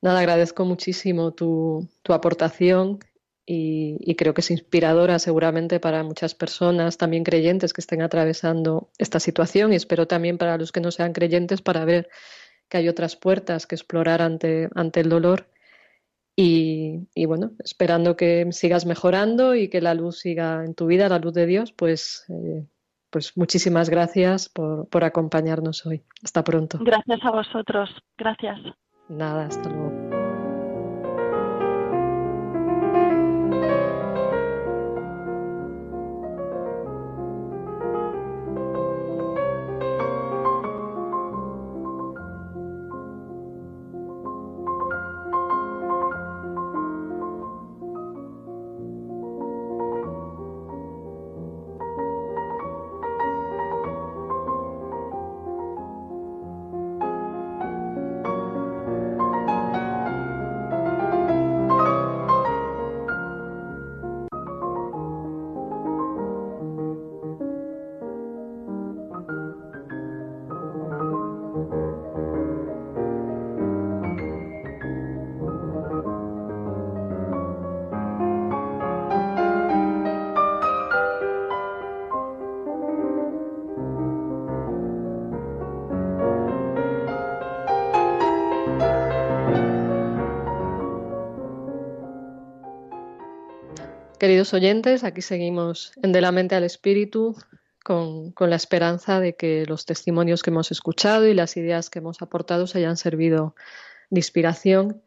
nada, 0.00 0.20
agradezco 0.20 0.64
muchísimo 0.64 1.32
tu, 1.32 1.88
tu 2.02 2.12
aportación 2.12 2.98
y, 3.44 4.14
creo 4.16 4.34
que 4.34 4.40
es 4.40 4.50
inspiradora 4.50 5.18
seguramente 5.18 5.80
para 5.80 6.02
muchas 6.04 6.34
personas, 6.34 6.96
también 6.96 7.24
creyentes 7.24 7.72
que 7.72 7.80
estén 7.80 8.02
atravesando 8.02 8.90
esta 8.98 9.20
situación 9.20 9.72
y 9.72 9.76
espero 9.76 10.06
también 10.06 10.38
para 10.38 10.56
los 10.58 10.70
que 10.70 10.80
no 10.80 10.90
sean 10.90 11.12
creyentes 11.12 11.60
para 11.60 11.84
ver 11.84 12.08
que 12.68 12.78
hay 12.78 12.88
otras 12.88 13.16
puertas 13.16 13.66
que 13.66 13.74
explorar 13.74 14.22
ante, 14.22 14.68
ante 14.74 15.00
el 15.00 15.08
dolor 15.08 15.48
y, 16.34 17.26
bueno, 17.26 17.52
esperando 17.58 18.16
que 18.16 18.50
sigas 18.52 18.86
mejorando 18.86 19.54
y 19.54 19.68
que 19.68 19.80
la 19.80 19.94
luz 19.94 20.20
siga 20.20 20.64
en 20.64 20.74
tu 20.74 20.86
vida, 20.86 21.08
la 21.08 21.18
luz 21.18 21.34
de 21.34 21.46
Dios, 21.46 21.72
pues, 21.72 22.24
eh, 22.30 22.66
pues 23.10 23.36
muchísimas 23.36 23.90
gracias 23.90 24.48
por, 24.48 24.88
por 24.88 25.04
acompañarnos 25.04 25.84
hoy. 25.84 26.02
Hasta 26.24 26.42
pronto. 26.42 26.78
Gracias 26.80 27.20
a 27.22 27.30
vosotros. 27.30 27.90
Gracias. 28.16 28.58
Nada, 29.08 29.46
hasta 29.46 29.68
luego. 29.68 30.01
Queridos 94.22 94.54
oyentes, 94.54 95.02
aquí 95.02 95.20
seguimos 95.20 95.94
en 96.00 96.12
De 96.12 96.20
la 96.20 96.30
mente 96.30 96.54
al 96.54 96.62
espíritu 96.62 97.34
con, 97.84 98.32
la 98.38 98.54
esperanza 98.54 99.18
de 99.18 99.34
que 99.34 99.66
los 99.66 99.84
testimonios 99.84 100.44
que 100.44 100.50
hemos 100.50 100.70
escuchado 100.70 101.26
y 101.26 101.34
las 101.34 101.56
ideas 101.56 101.90
que 101.90 101.98
hemos 101.98 102.22
aportado 102.22 102.68
se 102.68 102.78
hayan 102.78 102.96
servido 102.96 103.56
de 104.10 104.20
inspiración. 104.20 105.02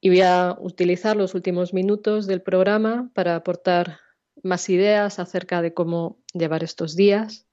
Y 0.00 0.08
voy 0.08 0.22
a 0.22 0.56
utilizar 0.58 1.14
los 1.14 1.34
últimos 1.34 1.74
minutos 1.74 2.26
del 2.26 2.40
programa 2.40 3.10
para 3.12 3.36
aportar 3.36 4.00
más 4.42 4.70
ideas 4.70 5.18
acerca 5.18 5.60
de 5.60 5.74
cómo 5.74 6.18
llevar 6.32 6.64
estos 6.64 6.96
días. 6.96 7.46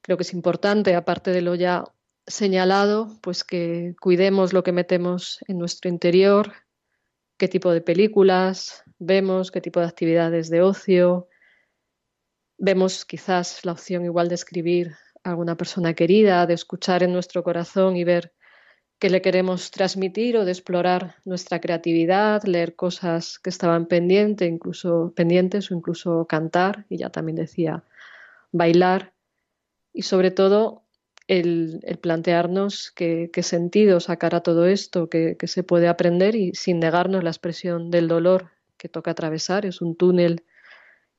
Creo 0.00 0.16
que 0.16 0.24
es 0.24 0.32
importante, 0.32 0.96
aparte 0.96 1.30
de 1.30 1.40
lo 1.40 1.54
ya 1.54 1.84
señalado, 2.26 3.16
pues 3.20 3.44
que 3.44 3.94
cuidemos 4.00 4.52
lo 4.52 4.64
que 4.64 4.72
metemos 4.72 5.38
en 5.46 5.58
nuestro 5.58 5.88
interior, 5.88 6.52
qué 7.36 7.46
tipo 7.46 7.70
de 7.70 7.80
películas 7.80 8.83
vemos, 8.98 9.50
qué 9.50 9.60
tipo 9.60 9.80
de 9.80 9.86
actividades 9.86 10.50
de 10.50 10.62
ocio. 10.62 11.28
Vemos 12.58 13.04
quizás 13.04 13.64
la 13.64 13.72
opción 13.72 14.04
igual 14.04 14.28
de 14.28 14.36
escribir 14.36 14.92
a 15.22 15.30
alguna 15.30 15.56
persona 15.56 15.94
querida, 15.94 16.46
de 16.46 16.54
escuchar 16.54 17.02
en 17.02 17.12
nuestro 17.12 17.42
corazón 17.42 17.96
y 17.96 18.04
ver 18.04 18.32
qué 18.98 19.10
le 19.10 19.22
queremos 19.22 19.70
transmitir 19.70 20.36
o 20.36 20.44
de 20.44 20.52
explorar 20.52 21.16
nuestra 21.24 21.60
creatividad, 21.60 22.42
leer 22.44 22.76
cosas 22.76 23.38
que 23.38 23.50
estaban 23.50 23.86
pendientes, 23.86 24.48
incluso 24.48 25.12
pendientes 25.14 25.70
o 25.70 25.74
incluso 25.74 26.26
cantar, 26.26 26.86
y 26.88 26.98
ya 26.98 27.10
también 27.10 27.36
decía 27.36 27.84
bailar, 28.52 29.12
y 29.92 30.02
sobre 30.02 30.30
todo 30.30 30.84
el, 31.28 31.80
plantearnos 32.00 32.92
qué, 32.92 33.30
sentido 33.42 34.00
sacar 34.00 34.34
a 34.34 34.42
todo 34.42 34.66
esto, 34.66 35.08
que, 35.08 35.36
se 35.44 35.62
puede 35.62 35.88
aprender 35.88 36.34
y 36.34 36.52
sin 36.54 36.80
negarnos 36.80 37.24
la 37.24 37.30
expresión 37.30 37.90
del 37.90 38.08
dolor 38.08 38.50
que 38.76 38.88
toca 38.88 39.12
atravesar. 39.12 39.66
Es 39.66 39.80
un 39.80 39.96
túnel 39.96 40.44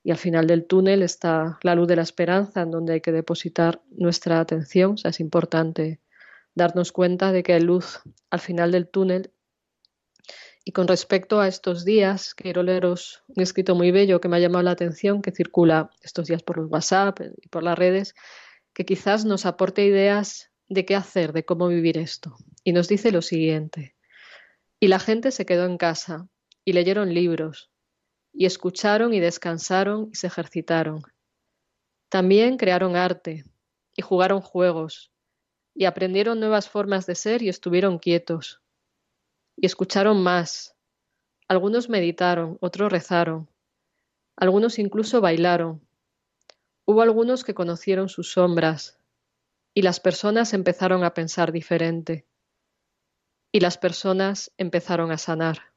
y 0.03 0.11
al 0.11 0.17
final 0.17 0.45
del 0.45 0.67
túnel 0.67 1.01
está 1.01 1.57
la 1.63 1.73
luz 1.73 1.87
de 1.87 1.95
la 1.95 2.03
esperanza 2.03 2.61
en 2.61 2.69
donde 2.69 2.93
hay 2.93 3.01
que 3.01 3.11
depositar 3.11 3.81
nuestra 3.89 4.39
atención. 4.39 4.95
O 5.03 5.07
es 5.07 5.19
importante 5.19 5.99
darnos 6.53 6.91
cuenta 6.91 7.31
de 7.31 7.41
que 7.41 7.53
hay 7.53 7.61
luz 7.61 8.01
al 8.29 8.39
final 8.39 8.71
del 8.71 8.87
túnel. 8.87 9.31
Y 10.63 10.71
con 10.71 10.87
respecto 10.87 11.39
a 11.39 11.47
estos 11.47 11.85
días, 11.85 12.35
quiero 12.35 12.63
leeros 12.63 13.23
un 13.27 13.41
escrito 13.41 13.75
muy 13.75 13.91
bello 13.91 14.21
que 14.21 14.27
me 14.27 14.37
ha 14.37 14.39
llamado 14.39 14.63
la 14.63 14.71
atención, 14.71 15.21
que 15.21 15.31
circula 15.31 15.89
estos 16.01 16.27
días 16.27 16.43
por 16.43 16.57
los 16.57 16.71
WhatsApp 16.71 17.19
y 17.41 17.49
por 17.49 17.63
las 17.63 17.77
redes, 17.77 18.15
que 18.73 18.85
quizás 18.85 19.25
nos 19.25 19.45
aporte 19.45 19.85
ideas 19.85 20.51
de 20.67 20.85
qué 20.85 20.95
hacer, 20.95 21.33
de 21.33 21.45
cómo 21.45 21.67
vivir 21.67 21.97
esto. 21.97 22.35
Y 22.63 22.73
nos 22.73 22.87
dice 22.87 23.11
lo 23.11 23.21
siguiente. 23.21 23.95
Y 24.79 24.87
la 24.87 24.99
gente 24.99 25.31
se 25.31 25.45
quedó 25.45 25.65
en 25.65 25.77
casa 25.77 26.29
y 26.65 26.73
leyeron 26.73 27.13
libros, 27.13 27.71
y 28.33 28.45
escucharon 28.45 29.13
y 29.13 29.19
descansaron 29.19 30.09
y 30.11 30.15
se 30.15 30.27
ejercitaron. 30.27 31.03
También 32.09 32.57
crearon 32.57 32.95
arte 32.95 33.45
y 33.95 34.01
jugaron 34.01 34.41
juegos 34.41 35.11
y 35.73 35.85
aprendieron 35.85 36.39
nuevas 36.39 36.67
formas 36.67 37.05
de 37.05 37.15
ser 37.15 37.41
y 37.41 37.49
estuvieron 37.49 37.99
quietos. 37.99 38.61
Y 39.55 39.65
escucharon 39.65 40.21
más. 40.21 40.75
Algunos 41.47 41.87
meditaron, 41.87 42.57
otros 42.59 42.91
rezaron. 42.91 43.49
Algunos 44.35 44.79
incluso 44.79 45.21
bailaron 45.21 45.85
Hubo 46.87 47.01
algunos 47.01 47.43
que 47.43 47.55
conocieron 47.55 48.09
sus 48.09 48.33
sombras, 48.33 48.99
y 49.73 49.81
las 49.81 49.99
personas 49.99 50.53
empezaron 50.53 51.03
a 51.03 51.15
pensar 51.15 51.51
diferente, 51.51 52.27
y 53.51 53.59
las 53.59 53.79
personas 53.79 54.51
empezaron 54.57 55.11
a 55.11 55.17
sanar. 55.17 55.74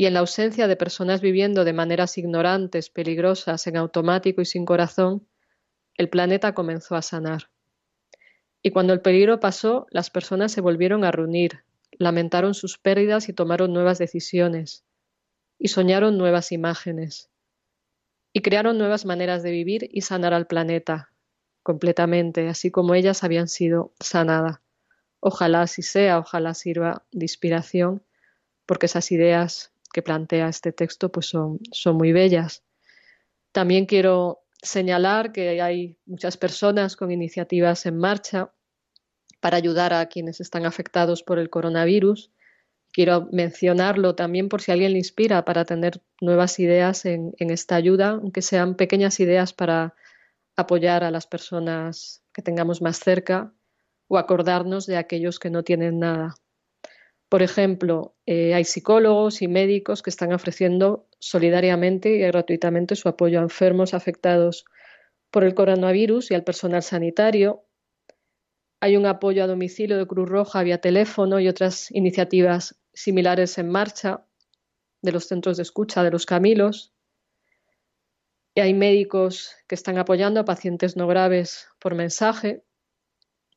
Y 0.00 0.06
en 0.06 0.14
la 0.14 0.20
ausencia 0.20 0.66
de 0.66 0.76
personas 0.76 1.20
viviendo 1.20 1.62
de 1.62 1.74
maneras 1.74 2.16
ignorantes, 2.16 2.88
peligrosas, 2.88 3.66
en 3.66 3.76
automático 3.76 4.40
y 4.40 4.46
sin 4.46 4.64
corazón, 4.64 5.28
el 5.94 6.08
planeta 6.08 6.54
comenzó 6.54 6.96
a 6.96 7.02
sanar. 7.02 7.50
Y 8.62 8.70
cuando 8.70 8.94
el 8.94 9.02
peligro 9.02 9.40
pasó, 9.40 9.86
las 9.90 10.08
personas 10.08 10.52
se 10.52 10.62
volvieron 10.62 11.04
a 11.04 11.10
reunir, 11.10 11.64
lamentaron 11.92 12.54
sus 12.54 12.78
pérdidas 12.78 13.28
y 13.28 13.34
tomaron 13.34 13.74
nuevas 13.74 13.98
decisiones, 13.98 14.86
y 15.58 15.68
soñaron 15.68 16.16
nuevas 16.16 16.50
imágenes 16.50 17.28
y 18.32 18.40
crearon 18.40 18.78
nuevas 18.78 19.04
maneras 19.04 19.42
de 19.42 19.50
vivir 19.50 19.86
y 19.92 20.00
sanar 20.00 20.32
al 20.32 20.46
planeta 20.46 21.12
completamente, 21.62 22.48
así 22.48 22.70
como 22.70 22.94
ellas 22.94 23.22
habían 23.22 23.48
sido 23.48 23.92
sanadas. 24.00 24.60
Ojalá 25.20 25.60
así 25.60 25.82
sea, 25.82 26.18
ojalá 26.18 26.54
sirva 26.54 27.04
de 27.12 27.26
inspiración, 27.26 28.02
porque 28.64 28.86
esas 28.86 29.12
ideas 29.12 29.74
que 29.92 30.02
plantea 30.02 30.48
este 30.48 30.72
texto 30.72 31.10
pues 31.10 31.26
son, 31.26 31.58
son 31.72 31.96
muy 31.96 32.12
bellas. 32.12 32.62
También 33.52 33.86
quiero 33.86 34.40
señalar 34.62 35.32
que 35.32 35.60
hay 35.60 35.98
muchas 36.06 36.36
personas 36.36 36.96
con 36.96 37.10
iniciativas 37.10 37.86
en 37.86 37.96
marcha 37.96 38.52
para 39.40 39.56
ayudar 39.56 39.92
a 39.92 40.06
quienes 40.06 40.40
están 40.40 40.66
afectados 40.66 41.22
por 41.22 41.38
el 41.38 41.50
coronavirus 41.50 42.30
quiero 42.92 43.28
mencionarlo 43.32 44.14
también 44.14 44.48
por 44.48 44.62
si 44.62 44.72
alguien 44.72 44.92
le 44.92 44.98
inspira 44.98 45.44
para 45.44 45.64
tener 45.64 46.02
nuevas 46.20 46.58
ideas 46.58 47.04
en, 47.04 47.34
esta 47.38 47.76
ayuda, 47.76 48.10
aunque 48.10 48.42
sean 48.42 48.74
pequeñas 48.74 49.20
ideas 49.20 49.52
para 49.52 49.94
apoyar 50.56 51.04
a 51.04 51.10
las 51.10 51.26
personas 51.26 52.22
que 52.32 52.42
tengamos 52.42 52.82
más 52.82 52.98
cerca 52.98 53.52
o 54.08 54.18
acordarnos 54.18 54.86
de 54.86 54.96
aquellos 54.96 55.38
que 55.38 55.50
no 55.50 55.62
tienen 55.62 55.98
nada. 56.00 56.34
Por 57.30 57.42
ejemplo, 57.44 58.16
eh, 58.26 58.54
hay 58.54 58.64
psicólogos 58.64 59.40
y 59.40 59.46
médicos 59.46 60.02
que 60.02 60.10
están 60.10 60.32
ofreciendo 60.32 61.06
solidariamente 61.20 62.16
y 62.16 62.18
gratuitamente 62.18 62.96
su 62.96 63.08
apoyo 63.08 63.38
a 63.38 63.42
enfermos 63.42 63.94
afectados 63.94 64.64
por 65.30 65.44
el 65.44 65.54
coronavirus 65.54 66.32
y 66.32 66.34
al 66.34 66.42
personal 66.42 66.82
sanitario. 66.82 67.62
Hay 68.80 68.96
un 68.96 69.06
apoyo 69.06 69.44
a 69.44 69.46
domicilio 69.46 69.96
de 69.96 70.08
Cruz 70.08 70.28
Roja 70.28 70.64
vía 70.64 70.80
teléfono 70.80 71.38
y 71.38 71.46
otras 71.46 71.92
iniciativas 71.92 72.80
similares 72.92 73.58
en 73.58 73.70
marcha 73.70 74.26
de 75.00 75.12
los 75.12 75.26
centros 75.28 75.56
de 75.56 75.62
escucha 75.62 76.02
de 76.02 76.10
los 76.10 76.26
Camilos. 76.26 76.92
Y 78.56 78.60
hay 78.60 78.74
médicos 78.74 79.54
que 79.68 79.76
están 79.76 79.98
apoyando 79.98 80.40
a 80.40 80.44
pacientes 80.44 80.96
no 80.96 81.06
graves 81.06 81.68
por 81.78 81.94
mensaje. 81.94 82.64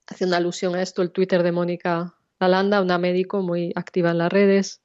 Haciendo 0.06 0.36
alusión 0.36 0.76
a 0.76 0.84
esto 0.84 1.02
el 1.02 1.12
Twitter 1.12 1.42
de 1.42 1.52
Mónica 1.52 2.20
Alanda, 2.46 2.82
una 2.82 2.98
médico 2.98 3.42
muy 3.42 3.72
activa 3.76 4.12
en 4.12 4.18
las 4.20 4.32
redes. 4.32 4.82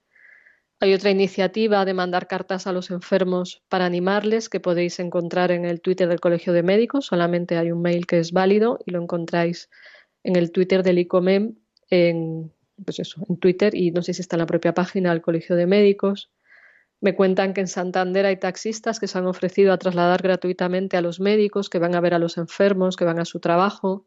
Hay 0.81 0.95
otra 0.95 1.11
iniciativa 1.11 1.85
de 1.85 1.95
mandar 1.95 2.29
cartas 2.29 2.67
a 2.67 2.73
los 2.73 2.91
enfermos 2.91 3.63
para 3.69 3.85
animarles 3.85 4.49
que 4.49 4.61
podéis 4.61 5.01
encontrar 5.01 5.51
en 5.51 5.65
el 5.65 5.81
Twitter 5.81 6.09
del 6.09 6.21
Colegio 6.21 6.53
de 6.53 6.63
Médicos. 6.63 7.07
Solamente 7.07 7.57
hay 7.57 7.73
un 7.73 7.83
mail 7.83 8.07
que 8.07 8.19
es 8.21 8.33
válido 8.33 8.79
y 8.87 8.93
lo 8.93 9.03
encontráis 9.03 9.71
en 10.23 10.37
el 10.37 10.53
Twitter 10.53 10.83
del 10.83 10.99
ICOMEM 10.99 11.57
en 11.91 12.53
pues 12.85 12.99
eso, 13.01 13.25
en 13.29 13.39
Twitter 13.39 13.75
y 13.75 13.91
no 13.91 14.03
sé 14.03 14.15
si 14.15 14.23
está 14.23 14.37
en 14.37 14.41
la 14.41 14.47
propia 14.47 14.75
página 14.75 15.11
del 15.11 15.23
Colegio 15.23 15.57
de 15.57 15.67
Médicos. 15.67 16.31
Me 17.01 17.15
cuentan 17.15 17.55
que 17.55 17.61
en 17.61 17.69
Santander 17.69 18.27
hay 18.27 18.37
taxistas 18.39 18.99
que 18.99 19.07
se 19.07 19.19
han 19.19 19.27
ofrecido 19.27 19.73
a 19.73 19.79
trasladar 19.79 20.23
gratuitamente 20.23 20.97
a 20.97 21.01
los 21.01 21.21
médicos, 21.21 21.71
que 21.71 21.79
van 21.79 21.95
a 21.95 22.01
ver 22.01 22.15
a 22.15 22.19
los 22.19 22.39
enfermos, 22.39 22.97
que 22.97 23.05
van 23.05 23.21
a 23.21 23.25
su 23.25 23.39
trabajo. 23.39 24.07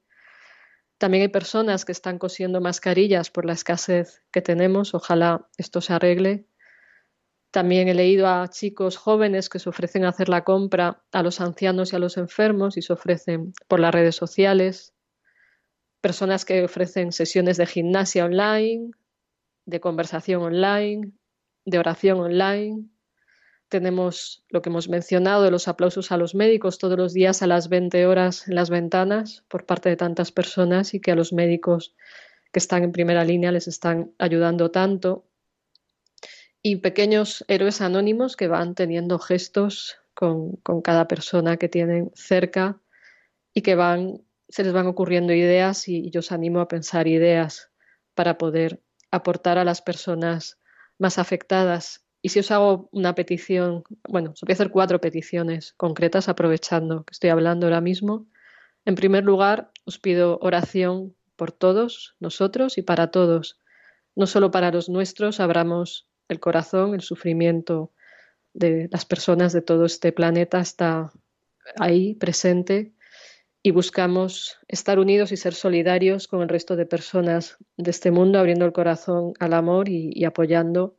También 1.01 1.23
hay 1.23 1.29
personas 1.29 1.83
que 1.83 1.93
están 1.93 2.19
cosiendo 2.19 2.61
mascarillas 2.61 3.31
por 3.31 3.43
la 3.43 3.53
escasez 3.53 4.21
que 4.31 4.39
tenemos. 4.39 4.93
Ojalá 4.93 5.47
esto 5.57 5.81
se 5.81 5.93
arregle. 5.93 6.45
También 7.49 7.87
he 7.87 7.95
leído 7.95 8.27
a 8.27 8.47
chicos 8.49 8.97
jóvenes 8.97 9.49
que 9.49 9.57
se 9.57 9.67
ofrecen 9.67 10.05
a 10.05 10.09
hacer 10.09 10.29
la 10.29 10.43
compra 10.43 11.01
a 11.11 11.23
los 11.23 11.41
ancianos 11.41 11.91
y 11.91 11.95
a 11.95 11.99
los 11.99 12.17
enfermos 12.17 12.77
y 12.77 12.83
se 12.83 12.93
ofrecen 12.93 13.51
por 13.67 13.79
las 13.79 13.91
redes 13.91 14.15
sociales 14.15 14.93
personas 16.01 16.45
que 16.45 16.63
ofrecen 16.63 17.11
sesiones 17.11 17.57
de 17.57 17.65
gimnasia 17.65 18.25
online, 18.25 18.91
de 19.65 19.79
conversación 19.79 20.43
online, 20.43 21.13
de 21.65 21.79
oración 21.79 22.19
online. 22.19 22.85
Tenemos 23.71 24.43
lo 24.49 24.61
que 24.61 24.67
hemos 24.67 24.89
mencionado 24.89 25.43
de 25.43 25.49
los 25.49 25.69
aplausos 25.69 26.11
a 26.11 26.17
los 26.17 26.35
médicos 26.35 26.77
todos 26.77 26.97
los 26.97 27.13
días 27.13 27.41
a 27.41 27.47
las 27.47 27.69
20 27.69 28.05
horas 28.05 28.49
en 28.49 28.55
las 28.55 28.69
ventanas 28.69 29.45
por 29.47 29.65
parte 29.65 29.87
de 29.87 29.95
tantas 29.95 30.33
personas 30.33 30.93
y 30.93 30.99
que 30.99 31.13
a 31.13 31.15
los 31.15 31.31
médicos 31.31 31.95
que 32.51 32.59
están 32.59 32.83
en 32.83 32.91
primera 32.91 33.23
línea 33.23 33.49
les 33.53 33.69
están 33.69 34.11
ayudando 34.17 34.71
tanto. 34.71 35.25
Y 36.61 36.75
pequeños 36.75 37.45
héroes 37.47 37.79
anónimos 37.79 38.35
que 38.35 38.49
van 38.49 38.75
teniendo 38.75 39.19
gestos 39.19 39.95
con, 40.13 40.57
con 40.57 40.81
cada 40.81 41.07
persona 41.07 41.55
que 41.55 41.69
tienen 41.69 42.11
cerca 42.13 42.81
y 43.53 43.61
que 43.61 43.75
van 43.75 44.21
se 44.49 44.65
les 44.65 44.73
van 44.73 44.87
ocurriendo 44.87 45.31
ideas 45.31 45.87
y 45.87 46.09
yo 46.09 46.19
os 46.19 46.33
animo 46.33 46.59
a 46.59 46.67
pensar 46.67 47.07
ideas 47.07 47.71
para 48.15 48.37
poder 48.37 48.81
aportar 49.11 49.57
a 49.57 49.63
las 49.63 49.81
personas 49.81 50.59
más 50.97 51.17
afectadas. 51.17 52.03
Y 52.21 52.29
si 52.29 52.39
os 52.39 52.51
hago 52.51 52.89
una 52.91 53.15
petición, 53.15 53.83
bueno, 54.07 54.31
os 54.31 54.41
voy 54.41 54.51
a 54.51 54.53
hacer 54.53 54.69
cuatro 54.69 55.01
peticiones 55.01 55.73
concretas 55.73 56.29
aprovechando 56.29 57.03
que 57.03 57.13
estoy 57.13 57.31
hablando 57.31 57.65
ahora 57.65 57.81
mismo. 57.81 58.27
En 58.85 58.95
primer 58.95 59.23
lugar, 59.23 59.71
os 59.85 59.97
pido 59.97 60.37
oración 60.41 61.15
por 61.35 61.51
todos 61.51 62.15
nosotros 62.19 62.77
y 62.77 62.83
para 62.83 63.09
todos. 63.09 63.59
No 64.15 64.27
solo 64.27 64.51
para 64.51 64.71
los 64.71 64.89
nuestros 64.89 65.39
abramos 65.39 66.07
el 66.27 66.39
corazón, 66.39 66.93
el 66.93 67.01
sufrimiento 67.01 67.91
de 68.53 68.87
las 68.91 69.05
personas 69.05 69.53
de 69.53 69.61
todo 69.61 69.85
este 69.85 70.11
planeta 70.11 70.59
está 70.59 71.11
ahí 71.77 72.15
presente 72.15 72.93
y 73.63 73.71
buscamos 73.71 74.57
estar 74.67 74.99
unidos 74.99 75.31
y 75.31 75.37
ser 75.37 75.53
solidarios 75.53 76.27
con 76.27 76.41
el 76.41 76.49
resto 76.49 76.75
de 76.75 76.85
personas 76.85 77.57
de 77.77 77.91
este 77.91 78.11
mundo, 78.11 78.39
abriendo 78.39 78.65
el 78.65 78.73
corazón 78.73 79.33
al 79.39 79.53
amor 79.53 79.87
y, 79.87 80.23
apoyando 80.25 80.95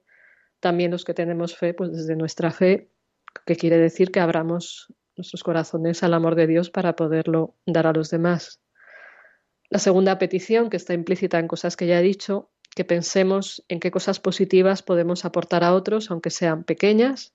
también 0.63 0.93
los 0.93 1.05
que 1.05 1.13
tenemos 1.13 1.57
fe, 1.57 1.75
pues 1.75 1.91
desde 1.93 2.15
nuestra 2.15 2.53
fe, 2.53 2.89
que 3.45 3.57
quiere 3.57 3.79
decir 3.79 4.13
que 4.13 4.21
abramos 4.21 4.95
nuestros 5.17 5.43
corazones 5.43 6.05
al 6.05 6.15
amor 6.15 6.37
de 6.37 6.47
Dios 6.47 6.71
para 6.71 6.95
poderlo 6.95 7.57
dar 7.67 7.89
a 7.89 7.93
los 7.93 8.11
demás. 8.11 8.63
La 9.69 9.81
segunda 9.81 10.19
petición, 10.19 10.71
que 10.71 10.77
está 10.77 10.95
implícita 10.95 11.41
en 11.41 11.49
cosas 11.49 11.77
que 11.77 11.87
ya 11.87 11.99
he 11.99 12.03
dicho, 12.03 12.53
que 12.77 12.85
pensemos 12.85 13.65
en 13.69 13.81
qué 13.81 13.91
cosas 13.91 14.21
positivas 14.21 14.83
podemos 14.83 15.25
aportar 15.25 15.65
a 15.65 15.75
otros, 15.75 16.11
aunque 16.11 16.31
sean 16.31 16.63
pequeñas. 16.63 17.35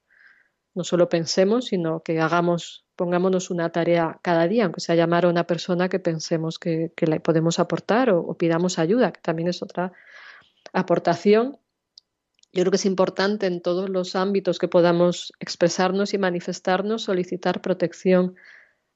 No 0.73 0.85
solo 0.85 1.09
pensemos, 1.09 1.65
sino 1.65 2.03
que 2.03 2.21
hagamos, 2.21 2.85
pongámonos 2.95 3.49
una 3.49 3.71
tarea 3.71 4.19
cada 4.21 4.47
día, 4.47 4.63
aunque 4.63 4.79
sea 4.79 4.95
llamar 4.95 5.25
a 5.25 5.29
una 5.29 5.45
persona 5.45 5.89
que 5.89 5.99
pensemos 5.99 6.59
que, 6.59 6.93
le 6.95 7.19
podemos 7.19 7.59
aportar 7.59 8.09
o, 8.09 8.37
pidamos 8.37 8.79
ayuda, 8.79 9.11
que 9.11 9.19
también 9.21 9.49
es 9.49 9.61
otra 9.61 9.91
aportación. 10.71 11.57
Yo 12.57 12.63
creo 12.63 12.71
que 12.71 12.77
es 12.77 12.87
importante 12.87 13.45
en 13.45 13.61
todos 13.61 13.87
los 13.87 14.15
ámbitos 14.15 14.57
que 14.57 14.67
podamos 14.67 15.31
expresarnos 15.39 16.15
y 16.15 16.17
manifestarnos, 16.17 17.03
solicitar 17.03 17.61
protección 17.61 18.33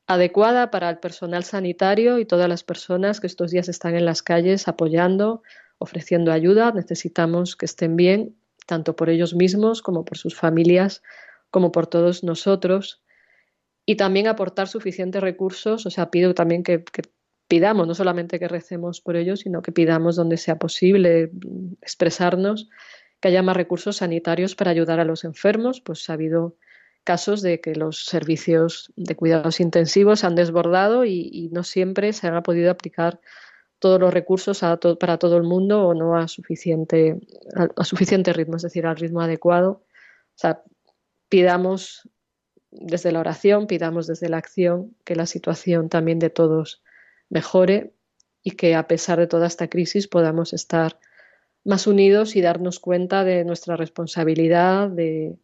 adecuada 0.07 0.71
para 0.71 0.89
el 0.89 0.97
personal 0.97 1.43
sanitario 1.43 2.17
y 2.17 2.25
todas 2.25 2.49
las 2.49 2.63
personas 2.63 3.19
que 3.19 3.27
estos 3.27 3.51
días 3.51 3.69
están 3.69 3.93
en 3.93 4.03
las 4.03 4.23
calles 4.23 4.67
apoyando, 4.67 5.43
ofreciendo 5.77 6.31
ayuda. 6.31 6.71
Necesitamos 6.71 7.55
que 7.55 7.67
estén 7.67 7.95
bien, 7.95 8.35
tanto 8.65 8.95
por 8.95 9.11
ellos 9.11 9.35
mismos 9.35 9.83
como 9.83 10.05
por 10.05 10.17
sus 10.17 10.35
familias, 10.35 11.03
como 11.51 11.71
por 11.71 11.85
todos 11.85 12.23
nosotros. 12.23 13.03
Y 13.85 13.95
también 13.95 14.25
aportar 14.25 14.69
suficientes 14.69 15.21
recursos. 15.21 15.85
O 15.85 15.91
sea, 15.91 16.09
pido 16.09 16.33
también 16.33 16.63
que, 16.63 16.83
pidamos, 17.47 17.85
no 17.85 17.93
solamente 17.93 18.39
que 18.39 18.47
recemos 18.47 19.01
por 19.01 19.17
ellos, 19.17 19.41
sino 19.41 19.61
que 19.61 19.71
pidamos 19.71 20.15
donde 20.15 20.37
sea 20.37 20.57
posible 20.57 21.29
expresarnos, 21.79 22.67
que 23.21 23.27
haya 23.29 23.43
más 23.43 23.55
recursos 23.55 23.97
sanitarios 23.97 24.55
para 24.55 24.71
ayudar 24.71 24.99
a 24.99 25.05
los 25.05 25.23
enfermos. 25.23 25.79
Pues 25.79 26.09
ha 26.09 26.13
habido 26.13 26.57
casos 27.03 27.41
de 27.41 27.61
que 27.61 27.75
los 27.75 28.05
servicios 28.05 28.91
de 28.95 29.15
cuidados 29.15 29.59
intensivos 29.59 30.23
han 30.23 30.35
desbordado 30.35 31.05
y, 31.05 31.49
no 31.51 31.63
siempre 31.63 32.13
se 32.13 32.27
han 32.27 32.41
podido 32.43 32.71
aplicar 32.71 33.19
todos 33.79 33.99
los 33.99 34.13
recursos 34.13 34.61
para 34.99 35.17
todo 35.17 35.37
el 35.37 35.43
mundo 35.43 35.87
o 35.87 35.93
no 35.93 36.15
a 36.15 36.27
suficiente, 36.27 37.19
a, 37.75 37.83
suficiente 37.83 38.33
ritmo, 38.33 38.57
es 38.57 38.61
decir, 38.63 38.85
al 38.85 38.97
ritmo 38.97 39.21
adecuado. 39.21 39.83
O 40.35 40.37
sea, 40.37 40.63
pidamos 41.29 42.07
desde 42.69 43.11
la 43.11 43.19
oración, 43.19 43.67
pidamos 43.67 44.07
desde 44.07 44.29
la 44.29 44.37
acción 44.37 44.95
que 45.03 45.15
la 45.15 45.25
situación 45.25 45.89
también 45.89 46.19
de 46.19 46.29
todos 46.29 46.83
mejore 47.29 47.93
y 48.43 48.51
que 48.51 48.75
a 48.75 48.87
pesar 48.87 49.19
de 49.19 49.27
toda 49.27 49.47
esta 49.47 49.67
crisis 49.67 50.07
podamos 50.07 50.53
estar 50.53 50.99
más 51.63 51.87
unidos 51.87 52.35
y 52.35 52.41
darnos 52.41 52.79
cuenta 52.79 53.23
de 53.23 53.45
nuestra 53.45 53.75
responsabilidad, 53.75 54.89
de, 54.89 55.37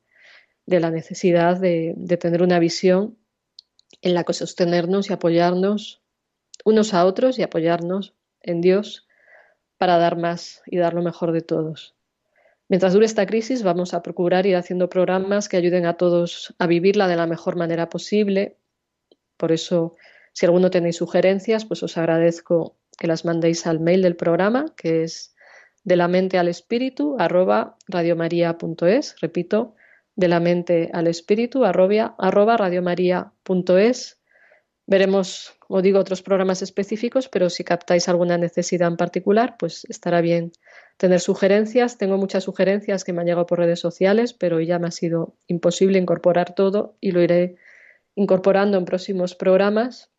la 0.65 0.91
necesidad 0.91 1.59
de, 1.59 1.93
de, 1.95 2.17
tener 2.17 2.41
una 2.41 2.59
visión 2.59 3.17
en 4.01 4.13
la 4.13 4.23
que 4.23 4.33
sostenernos 4.33 5.09
y 5.09 5.13
apoyarnos 5.13 6.01
unos 6.65 6.93
a 6.93 7.05
otros 7.05 7.39
y 7.39 7.43
apoyarnos 7.43 8.13
en 8.41 8.61
Dios 8.61 9.07
para 9.77 9.97
dar 9.97 10.17
más 10.17 10.61
y 10.65 10.77
dar 10.77 10.93
lo 10.93 11.03
mejor 11.03 11.31
de 11.31 11.41
todos. 11.41 11.95
Mientras 12.69 12.93
dure 12.93 13.05
esta 13.05 13.25
crisis, 13.25 13.63
vamos 13.63 13.93
a 13.93 14.03
procurar 14.03 14.45
ir 14.45 14.57
haciendo 14.57 14.89
programas 14.89 15.47
que 15.47 15.55
ayuden 15.55 15.85
a 15.85 15.95
todos 15.95 16.53
a 16.59 16.67
vivirla 16.67 17.07
de 17.07 17.15
la 17.15 17.25
mejor 17.25 17.55
manera 17.55 17.89
posible. 17.89 18.57
Por 19.37 19.53
eso, 19.53 19.95
si 20.33 20.45
alguno 20.45 20.69
tenéis 20.69 20.97
sugerencias, 20.97 21.63
pues 21.63 21.81
os 21.83 21.97
agradezco 21.97 22.75
que 22.97 23.07
las 23.07 23.23
mandéis 23.23 23.67
al 23.67 23.79
mail 23.79 24.01
del 24.01 24.17
programa, 24.17 24.73
que 24.75 25.03
es 25.03 25.33
de 25.87 25.95
la 25.95 26.09
mente 26.09 26.37
al 26.37 26.49
espíritu 26.49 27.15
arroba 27.17 27.77
radiomaria.es. 27.87 29.15
Repito, 29.21 29.73
de 30.17 30.27
la 30.27 30.41
mente 30.41 30.89
al 30.91 31.07
espíritu 31.07 31.63
arroba, 31.63 32.13
arroba 32.17 32.57
radiomaria.es 32.57 34.17
Veremos, 34.85 35.53
como 35.59 35.81
digo, 35.81 35.99
otros 35.99 36.21
programas 36.21 36.61
específicos, 36.61 37.29
pero 37.29 37.49
si 37.49 37.63
captáis 37.63 38.09
alguna 38.09 38.37
necesidad 38.37 38.89
en 38.89 38.97
particular, 38.97 39.55
pues 39.57 39.85
estará 39.89 40.19
bien 40.19 40.51
tener 40.97 41.21
sugerencias. 41.21 41.97
Tengo 41.97 42.17
muchas 42.17 42.43
sugerencias 42.43 43.05
que 43.05 43.13
me 43.13 43.21
han 43.21 43.27
llegado 43.27 43.45
por 43.45 43.59
redes 43.59 43.79
sociales, 43.79 44.33
pero 44.33 44.59
ya 44.59 44.79
me 44.79 44.87
ha 44.87 44.91
sido 44.91 45.35
imposible 45.47 45.99
incorporar 45.99 46.53
todo 46.53 46.97
y 46.99 47.11
lo 47.11 47.21
iré 47.21 47.55
incorporando 48.15 48.77
en 48.77 48.83
próximos 48.83 49.35
programas. 49.35 50.09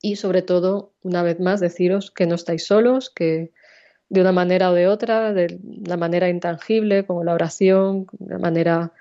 Y 0.00 0.16
sobre 0.16 0.40
todo, 0.40 0.94
una 1.02 1.22
vez 1.22 1.38
más, 1.38 1.60
deciros 1.60 2.10
que 2.10 2.26
no 2.26 2.34
estáis 2.34 2.66
solos, 2.66 3.10
que 3.10 3.52
de 4.08 4.20
una 4.20 4.32
manera 4.32 4.70
o 4.70 4.74
de 4.74 4.86
otra, 4.86 5.32
de 5.32 5.58
la 5.86 5.96
manera 5.96 6.28
intangible, 6.28 7.04
como 7.06 7.24
la 7.24 7.34
oración, 7.34 8.06
de 8.12 8.38
manera 8.38 8.92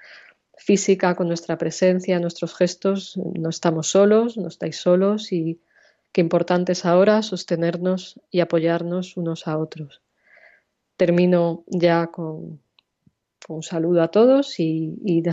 física, 0.58 1.16
con 1.16 1.28
nuestra 1.28 1.58
presencia, 1.58 2.20
nuestros 2.20 2.56
gestos, 2.56 3.18
no 3.18 3.50
estamos 3.50 3.88
solos, 3.88 4.38
no 4.38 4.48
estáis 4.48 4.78
solos 4.78 5.32
y 5.32 5.60
qué 6.12 6.22
importante 6.22 6.72
es 6.72 6.86
ahora 6.86 7.22
sostenernos 7.22 8.20
y 8.32 8.40
apoyarnos 8.40 9.18
unos 9.18 9.48
a 9.48 9.58
otros. 9.58 10.02
Termino 10.96 11.64
ya 11.68 12.08
con, 12.08 12.60
un 13.50 13.64
saludo 13.64 14.02
a 14.02 14.10
todos 14.10 14.60
y, 14.60 14.96
y 15.04 15.24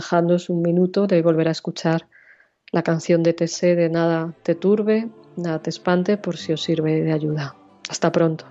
un 0.49 0.61
minuto 0.61 1.07
de 1.07 1.21
volver 1.21 1.47
a 1.47 1.51
escuchar 1.51 2.07
la 2.71 2.83
canción 2.83 3.23
de 3.23 3.33
TC 3.33 3.75
de 3.75 3.89
Nada 3.89 4.33
te 4.43 4.55
turbe, 4.55 5.09
nada 5.35 5.61
te 5.61 5.69
espante 5.69 6.17
por 6.17 6.37
si 6.37 6.53
os 6.53 6.61
sirve 6.61 7.01
de 7.01 7.11
ayuda. 7.11 7.55
Hasta 7.89 8.11
pronto. 8.11 8.50